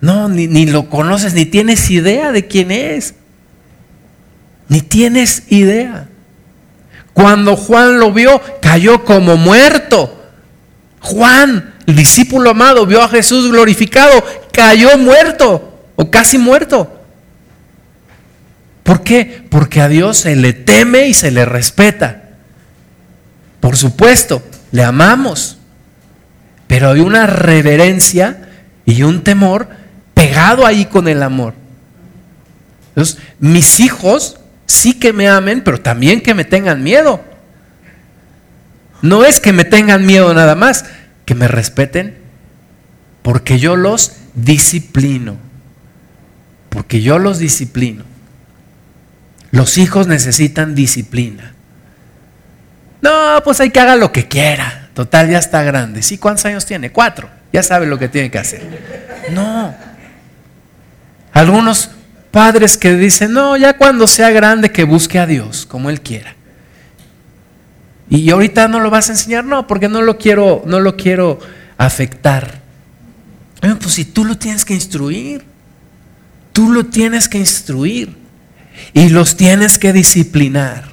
[0.00, 3.14] No, ni, ni lo conoces, ni tienes idea de quién es.
[4.68, 6.08] Ni tienes idea.
[7.12, 10.17] Cuando Juan lo vio, cayó como muerto.
[11.08, 17.02] Juan, el discípulo amado, vio a Jesús glorificado, cayó muerto o casi muerto.
[18.82, 19.42] ¿Por qué?
[19.48, 22.24] Porque a Dios se le teme y se le respeta.
[23.60, 25.56] Por supuesto, le amamos,
[26.66, 28.50] pero hay una reverencia
[28.84, 29.68] y un temor
[30.12, 31.54] pegado ahí con el amor.
[32.90, 34.36] Entonces, mis hijos
[34.66, 37.24] sí que me amen, pero también que me tengan miedo.
[39.00, 40.84] No es que me tengan miedo nada más,
[41.28, 42.16] que me respeten,
[43.20, 45.36] porque yo los disciplino.
[46.70, 48.04] Porque yo los disciplino.
[49.50, 51.52] Los hijos necesitan disciplina.
[53.02, 54.88] No, pues hay que haga lo que quiera.
[54.94, 56.00] Total, ya está grande.
[56.02, 56.16] ¿Sí?
[56.16, 56.92] ¿Cuántos años tiene?
[56.92, 57.28] Cuatro.
[57.52, 58.66] Ya sabe lo que tiene que hacer.
[59.30, 59.74] No.
[61.34, 61.90] Algunos
[62.30, 66.37] padres que dicen, no, ya cuando sea grande que busque a Dios como Él quiera.
[68.10, 71.38] Y ahorita no lo vas a enseñar, no, porque no lo quiero, no lo quiero
[71.76, 72.60] afectar.
[73.60, 75.44] pues si tú lo tienes que instruir,
[76.52, 78.16] tú lo tienes que instruir
[78.94, 80.84] y los tienes que disciplinar.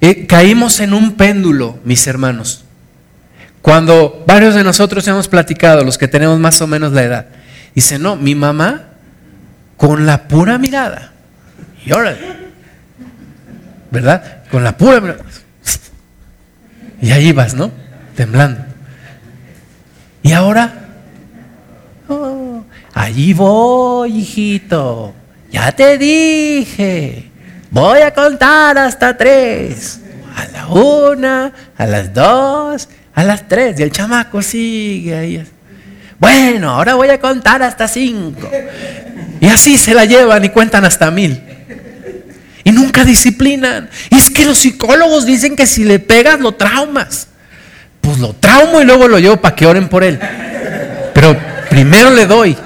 [0.00, 2.64] Eh, caímos en un péndulo, mis hermanos.
[3.60, 7.26] Cuando varios de nosotros hemos platicado, los que tenemos más o menos la edad,
[7.74, 8.90] dice, no, mi mamá
[9.76, 11.12] con la pura mirada,
[11.84, 12.16] y ahora,
[13.90, 14.44] ¿verdad?
[14.50, 15.24] Con la pura mirada
[17.00, 17.70] y ahí vas, ¿no?
[18.14, 18.60] Temblando.
[20.22, 20.72] Y ahora,
[22.08, 25.14] oh, allí voy, hijito.
[25.50, 27.30] Ya te dije.
[27.70, 30.00] Voy a contar hasta tres.
[30.34, 33.78] A la una, a las dos, a las tres.
[33.78, 35.46] Y el chamaco sigue ahí.
[36.18, 38.50] Bueno, ahora voy a contar hasta cinco.
[39.40, 41.55] Y así se la llevan y cuentan hasta mil
[42.66, 43.88] y nunca disciplinan.
[44.10, 47.28] Y es que los psicólogos dicen que si le pegas lo traumas.
[48.00, 50.18] Pues lo traumo y luego lo llevo para que oren por él.
[51.14, 51.38] Pero
[51.70, 52.56] primero le doy.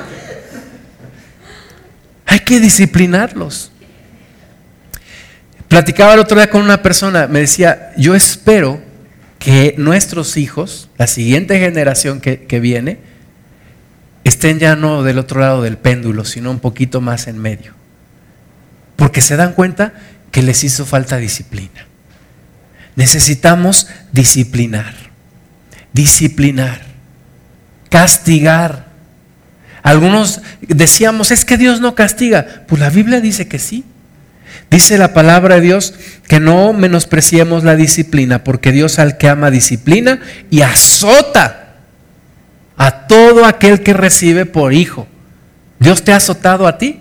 [2.24, 3.72] Hay que disciplinarlos.
[5.68, 8.80] Platicaba el otro día con una persona, me decía, yo espero
[9.38, 13.00] que nuestros hijos, la siguiente generación que, que viene,
[14.24, 17.79] estén ya no del otro lado del péndulo, sino un poquito más en medio
[19.00, 19.94] porque se dan cuenta
[20.30, 21.86] que les hizo falta disciplina.
[22.96, 24.94] Necesitamos disciplinar,
[25.94, 26.82] disciplinar,
[27.88, 28.88] castigar.
[29.82, 32.66] Algunos decíamos, es que Dios no castiga.
[32.68, 33.86] Pues la Biblia dice que sí.
[34.70, 35.94] Dice la palabra de Dios
[36.28, 40.20] que no menospreciemos la disciplina, porque Dios al que ama disciplina
[40.50, 41.76] y azota
[42.76, 45.08] a todo aquel que recibe por hijo.
[45.78, 47.00] ¿Dios te ha azotado a ti?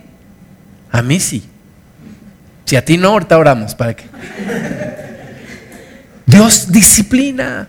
[0.93, 1.48] A mí sí.
[2.69, 4.03] Si a ti no, ahorita oramos para que.
[6.27, 7.67] Dios disciplina.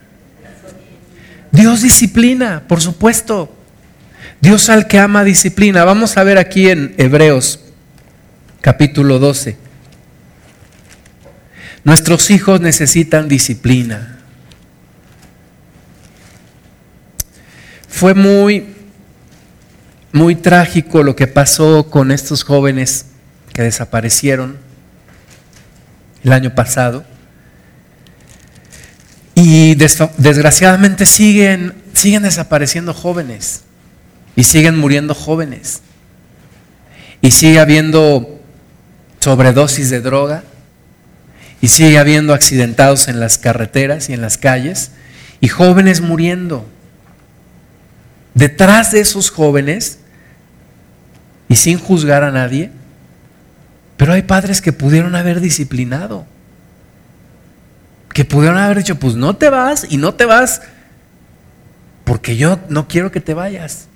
[1.51, 3.51] Dios disciplina, por supuesto.
[4.43, 5.87] Dios al que ama disciplina.
[5.87, 7.61] Vamos a ver aquí en Hebreos
[8.61, 9.57] capítulo 12.
[11.83, 14.19] Nuestros hijos necesitan disciplina.
[17.89, 18.67] Fue muy,
[20.13, 23.07] muy trágico lo que pasó con estos jóvenes
[23.55, 24.69] que desaparecieron
[26.25, 27.05] el año pasado.
[29.35, 33.63] Y desgraciadamente siguen, siguen desapareciendo jóvenes
[34.37, 35.83] y siguen muriendo jóvenes.
[37.23, 38.41] Y sigue habiendo
[39.21, 40.43] sobredosis de droga
[41.61, 44.93] y sigue habiendo accidentados en las carreteras y en las calles
[45.41, 46.67] y jóvenes muriendo.
[48.35, 49.99] Detrás de esos jóvenes,
[51.49, 52.71] y sin juzgar a nadie,
[54.01, 56.25] pero hay padres que pudieron haber disciplinado,
[58.15, 60.63] que pudieron haber dicho, pues no te vas y no te vas,
[62.05, 63.89] porque yo no quiero que te vayas.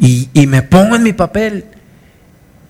[0.00, 1.66] Y, y me pongo en mi papel.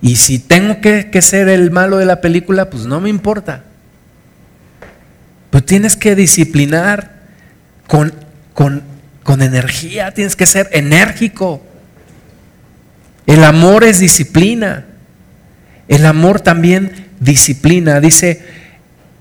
[0.02, 3.64] Y si tengo que, que, ser el malo de la película, pues no me importa.
[5.48, 7.22] Pues tienes que disciplinar
[7.86, 8.12] con,
[8.52, 8.82] con
[9.24, 11.66] con energía, tienes que ser enérgico.
[13.26, 14.86] El amor es disciplina.
[15.88, 18.00] El amor también disciplina.
[18.00, 18.42] Dice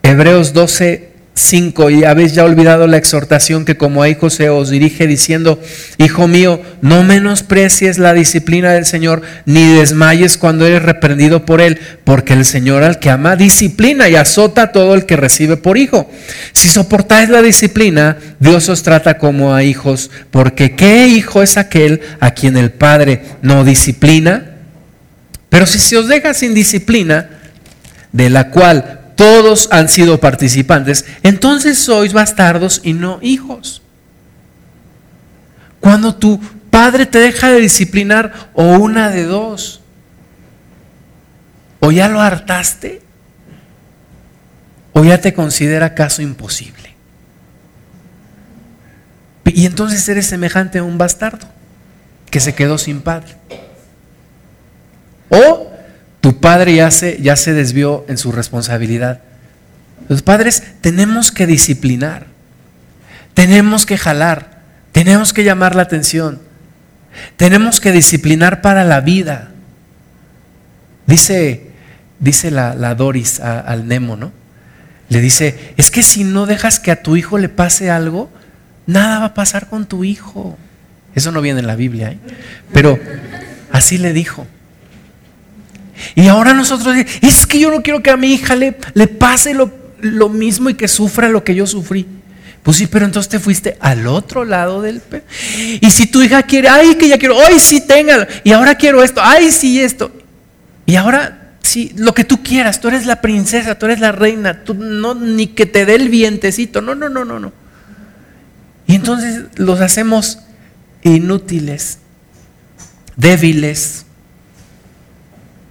[0.02, 1.90] Hebreos 12, 5.
[1.90, 5.60] Y habéis ya olvidado la exhortación que como a hijos se os dirige diciendo,
[5.98, 11.80] Hijo mío, no menosprecies la disciplina del Señor, ni desmayes cuando eres reprendido por Él,
[12.04, 15.78] porque el Señor al que ama disciplina y azota a todo el que recibe por
[15.78, 16.10] hijo.
[16.52, 22.02] Si soportáis la disciplina, Dios os trata como a hijos, porque ¿qué hijo es aquel
[22.20, 24.52] a quien el Padre no disciplina?
[25.50, 27.30] Pero si se os deja sin disciplina,
[28.12, 33.82] de la cual todos han sido participantes, entonces sois bastardos y no hijos.
[35.80, 36.40] Cuando tu
[36.70, 39.82] padre te deja de disciplinar o una de dos,
[41.80, 43.02] o ya lo hartaste,
[44.94, 46.94] o ya te considera caso imposible.
[49.46, 51.48] Y entonces eres semejante a un bastardo
[52.32, 53.36] que se quedó sin padre.
[55.30, 55.73] O
[56.24, 59.20] tu padre ya se, ya se desvió en su responsabilidad.
[60.08, 62.28] Los padres tenemos que disciplinar,
[63.34, 64.62] tenemos que jalar,
[64.94, 66.42] tenemos que llamar la atención,
[67.36, 69.52] tenemos que disciplinar para la vida.
[71.08, 71.72] Dice,
[72.20, 74.32] dice la, Doris al Nemo, ¿no?
[75.10, 78.32] Le dice, es que si no dejas que a tu hijo le pase algo,
[78.88, 80.58] nada va a pasar con tu hijo.
[81.16, 82.20] Eso no viene en la Biblia, ¿eh?
[82.72, 82.98] pero
[83.74, 84.48] así le dijo.
[86.16, 89.54] Y ahora nosotros, es que yo no quiero que a mi hija le, le pase
[89.54, 92.08] lo, lo mismo y que sufra lo que yo sufrí.
[92.64, 95.02] Pues sí, pero entonces te fuiste al otro lado del...
[95.82, 98.26] Y si tu hija quiere, ay, que ya quiero, ay, sí, téngalo.
[98.46, 100.12] Y ahora quiero esto, ay, sí, esto.
[100.86, 104.64] Y ahora, sí, lo que tú quieras, tú eres la princesa, tú eres la reina,
[104.64, 107.52] tú no, ni que te dé el vientecito, no, no, no, no, no.
[108.88, 110.40] Y entonces los hacemos
[111.04, 112.00] inútiles,
[113.18, 114.03] débiles,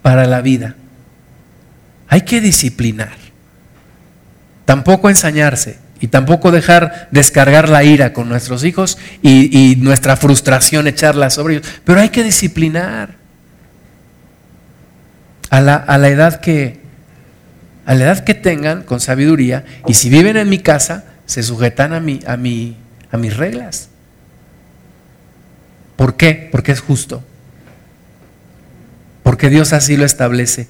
[0.02, 0.74] para la vida.
[2.08, 3.16] Hay que disciplinar.
[4.64, 11.30] Tampoco ensañarse y tampoco dejar descargar la ira con nuestros hijos y, nuestra frustración echarla
[11.30, 11.68] sobre ellos.
[11.84, 13.22] Pero hay que disciplinar.
[15.50, 16.80] A la, a la edad que
[17.84, 21.92] a la edad que tengan con sabiduría y si viven en mi casa se sujetan
[21.92, 22.76] a mi, a mi,
[23.10, 23.88] a mis reglas.
[25.96, 26.48] ¿Por qué?
[26.50, 27.22] Porque es justo
[29.22, 30.68] porque Dios así lo establece.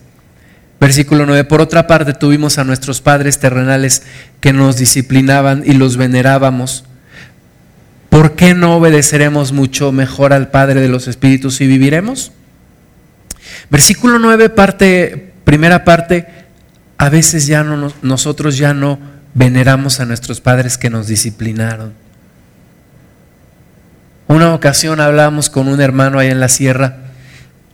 [0.80, 4.02] Versículo 9, por otra parte tuvimos a nuestros padres terrenales
[4.40, 6.84] que nos disciplinaban y los venerábamos.
[8.08, 12.32] ¿Por qué no obedeceremos mucho mejor al Padre de los Espíritus y viviremos?
[13.70, 16.26] Versículo 9, parte, primera parte,
[16.98, 18.98] a veces ya no, nosotros ya no
[19.34, 21.94] veneramos a nuestros padres que nos disciplinaron.
[24.26, 27.01] Una ocasión hablábamos con un hermano ahí en la sierra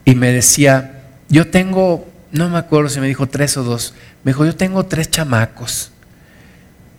[0.09, 3.93] y me decía, yo tengo, no me acuerdo si me dijo tres o dos,
[4.25, 5.91] me dijo, yo tengo tres chamacos.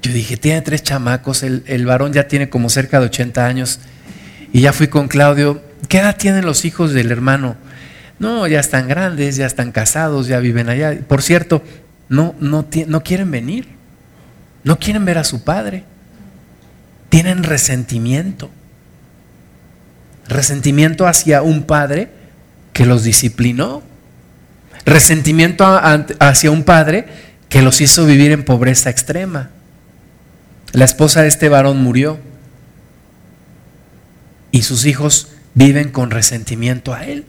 [0.03, 3.79] Yo dije, tiene tres chamacos, el, el varón ya tiene como cerca de 80 años.
[4.53, 7.55] Y ya fui con Claudio, ¿qué edad tienen los hijos del hermano?
[8.19, 10.95] No, ya están grandes, ya están casados, ya viven allá.
[11.07, 11.63] Por cierto,
[12.09, 13.69] no, no, no quieren venir,
[14.63, 15.83] no quieren ver a su padre,
[17.09, 18.51] tienen resentimiento.
[20.27, 22.18] Resentimiento hacia un padre
[22.79, 23.83] que los disciplinó.
[24.85, 25.65] Resentimiento
[26.19, 27.07] hacia un padre
[27.49, 29.49] que los hizo vivir en pobreza extrema.
[30.71, 32.19] La esposa de este varón murió
[34.51, 37.25] y sus hijos viven con resentimiento a él.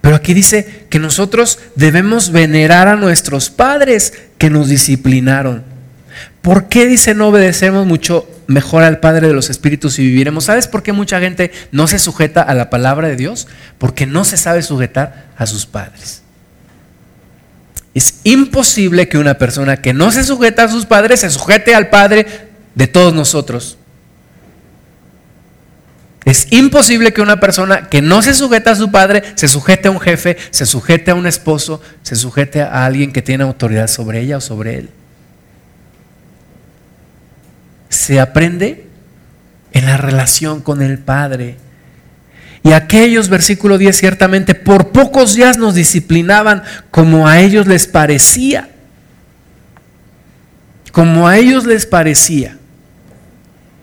[0.00, 5.62] Pero aquí dice que nosotros debemos venerar a nuestros padres que nos disciplinaron.
[6.46, 10.44] ¿Por qué dice no obedecemos mucho mejor al Padre de los Espíritus y viviremos?
[10.44, 13.48] ¿Sabes por qué mucha gente no se sujeta a la palabra de Dios?
[13.78, 16.22] Porque no se sabe sujetar a sus padres.
[17.94, 21.88] Es imposible que una persona que no se sujeta a sus padres se sujete al
[21.88, 22.24] Padre
[22.76, 23.76] de todos nosotros.
[26.24, 29.90] Es imposible que una persona que no se sujeta a su padre se sujete a
[29.90, 34.20] un jefe, se sujete a un esposo, se sujete a alguien que tiene autoridad sobre
[34.20, 34.90] ella o sobre él.
[37.88, 38.86] Se aprende
[39.72, 41.56] en la relación con el Padre.
[42.62, 48.70] Y aquellos, versículo 10, ciertamente por pocos días nos disciplinaban como a ellos les parecía.
[50.92, 52.56] Como a ellos les parecía.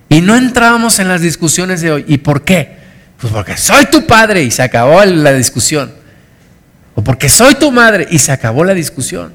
[0.09, 2.05] Y no entrábamos en las discusiones de hoy.
[2.07, 2.77] ¿Y por qué?
[3.19, 5.93] Pues porque soy tu padre y se acabó la discusión.
[6.95, 9.33] O porque soy tu madre y se acabó la discusión.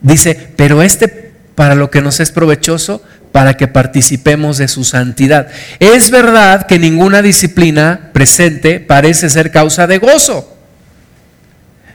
[0.00, 1.27] Dice, pero este
[1.58, 3.02] para lo que nos es provechoso,
[3.32, 5.48] para que participemos de su santidad.
[5.80, 10.56] Es verdad que ninguna disciplina presente parece ser causa de gozo,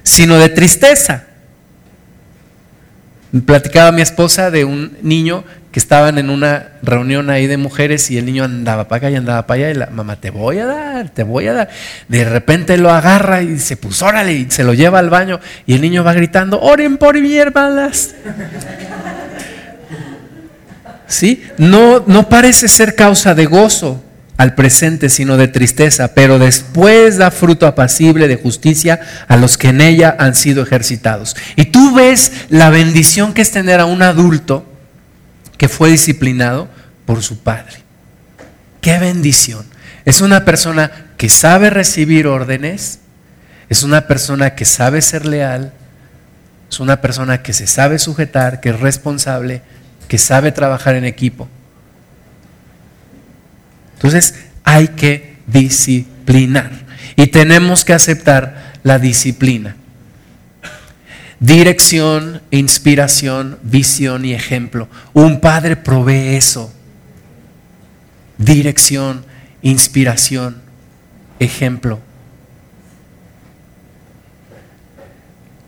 [0.04, 1.24] sino de tristeza.
[3.46, 8.18] Platicaba mi esposa de un niño que estaban en una reunión ahí de mujeres y
[8.18, 10.66] el niño andaba para acá y andaba para allá y la mamá, te voy a
[10.66, 11.70] dar, te voy a dar.
[12.10, 15.76] De repente lo agarra y se puso, órale, y se lo lleva al baño y
[15.76, 18.14] el niño va gritando, oren por mi hermanas.
[21.14, 21.44] ¿Sí?
[21.60, 24.04] No, no parece ser causa de gozo
[24.36, 29.70] al presente, sino de tristeza, pero después da fruto apacible de justicia a los que
[29.70, 31.36] en ella han sido ejercitados.
[31.56, 34.66] Y tú ves la bendición que es tener a un adulto
[35.60, 36.68] que fue disciplinado
[37.06, 37.84] por su padre.
[38.82, 39.68] Qué bendición.
[40.06, 43.02] Es una persona que sabe recibir órdenes,
[43.70, 45.74] es una persona que sabe ser leal,
[46.72, 49.62] es una persona que se sabe sujetar, que es responsable,
[50.08, 51.48] que sabe trabajar en equipo.
[53.96, 56.72] Entonces hay que disciplinar
[57.16, 59.76] y tenemos que aceptar la disciplina.
[61.40, 64.88] Dirección, inspiración, visión y ejemplo.
[65.14, 66.74] Un padre provee eso.
[68.38, 69.26] Dirección,
[69.62, 70.62] inspiración,
[71.40, 72.00] ejemplo.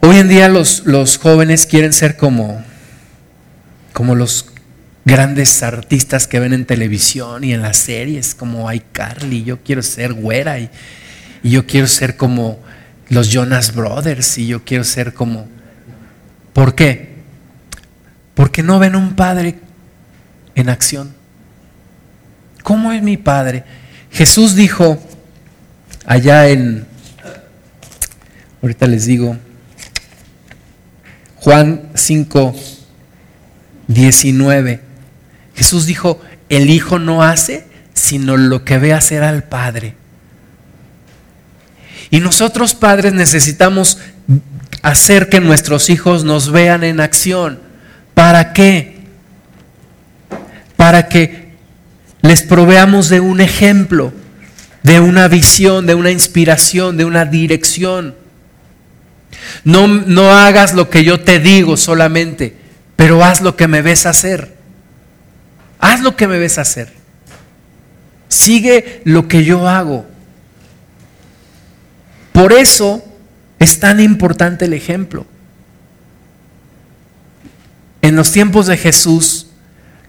[0.01, 2.63] Hoy en día los, los jóvenes quieren ser como,
[3.95, 4.51] como los
[5.05, 9.43] grandes artistas que ven en televisión y en las series, como iCarly.
[9.43, 10.69] Yo quiero ser güera y,
[11.41, 12.59] y yo quiero ser como
[13.09, 15.47] los Jonas Brothers y yo quiero ser como
[16.55, 17.09] ¿Por qué?
[18.33, 19.59] Porque no ven un padre
[20.55, 21.13] en acción.
[22.63, 23.65] ¿Cómo es mi padre?
[24.09, 24.97] Jesús dijo
[26.05, 26.87] allá en,
[28.61, 29.35] ahorita les digo,
[31.35, 32.55] Juan 5,
[33.87, 34.81] 19,
[35.55, 37.65] Jesús dijo, el Hijo no hace
[37.95, 39.95] sino lo que ve hacer al Padre.
[42.11, 43.97] Y nosotros padres necesitamos
[44.83, 47.59] hacer que nuestros hijos nos vean en acción.
[48.13, 48.97] ¿Para qué?
[50.75, 51.53] Para que
[52.21, 54.13] les proveamos de un ejemplo,
[54.83, 58.13] de una visión, de una inspiración, de una dirección.
[59.63, 62.55] No, no hagas lo que yo te digo solamente,
[62.95, 64.55] pero haz lo que me ves hacer.
[65.79, 66.93] Haz lo que me ves hacer.
[68.27, 70.05] Sigue lo que yo hago.
[72.31, 73.03] Por eso
[73.59, 75.25] es tan importante el ejemplo.
[78.01, 79.47] En los tiempos de Jesús,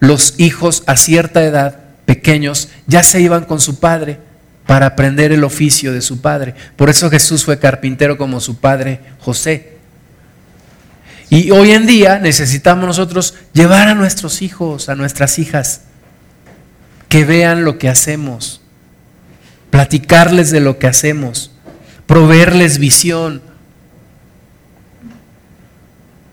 [0.00, 4.18] los hijos a cierta edad, pequeños, ya se iban con su padre
[4.66, 6.54] para aprender el oficio de su padre.
[6.76, 9.75] Por eso Jesús fue carpintero como su padre José.
[11.28, 15.82] Y hoy en día necesitamos nosotros llevar a nuestros hijos, a nuestras hijas,
[17.08, 18.60] que vean lo que hacemos,
[19.70, 21.52] platicarles de lo que hacemos
[22.06, 23.42] proveerles visión.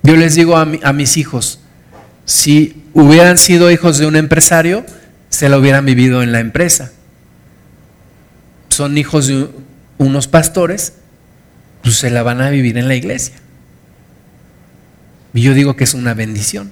[0.03, 1.59] Yo les digo a, mis hijos,
[2.25, 4.85] si hubieran sido hijos de un empresario,
[5.29, 6.91] se lo hubieran vivido en la empresa.
[8.69, 9.49] Son hijos de
[9.97, 10.93] unos pastores,
[11.81, 13.35] pues se la van a vivir en la iglesia.
[15.33, 16.71] Y yo digo que es una bendición.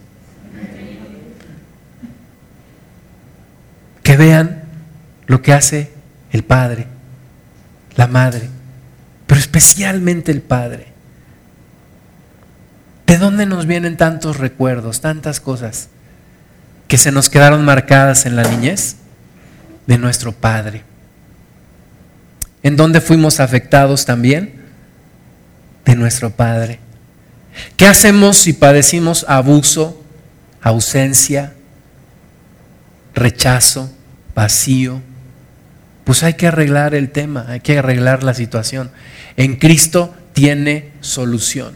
[4.03, 4.63] Que vean
[5.27, 5.91] lo que hace
[6.31, 6.87] el padre,
[7.95, 8.49] la madre,
[9.27, 10.87] pero especialmente el padre.
[13.07, 15.89] ¿De dónde nos vienen tantos recuerdos, tantas cosas
[16.87, 18.95] que se nos quedaron marcadas en la niñez?
[19.87, 20.83] De nuestro Padre.
[22.63, 24.61] ¿En dónde fuimos afectados también?
[25.83, 26.79] De nuestro Padre.
[27.77, 30.01] ¿Qué hacemos si padecimos abuso,
[30.61, 31.53] ausencia,
[33.13, 33.91] rechazo,
[34.35, 35.01] vacío?
[36.03, 38.91] Pues hay que arreglar el tema, hay que arreglar la situación.
[39.37, 41.73] En Cristo tiene solución.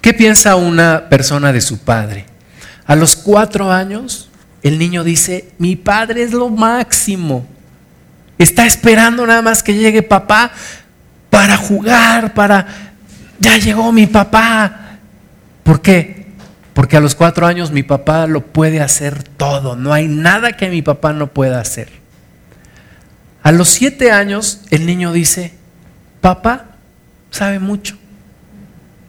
[0.00, 2.26] ¿Qué piensa una persona de su padre?
[2.86, 4.28] A los cuatro años,
[4.62, 7.46] el niño dice, mi padre es lo máximo.
[8.38, 10.52] Está esperando nada más que llegue papá
[11.30, 12.91] para jugar, para...
[13.42, 14.98] Ya llegó mi papá.
[15.64, 16.26] ¿Por qué?
[16.74, 19.74] Porque a los cuatro años mi papá lo puede hacer todo.
[19.74, 21.88] No hay nada que mi papá no pueda hacer.
[23.42, 25.52] A los siete años el niño dice,
[26.20, 26.66] papá
[27.32, 27.96] sabe mucho.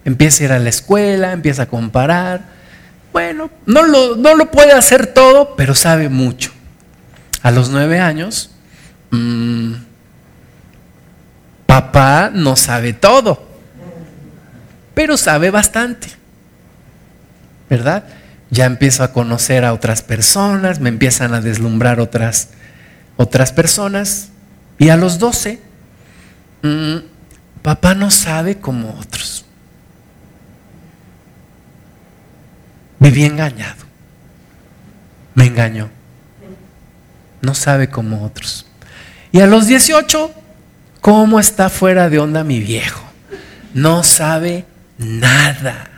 [0.04, 2.42] Empieza a ir a la escuela, empieza a comparar.
[3.14, 6.52] Bueno, no lo, no lo puede hacer todo, pero sabe mucho.
[7.44, 8.50] A los nueve años,
[9.12, 9.74] mm,
[11.68, 13.53] papá no sabe todo,
[14.94, 16.08] pero sabe bastante.
[17.70, 18.04] ¿Verdad?
[18.50, 22.50] Ya empiezo a conocer a otras personas, me empiezan a deslumbrar otras,
[23.18, 24.30] otras personas.
[24.78, 25.60] Y a los doce,
[26.62, 26.98] mm,
[27.62, 29.46] papá no sabe como otros.
[33.00, 33.84] Viví engañado.
[35.36, 35.90] Me engañó.
[37.42, 38.68] No sabe como otros.
[39.32, 40.32] Y a los 18,
[41.02, 43.04] ¿cómo está fuera de onda mi viejo?
[43.74, 44.66] No sabe
[44.98, 45.90] nada.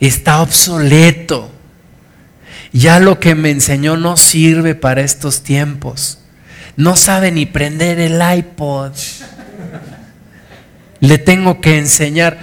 [0.00, 1.50] Está obsoleto.
[2.72, 6.18] Ya lo que me enseñó no sirve para estos tiempos.
[6.76, 8.92] No sabe ni prender el iPod.
[11.00, 12.38] Le tengo que enseñar,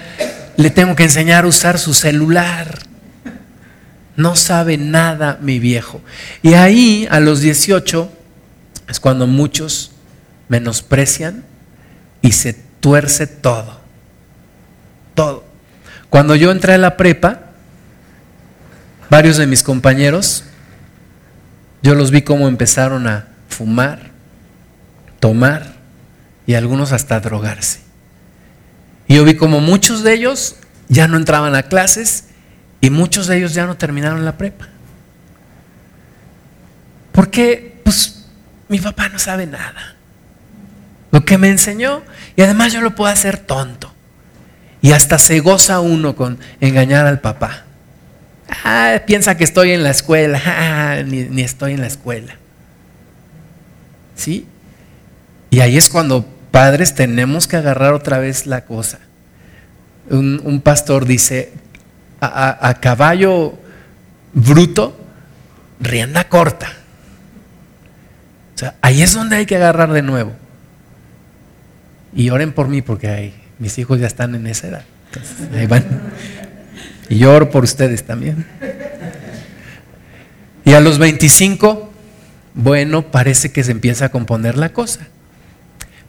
[0.55, 2.79] le tengo que enseñar a usar su celular.
[4.15, 6.01] No sabe nada mi viejo.
[6.41, 8.09] Y ahí, a los 18,
[8.87, 9.91] es cuando muchos
[10.47, 11.43] menosprecian
[12.21, 13.81] y se tuerce todo.
[15.15, 15.50] Todo.
[16.11, 17.39] Cuando yo entré a la prepa,
[19.09, 20.43] varios de mis compañeros,
[21.81, 24.11] yo los vi cómo empezaron a fumar,
[25.21, 25.75] tomar
[26.45, 27.79] y algunos hasta drogarse.
[29.07, 30.57] Y yo vi como muchos de ellos
[30.89, 32.25] ya no entraban a clases
[32.81, 34.67] y muchos de ellos ya no terminaron la prepa.
[37.13, 38.25] Porque, pues,
[38.67, 39.95] mi papá no sabe nada.
[41.11, 42.01] Lo que me enseñó,
[42.35, 43.90] y además yo lo puedo hacer tonto.
[44.81, 47.65] Y hasta se goza uno con engañar al papá.
[48.63, 50.41] Ah, piensa que estoy en la escuela.
[50.45, 52.35] Ah, ni, estoy en la escuela.
[54.15, 54.45] ¿Sí?
[55.49, 58.99] Y ahí es cuando padres tenemos que agarrar otra vez la cosa.
[60.09, 61.53] Un, un pastor dice,
[62.21, 63.57] a, caballo
[64.33, 64.97] bruto,
[65.79, 66.67] rienda corta.
[68.55, 70.33] O sea, ahí es donde hay que agarrar de nuevo.
[72.13, 74.83] Y oren por mí porque hay, mis hijos ya están en esa edad.
[75.53, 75.85] ahí van.
[77.09, 78.43] Y yo oro por ustedes también.
[80.65, 81.91] Y a los 25,
[82.55, 85.01] bueno, parece que se empieza a componer la cosa.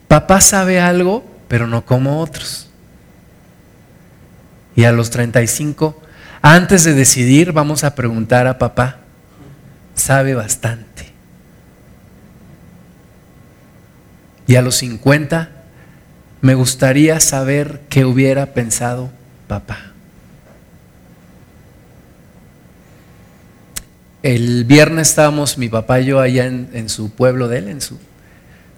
[0.09, 2.71] Papá sabe algo, pero no como otros.
[4.75, 6.01] Y a los 35,
[6.41, 9.01] antes de decidir, vamos a preguntar a papá.
[9.95, 11.13] Sabe bastante.
[14.47, 15.62] Y a los 50,
[16.43, 19.11] me gustaría saber qué hubiera pensado
[19.49, 19.79] papá.
[24.23, 27.99] El viernes estábamos mi papá y yo allá en, su pueblo de él, en su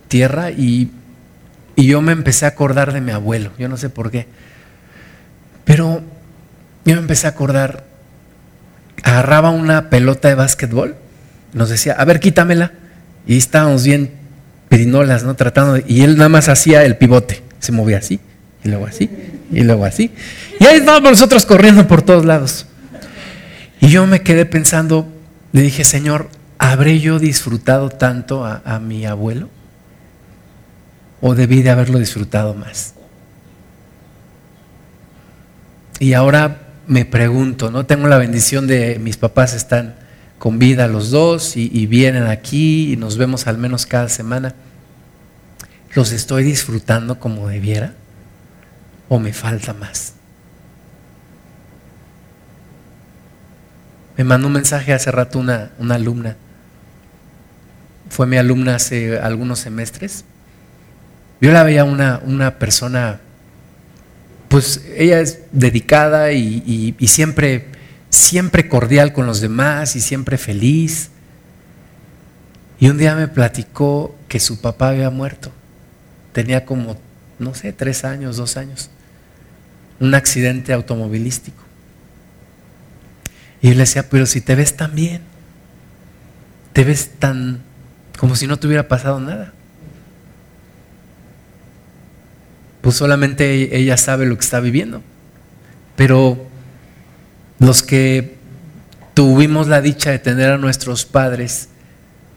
[0.08, 0.90] tierra, y,
[1.76, 3.50] yo me empecé a acordar de mi abuelo.
[3.58, 4.28] Yo no sé por qué
[5.64, 6.02] pero
[6.84, 7.84] yo me empecé a acordar,
[9.02, 10.94] agarraba una pelota de básquetbol,
[11.52, 12.72] nos decía, a ver, quítamela.
[13.26, 14.12] Y estábamos bien
[14.68, 15.34] pirinolas, ¿no?
[15.34, 18.20] Tratando y él nada más hacía el pivote, se movía así,
[18.62, 19.10] y luego así,
[19.50, 20.10] y luego así.
[20.60, 22.66] Y ahí estábamos nosotros corriendo por todos lados.
[23.80, 25.08] Y yo me quedé pensando,
[25.52, 29.48] le dije, Señor, ¿habré yo disfrutado tanto a, a mi abuelo?
[31.20, 32.94] ¿O debí de haberlo disfrutado más?
[35.98, 37.86] Y ahora me pregunto, ¿no?
[37.86, 39.94] Tengo la bendición de mis papás están
[40.38, 44.54] con vida los dos y, vienen aquí y nos vemos al menos cada semana.
[45.94, 47.94] ¿Los estoy disfrutando como debiera?
[49.08, 50.14] ¿O me falta más?
[54.16, 56.36] Me mandó un mensaje hace rato una, una alumna
[58.14, 60.24] fue mi alumna hace algunos semestres.
[61.40, 63.20] Yo la veía una, una persona,
[64.48, 67.66] pues ella es dedicada y, y siempre,
[68.10, 71.10] siempre cordial con los demás y siempre feliz.
[72.78, 75.50] Y un día me platicó que su papá había muerto.
[76.34, 76.98] Tenía como,
[77.38, 78.90] no sé, tres años, dos años.
[80.00, 81.62] Un accidente automovilístico.
[83.62, 85.22] Y él decía, pero si te ves tan bien,
[86.74, 87.62] te ves tan
[88.18, 89.52] como si no te hubiera pasado nada.
[92.80, 95.02] Pues solamente ella sabe lo que está viviendo.
[95.94, 96.46] Pero
[97.60, 98.36] los que
[99.14, 101.68] tuvimos la dicha de tener a nuestros padres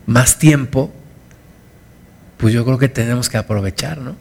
[0.06, 0.94] más tiempo,
[2.38, 4.16] pues yo creo que tenemos que aprovechar, ¿no?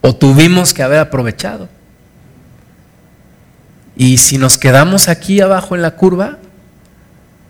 [0.00, 1.68] O tuvimos que haber aprovechado.
[3.96, 6.38] Y si nos quedamos aquí abajo en la curva,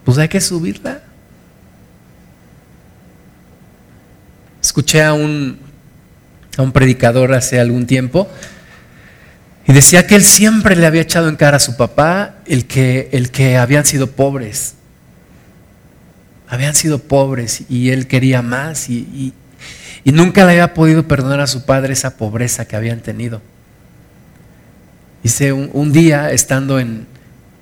[0.04, 1.00] pues hay que subirla.
[4.62, 5.58] Escuché a un,
[6.56, 8.28] a un predicador hace algún tiempo
[9.66, 13.08] y decía que él siempre le había echado en cara a su papá el que,
[13.12, 14.74] el que habían sido pobres.
[16.48, 19.32] Habían sido pobres y él quería más y, y
[20.12, 23.42] nunca le había podido perdonar a su padre esa pobreza que habían tenido.
[25.24, 27.08] Dice, un, día, estando en,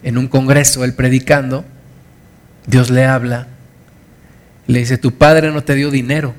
[0.04, 1.64] un congreso, él predicando,
[2.66, 3.46] Dios le habla,
[4.66, 6.34] le dice, tu padre no te dio dinero,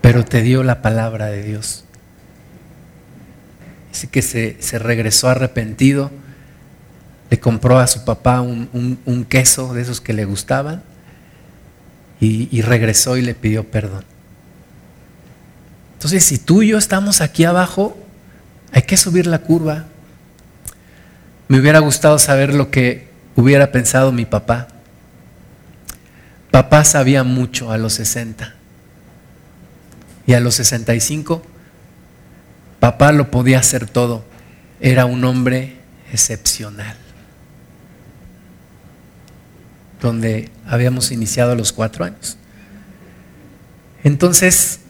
[0.00, 1.84] pero te dio la palabra de Dios.
[3.90, 6.12] Dice que se, regresó arrepentido,
[7.28, 10.84] le compró a su papá un, un, queso de esos que le gustaban
[12.20, 14.13] y, y regresó y le pidió perdón.
[16.04, 17.96] Entonces, si tú y yo estamos aquí abajo,
[18.72, 19.86] hay que subir la curva.
[21.48, 24.68] Me hubiera gustado saber lo que hubiera pensado mi papá.
[26.50, 28.54] Papá sabía mucho a los 60.
[30.26, 31.42] Y a los 65,
[32.80, 34.26] papá lo podía hacer todo.
[34.80, 35.78] Era un hombre
[36.12, 36.98] excepcional.
[40.02, 42.36] Donde habíamos iniciado a los cuatro años.
[44.02, 44.80] Entonces,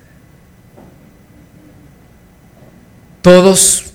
[3.25, 3.87] Todos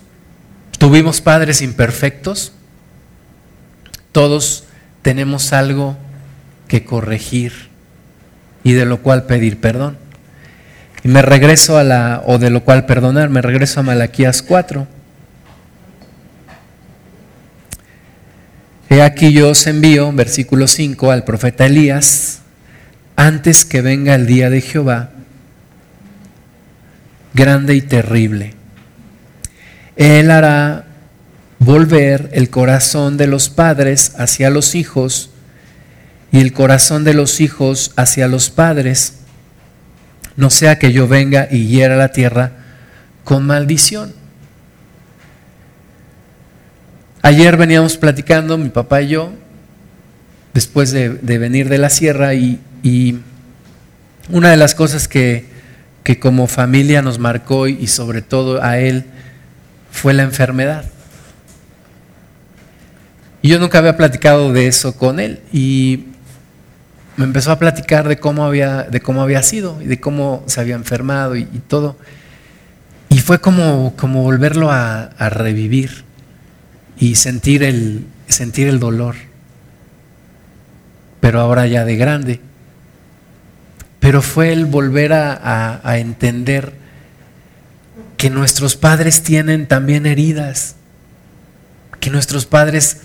[0.80, 2.52] tuvimos padres imperfectos,
[4.12, 4.64] todos
[5.04, 5.96] tenemos algo
[6.68, 7.54] que corregir
[8.64, 10.00] y de lo cual pedir perdón.
[11.04, 14.88] Y me regreso a la, o de lo cual perdonar, me regreso a Malaquías 4.
[18.90, 22.40] He aquí yo os envío, versículo 5, al profeta Elías,
[23.16, 25.12] antes que venga el día de Jehová,
[27.36, 28.58] grande y terrible
[30.00, 30.86] él hará
[31.60, 35.30] volver el corazón de los padres hacia los hijos
[36.32, 39.16] y el corazón de los hijos hacia los padres,
[40.38, 42.54] no sea que yo venga y hiera la tierra
[43.26, 44.14] con maldición.
[47.22, 49.34] Ayer veníamos platicando, mi papá y yo,
[50.54, 52.62] después de, venir de la sierra, y,
[54.30, 55.48] una de las cosas que,
[56.04, 59.04] que como familia nos marcó y sobre todo a él,
[59.92, 60.86] fue la enfermedad.
[63.42, 66.06] Y yo nunca había platicado de eso con él y
[67.16, 70.62] me empezó a platicar de cómo había, de cómo había sido y de cómo se
[70.62, 71.98] había enfermado y, todo.
[73.10, 76.04] Y fue como, como volverlo a, revivir
[76.98, 79.16] y sentir el, sentir el dolor,
[81.20, 82.42] pero ahora ya de grande.
[84.00, 86.79] Pero fue el volver a entender
[88.20, 90.76] que nuestros padres tienen también heridas,
[92.02, 92.98] que nuestros padres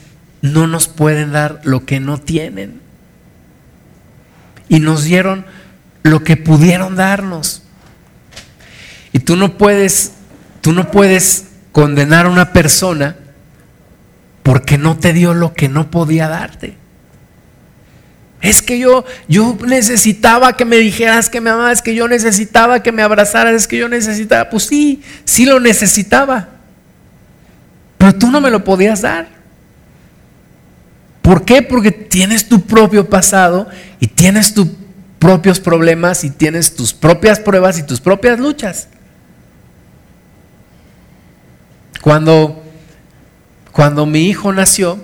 [0.43, 2.81] no nos pueden dar lo que no tienen.
[4.69, 5.47] Y nos dieron
[6.03, 7.62] lo que pudieron darnos.
[9.12, 10.15] Y tú no puedes,
[10.61, 13.15] tú no puedes condenar a una persona
[14.43, 16.77] porque no te dio lo que no podía darte.
[18.40, 22.93] Es que yo, yo necesitaba que me dijeras que me amabas, que yo necesitaba que
[22.93, 24.51] me abrazaras, es que yo necesitaba.
[24.51, 26.48] Pues sí, sí lo necesitaba.
[27.97, 29.28] Pero tú no me lo podías dar.
[31.23, 31.62] ¿Por qué?
[31.62, 33.66] Porque tienes tu propio pasado
[33.98, 34.69] y tienes tus
[35.19, 38.89] propios problemas y tienes tus propias pruebas y tus propias luchas.
[42.02, 42.62] Cuando,
[43.73, 45.02] cuando mi hijo nació,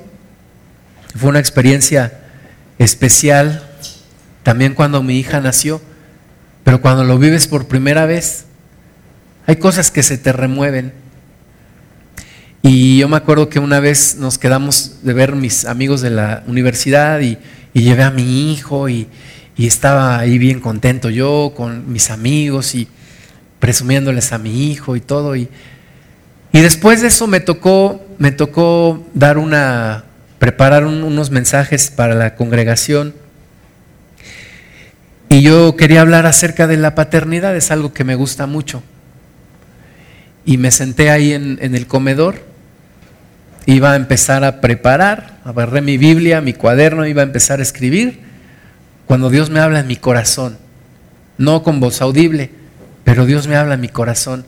[1.17, 2.20] fue una experiencia
[2.81, 3.63] especial
[4.43, 5.83] también cuando mi hija nació,
[6.65, 8.47] pero cuando lo vives por primera vez,
[9.47, 10.93] hay cosas que se te remueven.
[12.63, 16.43] Y yo me acuerdo que una vez nos quedamos de ver mis amigos de la
[16.47, 17.39] universidad y,
[17.73, 19.07] llevé a mi hijo y,
[19.57, 22.89] y estaba ahí bien contento yo con mis amigos y
[23.61, 25.37] presumiéndoles a mi hijo y todo.
[25.37, 25.49] Y,
[26.53, 30.05] y después de eso me tocó, me tocó dar una,
[30.41, 33.15] preparar unos mensajes para la congregación.
[35.29, 38.83] Y yo quería hablar acerca de la paternidad, es algo que me gusta mucho.
[40.47, 42.43] Y me senté ahí en, en el comedor,
[43.67, 48.21] iba a empezar a preparar, agarré mi Biblia, mi cuaderno, iba a empezar a escribir,
[49.07, 50.57] cuando Dios me habla en mi corazón,
[51.37, 52.51] no con voz audible,
[53.05, 54.47] pero Dios me habla en mi corazón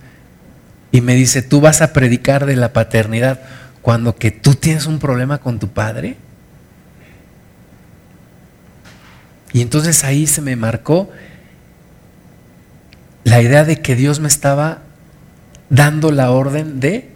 [0.90, 3.40] y me dice, tú vas a predicar de la paternidad
[3.82, 6.16] cuando que tú tienes un problema con tu padre.
[9.52, 11.10] Y entonces ahí se me marcó
[13.24, 14.78] la idea de que Dios me estaba
[15.68, 17.10] dando la orden de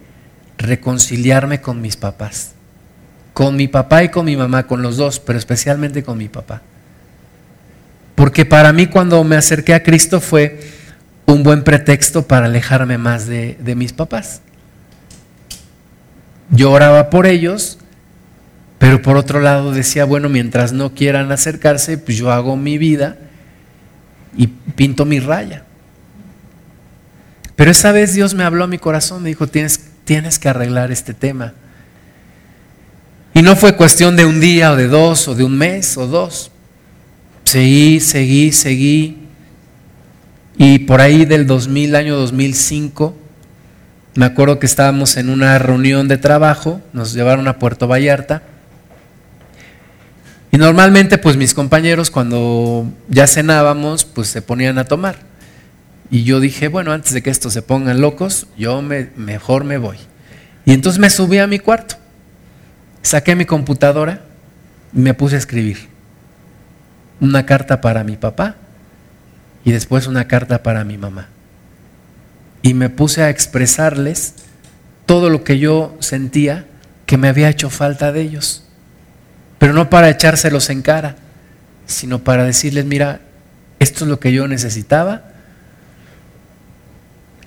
[0.57, 2.51] reconciliarme con mis papás.
[3.33, 6.61] Con mi papá y con mi mamá, con los dos, pero especialmente con mi papá.
[8.15, 10.59] Porque para mí cuando me acerqué a Cristo fue
[11.27, 14.41] un buen pretexto para alejarme más de, mis papás.
[16.49, 17.77] Yo oraba por ellos,
[18.77, 23.17] pero por otro lado decía, bueno, mientras no quieran acercarse, pues yo hago mi vida
[24.35, 25.63] y pinto mi raya.
[27.55, 30.91] Pero esa vez Dios me habló a mi corazón, me dijo, tienes, tienes que arreglar
[30.91, 31.53] este tema.
[33.33, 36.07] Y no fue cuestión de un día o de dos o de un mes o
[36.07, 36.51] dos.
[37.43, 39.17] Seguí, seguí, seguí.
[40.57, 43.15] Y por ahí del 2000, año 2005,
[44.17, 48.41] me acuerdo que estábamos en una reunión de trabajo, nos llevaron a Puerto Vallarta.
[50.51, 55.17] Y normalmente pues mis compañeros cuando ya cenábamos pues se ponían a tomar.
[56.09, 59.77] Y yo dije, bueno, antes de que estos se pongan locos, yo me, mejor me
[59.77, 59.97] voy.
[60.65, 61.97] Y entonces me subí a mi cuarto,
[63.03, 64.21] saqué mi computadora
[64.95, 65.89] y me puse a escribir
[67.19, 68.55] una carta para mi papá
[69.63, 71.27] y después una carta para mi mamá.
[72.67, 74.33] Y me puse a expresarles
[75.05, 76.65] todo lo que yo sentía
[77.05, 78.65] que me había hecho falta de ellos.
[79.57, 81.15] Pero no para echárselos en cara,
[81.85, 83.21] sino para decirles, mira,
[83.79, 85.31] esto es lo que yo necesitaba,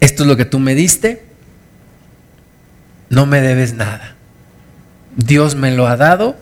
[0.00, 1.26] esto es lo que tú me diste,
[3.10, 4.14] no me debes nada.
[5.16, 6.34] Dios me lo ha dado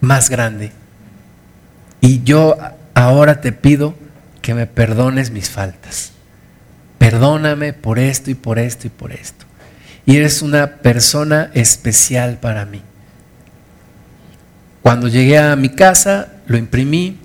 [0.00, 0.72] más grande.
[2.00, 2.56] Y yo
[2.92, 3.94] ahora te pido
[4.42, 6.17] que me perdones mis faltas.
[6.98, 9.46] Perdóname por esto y por esto y por esto.
[10.04, 12.82] Y eres una persona especial para mí.
[14.82, 17.18] Cuando llegué a mi casa, lo imprimí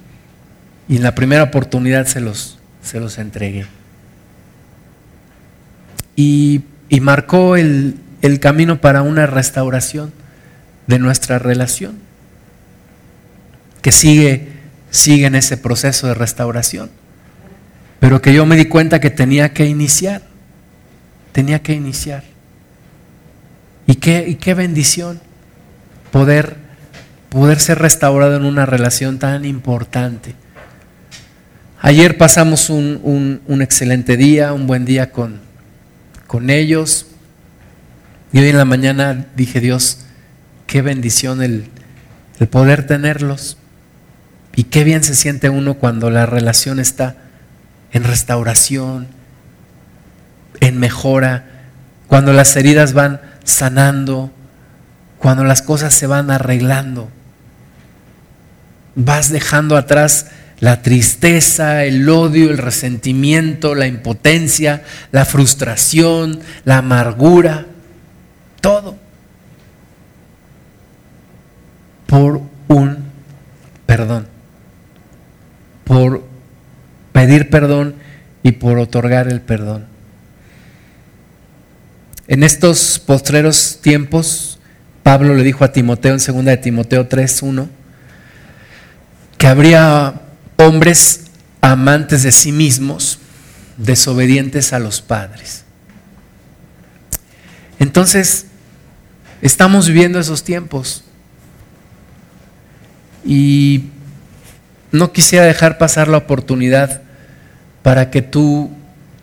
[0.88, 3.66] y en la primera oportunidad se los, se los entregué.
[6.16, 10.12] Y, y marcó el, el camino para una restauración
[10.88, 11.98] de nuestra relación,
[13.82, 14.54] que sigue
[14.94, 16.92] sigue en ese proceso de restauración.
[18.04, 20.24] Pero que yo me di cuenta que tenía que iniciar.
[21.32, 22.26] Tenía que iniciar.
[23.88, 25.22] Y qué, y qué bendición
[26.12, 26.58] poder,
[27.30, 30.36] poder ser restaurado en una relación tan importante.
[31.80, 35.40] Ayer pasamos un, un, excelente día, un buen día con,
[36.28, 37.06] con ellos.
[38.34, 40.00] Y hoy en la mañana dije, Dios,
[40.68, 41.68] qué bendición el,
[42.38, 43.56] el poder tenerlos.
[44.58, 47.23] Y qué bien se siente uno cuando la relación está
[47.94, 49.08] en restauración,
[50.60, 51.46] en mejora,
[52.08, 54.32] cuando las heridas van sanando,
[55.18, 57.10] cuando las cosas se van arreglando.
[58.96, 60.28] Vas dejando atrás
[60.60, 67.66] la tristeza, el odio, el resentimiento, la impotencia, la frustración, la amargura,
[68.62, 68.98] todo.
[72.06, 72.98] Por un
[73.86, 74.34] perdón
[75.84, 76.24] por
[77.14, 77.96] pedir perdón
[78.44, 79.86] y por otorgar el perdón.
[82.28, 84.60] En estos postreros tiempos,
[85.04, 87.70] Pablo le dijo a Timoteo en 2 de Timoteo 3:1
[89.38, 90.22] que habría
[90.58, 91.26] hombres
[91.62, 93.20] amantes de sí mismos,
[93.78, 95.64] desobedientes a los padres.
[97.80, 98.46] Entonces,
[99.42, 101.04] estamos viviendo esos tiempos.
[103.26, 103.90] Y
[104.92, 107.03] no quisiera dejar pasar la oportunidad
[107.84, 108.72] para que tú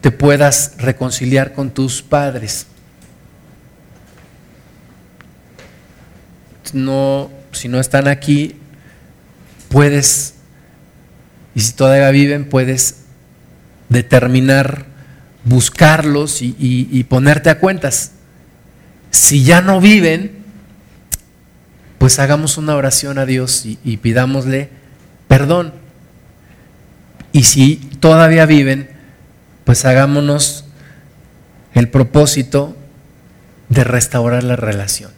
[0.00, 2.66] te puedas reconciliar con tus padres.
[6.72, 8.56] No, si no están aquí,
[9.68, 10.34] puedes,
[11.54, 13.00] y si todavía viven, puedes
[13.88, 14.86] determinar
[15.44, 18.12] buscarlos y, ponerte a cuentas.
[19.10, 20.38] Si ya no viven,
[21.98, 24.70] pues hagamos una oración a Dios y pidámosle
[25.30, 25.79] perdón.
[27.32, 28.90] Y si todavía viven,
[29.64, 30.64] pues hagámonos
[31.74, 32.76] el propósito
[33.68, 35.12] de restaurar la relación.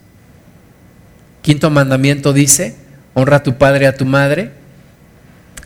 [1.41, 2.77] Quinto mandamiento dice,
[3.15, 4.53] honra a tu padre y a tu madre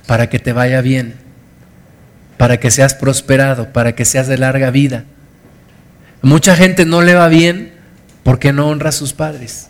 [0.06, 1.14] para que te vaya bien,
[2.38, 5.04] para que seas prosperado, para que seas de larga vida.
[6.22, 7.72] Mucha gente no le va bien
[8.22, 9.68] porque no honra a sus padres.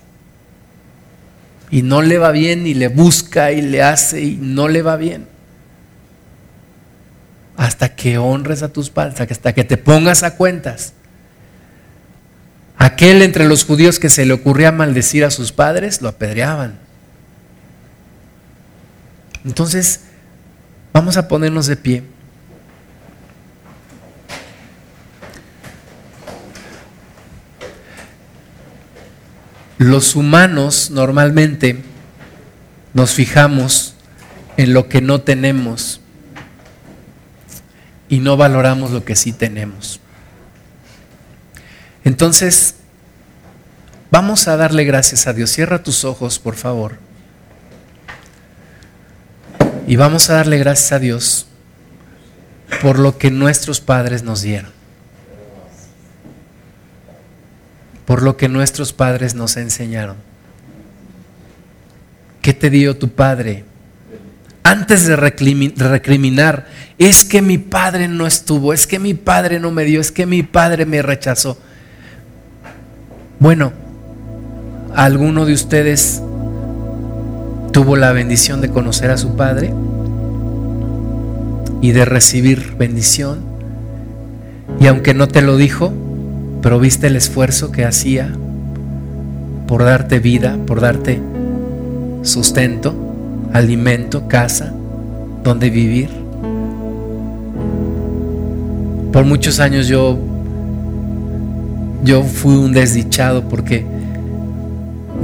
[1.71, 4.97] Y no le va bien y le busca y le hace y no le va
[4.97, 5.27] bien.
[7.57, 10.93] Hasta que honres a tus padres, hasta que te pongas a cuentas.
[12.77, 16.79] Aquel entre los judíos que se le ocurría maldecir a sus padres, lo apedreaban.
[19.45, 20.01] Entonces,
[20.93, 22.03] vamos a ponernos de pie.
[29.79, 31.83] Los humanos normalmente
[32.95, 33.95] nos fijamos
[34.57, 36.01] en lo que no tenemos
[38.09, 40.01] y no valoramos lo que sí tenemos.
[42.05, 42.77] Entonces,
[44.11, 45.51] vamos a darle gracias a Dios.
[45.51, 46.99] Cierra tus ojos, por favor.
[49.87, 51.47] Y vamos a darle gracias a Dios
[52.83, 54.71] por lo que nuestros padres nos dieron.
[58.05, 60.17] Por lo que nuestros padres nos enseñaron.
[62.43, 63.65] ¿Qué te dio tu padre?
[64.67, 66.67] Antes de recriminar,
[66.99, 70.27] es que mi padre no estuvo, es que mi padre no me dio, es que
[70.27, 71.57] mi padre me rechazó.
[73.39, 73.73] Bueno,
[74.93, 76.21] ¿alguno de ustedes
[77.71, 79.73] tuvo la bendición de conocer a su Padre
[81.81, 83.39] y de recibir bendición?
[84.81, 85.93] Y aunque no te lo dijo,
[86.61, 88.33] pero viste el esfuerzo que hacía
[89.69, 91.23] por darte vida, por darte
[92.23, 93.06] sustento,
[93.57, 94.73] alimento, casa,
[95.43, 96.11] donde vivir.
[99.13, 100.19] Por muchos años yo
[102.05, 103.85] yo fui un desdichado porque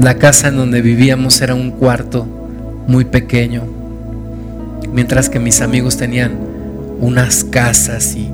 [0.01, 2.27] la casa en donde vivíamos era un cuarto
[2.89, 3.63] muy pequeño,
[4.93, 6.33] mientras que mis amigos tenían
[7.01, 8.31] unas casas y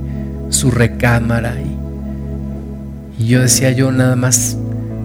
[0.49, 1.57] su recámara.
[1.61, 4.57] Y, y yo decía, yo nada más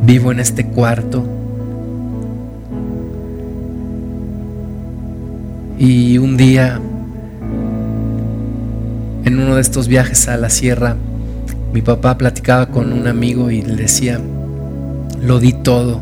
[0.05, 1.27] vivo en este cuarto.
[5.85, 6.79] Y un día,
[9.25, 10.95] en uno de estos viajes a la sierra,
[11.73, 14.17] mi papá platicaba con un amigo y le decía,
[15.21, 15.99] lo di todo.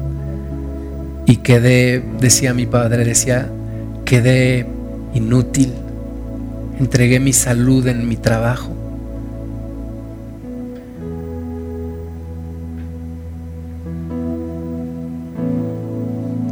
[1.25, 3.49] Y quedé, decía mi padre, decía,
[4.05, 4.67] quedé
[5.15, 5.73] inútil.
[6.79, 8.69] Entregué mi salud en mi trabajo.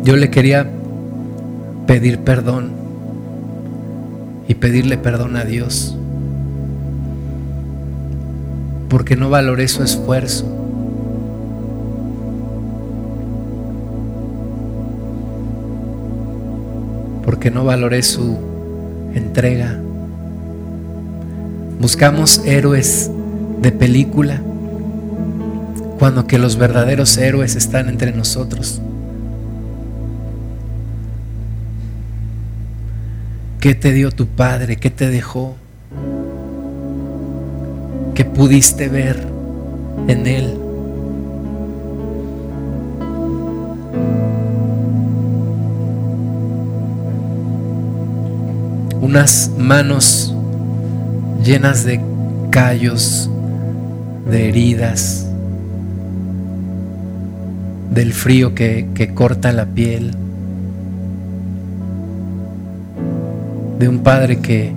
[0.04, 0.68] Yo le quería
[1.86, 2.79] pedir perdón
[4.50, 5.96] y pedirle perdón a Dios
[8.90, 10.46] porque no valoré su esfuerzo.
[17.24, 18.38] Porque no valoré su
[19.14, 19.80] entrega.
[21.80, 23.12] Buscamos héroes
[23.62, 24.42] de película
[26.00, 28.82] cuando que los verdaderos héroes están entre nosotros.
[33.60, 34.78] ¿Qué te dio tu padre?
[34.78, 35.56] ¿Qué te dejó?
[38.20, 39.26] que pudiste ver
[40.10, 40.58] en Él.
[49.00, 50.36] Unas manos
[51.46, 52.02] llenas de
[52.50, 53.30] callos,
[54.30, 55.26] de heridas,
[57.94, 60.12] del frío que, que corta la piel,
[63.80, 64.74] de un padre que,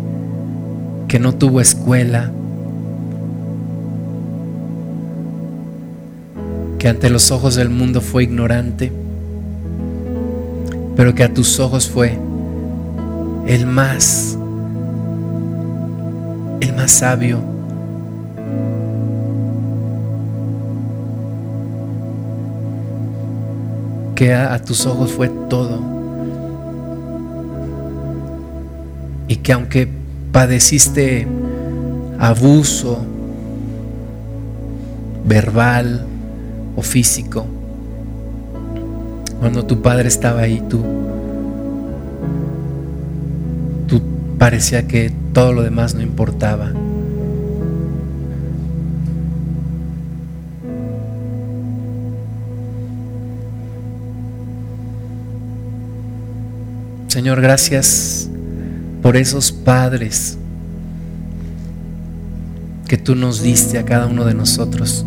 [1.09, 2.31] que no tuvo escuela,
[6.79, 8.93] que ante los ojos del mundo fue ignorante,
[10.95, 12.17] pero que a tus ojos fue
[13.47, 14.39] el más,
[16.61, 17.41] el más sabio.
[24.15, 26.02] Que a, a tus ojos fue todo.
[29.33, 29.89] Y que aunque
[30.31, 31.27] padeciste
[32.19, 33.03] abuso
[35.25, 36.07] verbal,
[36.77, 37.47] o físico.
[39.41, 40.83] Cuando tu padre estaba ahí, tú,
[43.87, 44.03] tú
[44.39, 46.73] parecía que todo lo demás no importaba.
[57.09, 58.22] Señor, gracias
[59.03, 60.39] por esos padres
[62.87, 65.05] que tú nos diste a cada uno de nosotros.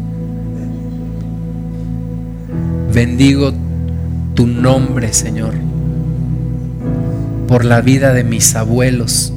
[2.93, 3.53] Bendigo
[4.35, 5.53] tu nombre, Señor,
[7.47, 9.33] por la vida de mis abuelos.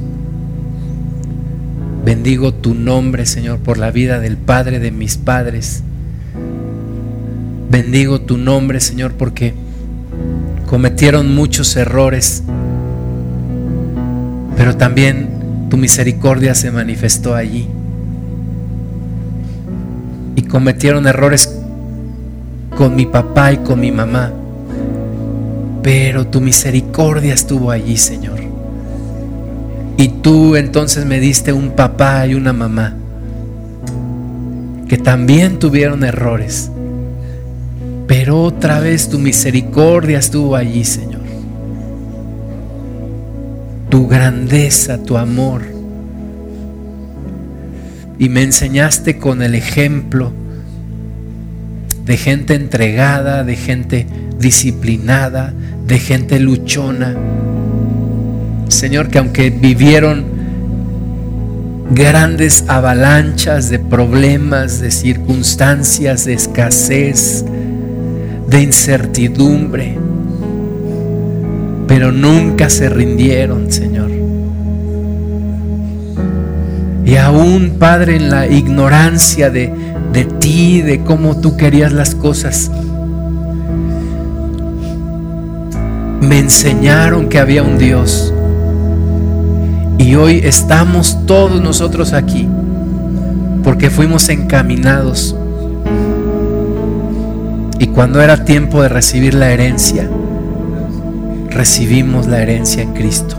[2.03, 5.83] Bendigo tu nombre, Señor, por la vida del Padre de mis padres.
[7.69, 9.53] Bendigo tu nombre, Señor, porque
[10.65, 12.43] cometieron muchos errores,
[14.59, 17.65] pero también tu misericordia se manifestó allí.
[20.35, 21.57] Y cometieron errores
[22.75, 24.33] con mi papá y con mi mamá,
[25.81, 28.41] pero tu misericordia estuvo allí, Señor.
[29.95, 32.95] Y tú entonces me diste un papá y una mamá
[34.89, 36.69] que también tuvieron errores.
[38.07, 41.08] Pero otra vez tu misericordia estuvo allí, Señor.
[43.89, 45.63] Tu grandeza, tu amor.
[48.17, 50.31] Y me enseñaste con el ejemplo
[52.05, 54.07] de gente entregada, de gente
[54.39, 55.53] disciplinada,
[55.85, 57.15] de gente luchona
[58.69, 60.23] Señor, que aunque vivieron
[61.91, 67.43] grandes avalanchas de problemas, de circunstancias, de escasez,
[68.47, 69.97] de incertidumbre,
[71.89, 74.11] pero nunca se rindieron, Señor.
[77.03, 79.73] Y aún, Padre, en la ignorancia de,
[80.13, 82.69] de ti, de cómo tú querías las cosas,
[86.21, 88.31] me enseñaron que había un Dios
[89.97, 92.47] y hoy estamos todos nosotros aquí
[93.63, 95.35] porque fuimos encaminados.
[97.79, 100.07] Y cuando era tiempo de recibir la herencia,
[101.49, 103.35] recibimos la herencia en Cristo.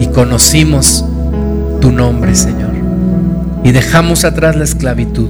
[0.00, 1.04] Y conocimos
[1.80, 2.72] tu nombre, Señor.
[3.64, 5.28] Y dejamos atrás la esclavitud.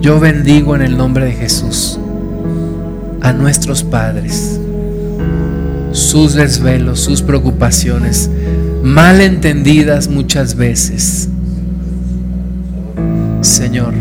[0.00, 1.98] Yo bendigo en el nombre de Jesús
[3.20, 4.58] a nuestros padres
[5.92, 8.30] sus desvelos, sus preocupaciones,
[8.82, 11.28] mal entendidas muchas veces.
[13.40, 13.94] Señor,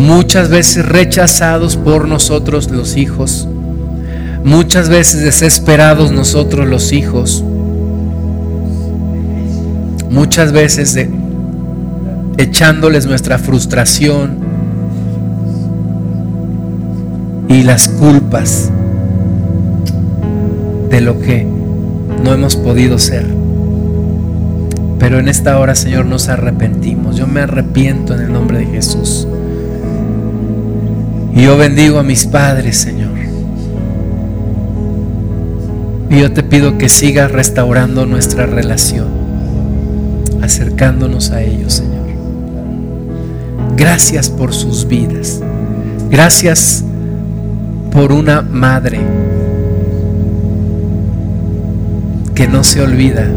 [0.00, 3.46] muchas veces rechazados por nosotros los hijos,
[4.44, 7.44] muchas veces desesperados nosotros los hijos,
[10.10, 10.98] muchas veces
[12.38, 14.38] echándoles nuestra frustración
[17.48, 18.70] y las culpas
[20.88, 21.46] de lo que
[22.24, 23.26] no hemos podido ser.
[24.98, 27.16] Pero en esta hora, Señor, nos arrepentimos.
[27.16, 29.26] Yo me arrepiento en el nombre de Jesús.
[31.34, 33.10] Y yo bendigo a mis padres, Señor.
[36.10, 39.06] Y yo te pido que sigas restaurando nuestra relación,
[40.42, 42.08] acercándonos a ellos, Señor.
[43.76, 45.40] Gracias por sus vidas.
[46.10, 46.84] Gracias
[47.92, 49.00] por una madre
[52.34, 53.28] que no se olvida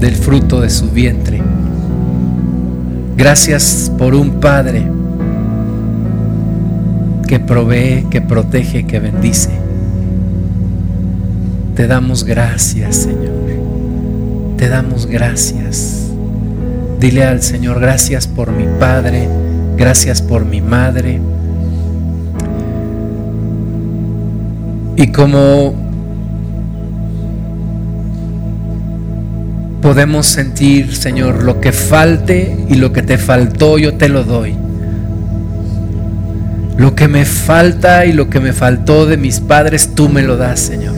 [0.00, 1.42] del fruto de su vientre.
[3.16, 4.95] Gracias por un Padre
[7.26, 9.50] que provee, que protege, que bendice.
[11.74, 13.34] Te damos gracias, Señor.
[14.56, 16.10] Te damos gracias.
[17.00, 19.28] Dile al Señor, gracias por mi Padre,
[19.76, 21.20] gracias por mi Madre.
[24.96, 25.74] Y como
[29.82, 34.65] podemos sentir, Señor, lo que falte y lo que te faltó, yo te lo doy.
[36.76, 40.36] Lo que me falta y lo que me faltó de mis padres, tú me lo
[40.36, 40.94] das, Señor.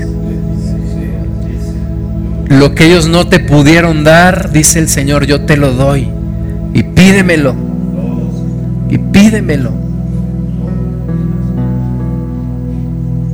[2.48, 6.08] Lo que ellos no te pudieron dar, dice el Señor, yo te lo doy.
[6.72, 7.54] Y pídemelo.
[8.88, 9.70] Y pídemelo.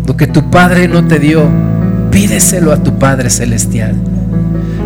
[0.06, 1.48] Lo que tu Padre no te dio,
[2.10, 3.94] pídeselo a tu Padre Celestial.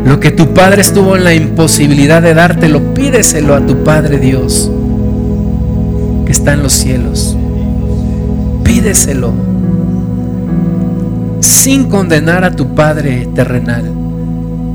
[0.04, 4.70] Lo que tu Padre estuvo en la imposibilidad de dártelo, pídeselo a tu Padre Dios,
[6.24, 7.36] que está en los cielos.
[8.68, 9.32] Pídeselo,
[11.40, 13.90] sin condenar a tu Padre terrenal.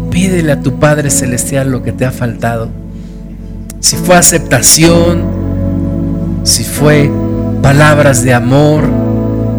[0.10, 2.70] Pídele a tu Padre celestial lo que te ha faltado.
[3.80, 5.22] Si fue aceptación,
[6.44, 7.12] si fue
[7.62, 8.84] palabras de amor,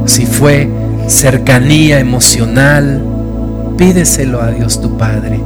[0.06, 0.68] si fue
[1.06, 3.02] cercanía emocional,
[3.76, 5.40] pídeselo a Dios tu Padre.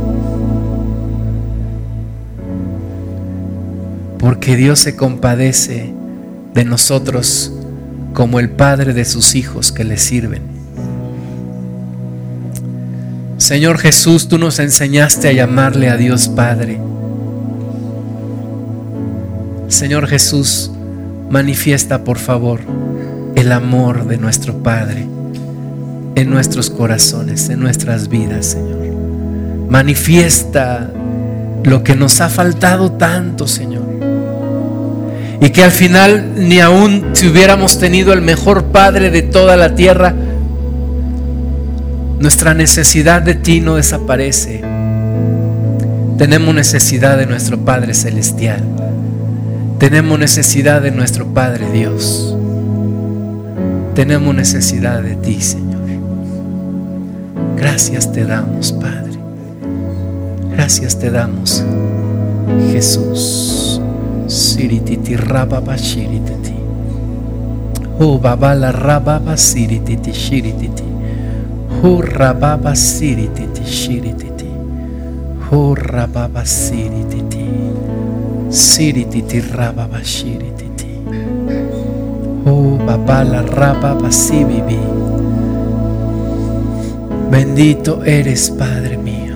[4.18, 5.92] porque Dios se compadece
[6.52, 7.52] de nosotros
[8.14, 10.42] como el Padre de sus hijos que le sirven.
[13.38, 16.80] Señor Jesús, tú nos enseñaste a llamarle a Dios Padre.
[19.68, 20.70] Señor Jesús,
[21.30, 22.60] manifiesta por favor
[23.36, 25.06] el amor de nuestro Padre
[26.16, 28.78] en nuestros corazones, en nuestras vidas, Señor.
[29.68, 30.90] Manifiesta
[31.62, 33.77] lo que nos ha faltado tanto, Señor.
[35.40, 39.74] Y que al final ni aún si hubiéramos tenido el mejor Padre de toda la
[39.74, 40.14] tierra,
[42.18, 44.62] nuestra necesidad de ti no desaparece.
[46.18, 48.62] Tenemos necesidad de nuestro Padre Celestial.
[49.78, 52.36] Tenemos necesidad de nuestro Padre Dios.
[53.94, 55.78] Tenemos necesidad de ti, Señor.
[57.56, 59.18] Gracias te damos, Padre.
[60.52, 61.64] Gracias te damos,
[62.72, 63.67] Jesús.
[64.28, 66.52] Sirititi rababa shirititi.
[67.98, 70.84] Oh babala rababa sirititi shirititi.
[71.82, 74.48] Oh rababa sirititi shirititi.
[75.50, 77.48] Oh rababa sirititi.
[78.52, 80.92] Sirititi rababa shirititi.
[82.44, 84.78] Oh babala rababa sibibi.
[87.30, 89.27] Bendito eres, Padre mío.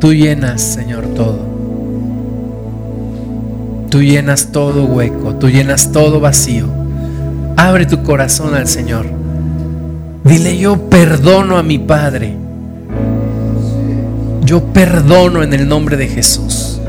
[0.00, 1.38] Tú llenas, Señor, todo.
[3.90, 6.66] Tú llenas todo hueco, tú llenas todo vacío.
[7.56, 9.06] Abre tu corazón al Señor.
[10.24, 12.34] Dile, yo perdono a mi Padre.
[14.44, 16.80] Yo perdono en el nombre de Jesús.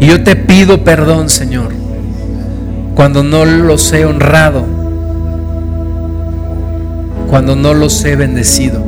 [0.00, 1.72] Y yo te pido perdón, Señor,
[2.94, 4.77] cuando no los he honrado,
[7.28, 8.82] cuando no los he bendecido.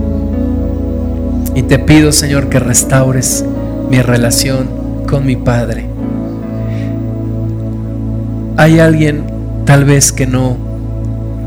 [1.55, 3.45] Y te pido, Señor, que restaures
[3.91, 4.69] mi relación
[5.09, 5.87] con mi Padre.
[8.57, 9.25] Hay alguien
[9.67, 10.57] tal vez que no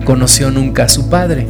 [0.05, 1.47] conoció nunca a su Padre.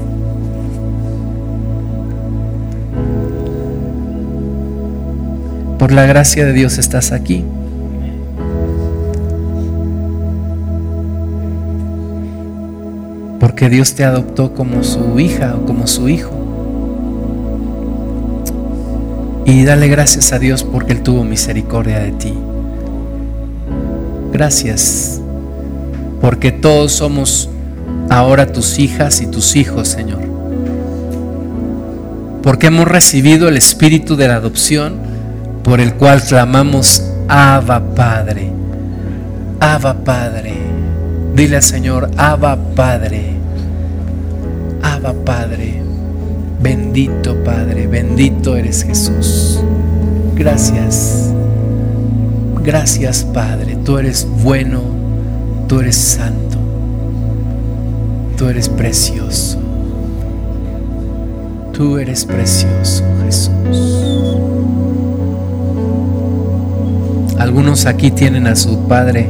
[5.79, 7.43] Por la gracia de Dios estás aquí.
[13.63, 16.31] Porque Dios te adoptó como su hija o como su hijo.
[19.45, 22.33] Y dale gracias a Dios porque Él tuvo misericordia de ti.
[24.33, 25.21] Gracias
[26.19, 27.49] porque todos somos
[28.09, 30.19] ahora tus hijas y tus hijos, Señor.
[32.41, 34.95] Porque hemos recibido el espíritu de la adopción
[35.63, 38.51] por el cual clamamos Abba Padre.
[39.61, 40.53] Abba Padre.
[41.33, 43.32] Dile al Señor, Abba Padre.
[46.63, 49.59] Bendito Padre, bendito eres Jesús.
[50.33, 51.33] Gracias.
[52.63, 54.79] Gracias Padre, tú eres bueno,
[55.67, 56.57] tú eres santo,
[58.37, 59.59] tú eres precioso.
[61.73, 63.51] Tú eres precioso, Jesús.
[67.39, 69.27] Algunos aquí tienen a su Padre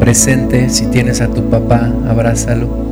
[0.00, 0.68] presente.
[0.70, 2.87] Si tienes a tu papá, abrázalo.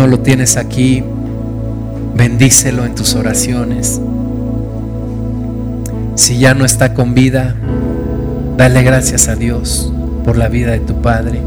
[0.00, 1.04] No lo tienes aquí,
[2.16, 4.00] bendícelo en tus oraciones.
[6.14, 7.54] Si ya no está con vida,
[8.56, 9.92] dale gracias a Dios
[10.24, 11.42] por la vida de tu Padre,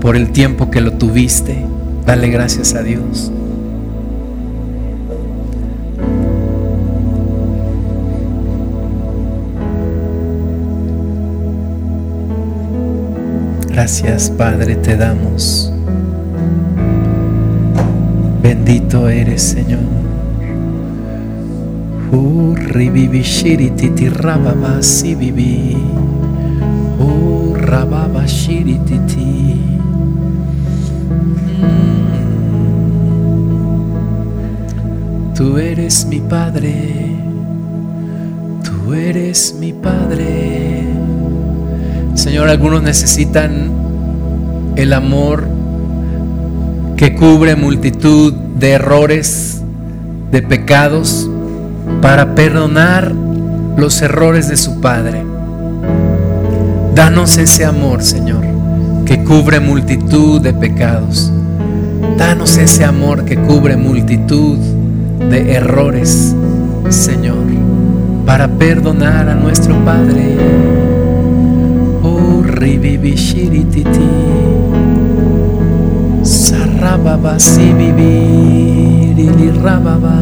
[0.00, 1.66] por el tiempo que lo tuviste,
[2.06, 3.32] dale gracias a Dios.
[13.86, 15.72] Gracias Padre te damos.
[18.42, 19.78] Bendito eres Señor.
[28.26, 29.60] Shirititi.
[35.36, 37.14] Tú eres mi Padre.
[38.64, 40.86] Tú eres mi Padre.
[42.16, 43.75] Señor, algunos necesitan
[44.76, 45.48] el amor
[46.96, 49.62] que cubre multitud de errores,
[50.30, 51.28] de pecados,
[52.00, 53.12] para perdonar
[53.76, 55.24] los errores de su Padre.
[56.94, 58.44] Danos ese amor, Señor,
[59.04, 61.32] que cubre multitud de pecados.
[62.16, 64.58] Danos ese amor que cubre multitud
[65.30, 66.34] de errores,
[66.88, 67.44] Señor,
[68.24, 70.36] para perdonar a nuestro Padre.
[72.56, 73.16] ribibi
[76.26, 76.46] shirititi.
[76.46, 80.18] Sarababa sibibi lili rababa.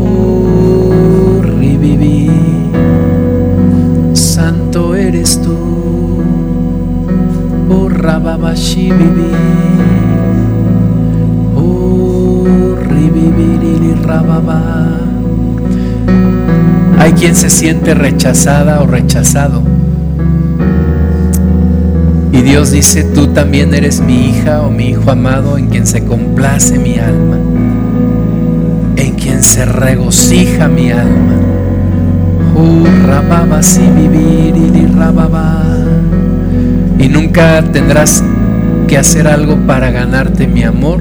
[0.00, 2.30] Oh, ribibi.
[4.14, 5.56] Santo eres tú.
[7.70, 9.32] Oh, rababa shibibi.
[11.56, 12.46] Oh,
[12.76, 14.60] ribibi lili rababa.
[16.98, 19.75] Hay quien se siente rechazada o rechazado.
[22.46, 26.78] Dios dice, tú también eres mi hija o mi hijo amado en quien se complace
[26.78, 27.38] mi alma,
[28.94, 31.34] en quien se regocija mi alma.
[34.96, 35.62] Rababa.
[36.98, 38.22] Y nunca tendrás
[38.88, 41.00] que hacer algo para ganarte mi amor.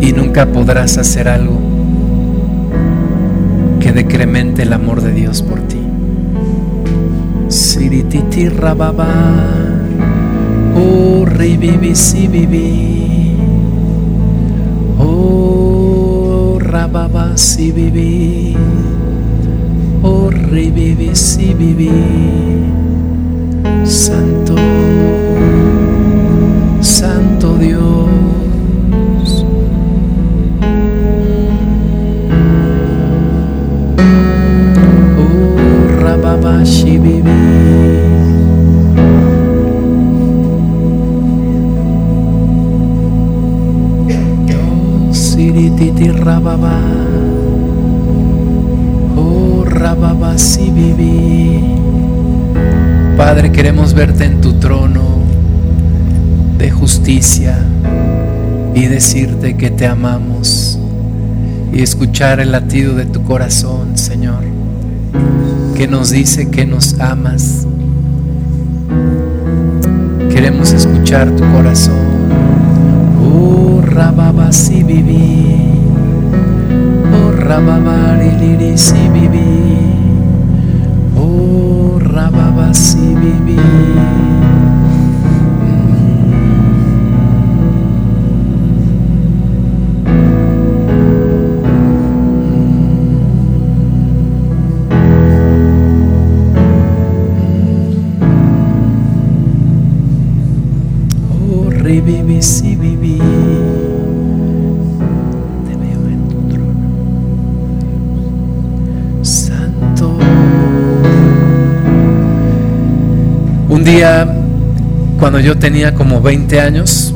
[0.00, 1.58] Y nunca podrás hacer algo
[3.80, 5.77] que decremente el amor de Dios por ti.
[7.78, 9.06] Sirititi rababa,
[10.74, 13.38] oh revivi si vivi,
[14.98, 18.56] oh rababa si vivi,
[20.02, 22.66] oh revivi si vivi,
[23.86, 24.58] Santo,
[26.82, 29.46] Santo Dios.
[35.14, 35.58] Oh
[45.78, 46.80] sirititi rababa.
[49.16, 50.34] Oh, rababa
[50.74, 51.62] viví.
[53.16, 55.02] Padre, queremos verte en tu trono
[56.58, 57.58] de justicia
[58.74, 60.78] y decirte que te amamos
[61.72, 64.42] y escuchar el latido de tu corazón, Señor,
[65.76, 67.66] que nos dice que nos amas.
[70.30, 71.94] Queremos escuchar tu corazón.
[73.20, 75.57] Oh, rababa si viví.
[77.48, 79.40] Oh, rababa liri si viví.
[81.16, 83.56] Oh, rababa si viví.
[101.32, 102.67] Oh, reviví si
[115.18, 117.12] cuando yo tenía como 20 años,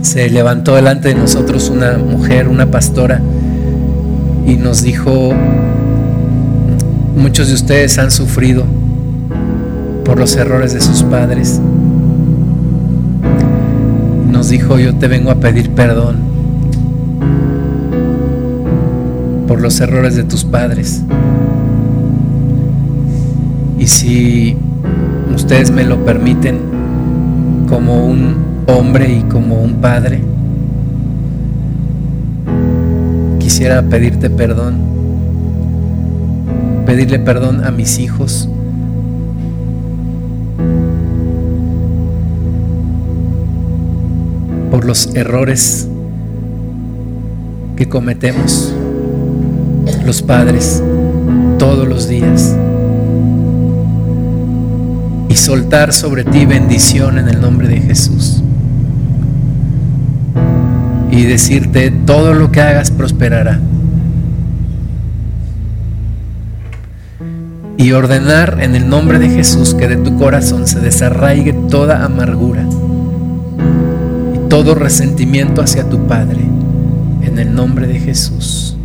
[0.00, 3.20] se levantó delante de nosotros una mujer, una pastora,
[4.46, 5.34] y nos dijo,
[7.16, 8.64] muchos de ustedes han sufrido
[10.04, 11.60] por los errores de sus padres.
[14.30, 16.16] Nos dijo, yo te vengo a pedir perdón
[19.46, 21.02] por los errores de tus padres.
[23.78, 24.56] Y si
[25.38, 26.58] ustedes me lo permiten,
[27.68, 30.20] como un hombre y como un padre,
[33.38, 34.78] quisiera pedirte perdón,
[36.84, 38.48] pedirle perdón a mis hijos.
[44.72, 45.88] por los errores
[47.74, 48.74] que cometemos
[50.04, 50.82] los padres
[51.58, 52.54] todos los días
[55.38, 58.42] soltar sobre ti bendición en el nombre de Jesús
[61.10, 63.60] y decirte todo lo que hagas prosperará
[67.76, 72.64] y ordenar en el nombre de Jesús que de tu corazón se desarraigue toda amargura
[74.34, 76.40] y todo resentimiento hacia tu Padre
[77.22, 78.77] en el nombre de Jesús.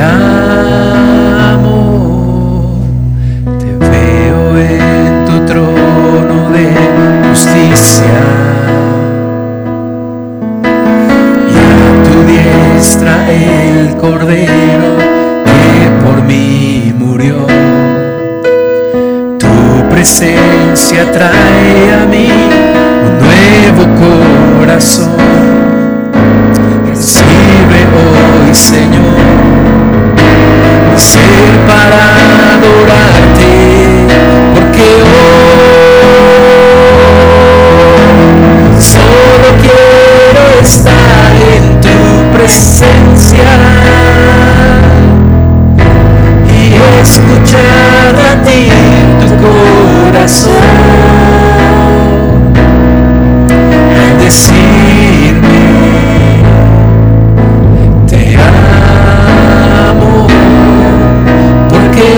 [0.00, 0.06] Te
[1.52, 2.80] amo,
[3.58, 6.64] te veo en tu trono de
[7.28, 8.40] justicia.
[13.28, 14.96] el Cordero
[15.44, 17.46] que por mí murió.
[19.38, 22.28] Tu presencia trae a mí
[23.06, 23.82] un nuevo
[24.58, 25.10] corazón.
[26.86, 28.89] Recibe hoy, Señor,
[31.02, 32.00] ser para
[32.54, 33.52] adorarte,
[34.54, 35.60] porque hoy
[38.80, 41.98] solo quiero estar en tu
[42.36, 43.50] presencia.
[47.02, 48.68] escuchar a ti
[49.20, 50.52] tu corazón
[53.98, 54.99] al decirme
[62.00, 62.08] hoy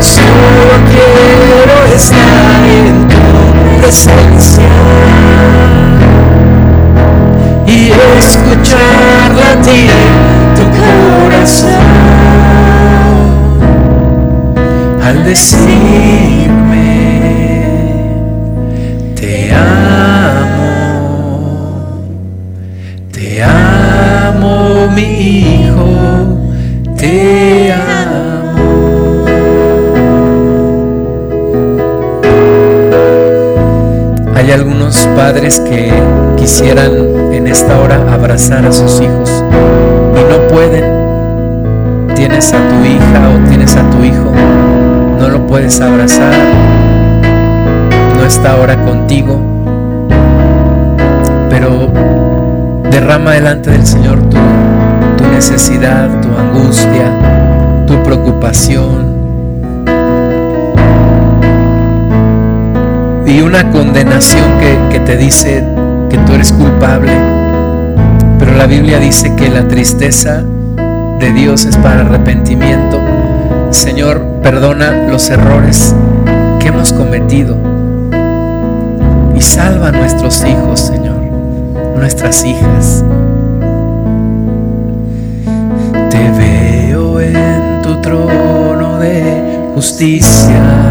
[0.00, 4.68] solo quiero estar en tu presencia.
[7.66, 9.88] Y escuchar a ti
[15.04, 16.47] al decirme
[35.28, 35.92] padres que
[36.38, 36.90] quisieran
[37.34, 39.44] en esta hora abrazar a sus hijos.
[40.16, 40.86] Y no pueden.
[42.14, 44.32] Tienes a tu hija o tienes a tu hijo.
[45.20, 46.32] No lo puedes abrazar,
[48.16, 49.38] no está ahora contigo,
[51.50, 51.90] pero
[52.90, 54.38] derrama delante del Señor tu,
[55.18, 57.12] tu necesidad, tu angustia,
[57.86, 59.17] tu preocupación
[63.28, 65.64] y una condenación que, que te dice
[66.10, 67.12] que tú eres culpable.
[68.38, 70.42] Pero la Biblia dice que la tristeza
[71.20, 72.98] de Dios es para arrepentimiento
[73.70, 75.94] Señor, perdona los errores
[76.58, 77.56] que hemos cometido
[79.36, 81.20] y salva a nuestros hijos, Señor,
[81.96, 83.04] nuestras hijas.
[86.10, 90.87] Te veo en tu trono de justicia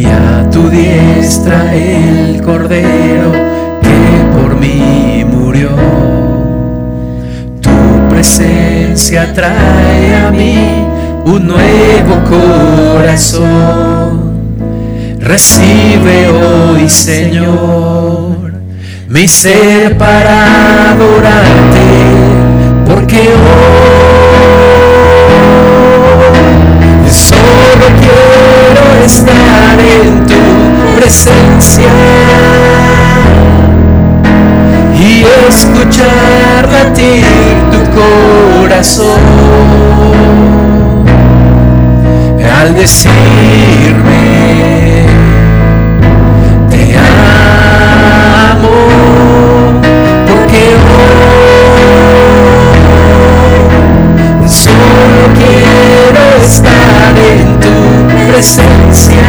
[0.00, 3.30] y a tu diestra el cordero
[3.80, 5.70] que por mí murió.
[7.60, 10.84] Tu presencia trae a mí
[11.24, 12.14] un nuevo
[12.94, 13.44] corazón.
[15.20, 18.52] Recibe hoy, Señor,
[19.08, 21.86] mi ser para adorarte,
[22.86, 23.94] porque hoy
[27.10, 28.43] solo quiero
[29.04, 30.40] estar en tu
[30.96, 31.92] presencia.
[34.98, 37.24] Y escuchar latir
[37.70, 39.20] tu corazón.
[42.60, 44.22] Al decirme
[46.70, 48.76] te amo
[50.26, 50.62] porque
[50.94, 51.28] hoy
[54.48, 57.14] solo quiero estar
[58.44, 59.22] presencia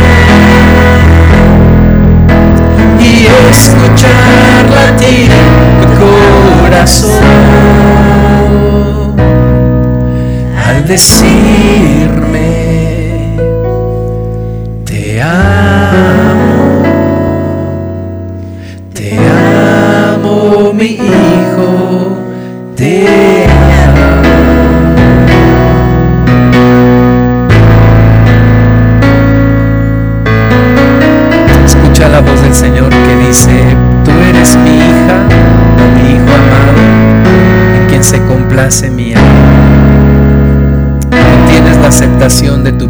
[2.99, 5.31] y escuchar latir
[5.81, 5.87] tu
[6.61, 7.21] corazón.
[10.67, 12.24] Al decirme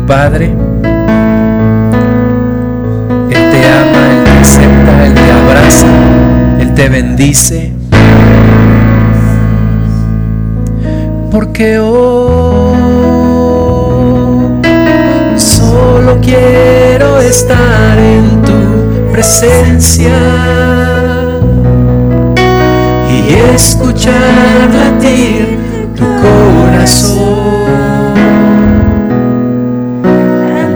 [0.08, 0.54] Padre.
[3.32, 5.88] Él te ama, Él te acepta, Él te abraza,
[6.60, 7.74] Él te bendice.
[11.32, 12.76] Porque hoy
[15.38, 20.14] solo quiero estar en tu presencia
[23.10, 25.58] y escuchar latir
[25.96, 27.65] tu corazón,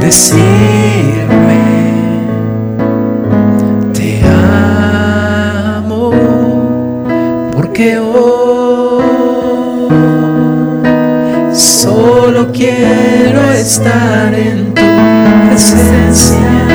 [0.09, 1.61] decirme
[3.93, 4.21] te
[5.77, 6.11] amo,
[7.53, 9.03] porque hoy
[11.53, 14.81] solo quiero estar en tu
[15.47, 16.68] presencia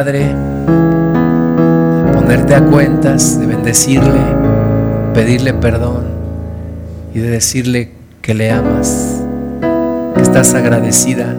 [0.00, 0.34] Padre,
[2.14, 4.18] ponerte a cuentas, de bendecirle,
[5.12, 6.04] pedirle perdón
[7.14, 9.20] y de decirle que le amas,
[10.14, 11.36] que estás agradecida,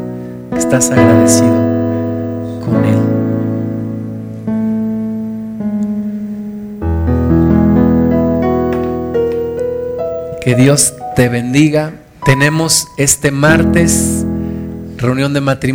[0.51, 1.55] que estás agradecido
[2.63, 2.99] con Él.
[10.39, 11.93] Que Dios te bendiga.
[12.23, 14.23] Tenemos este martes
[15.01, 15.71] reunión de matrimonio.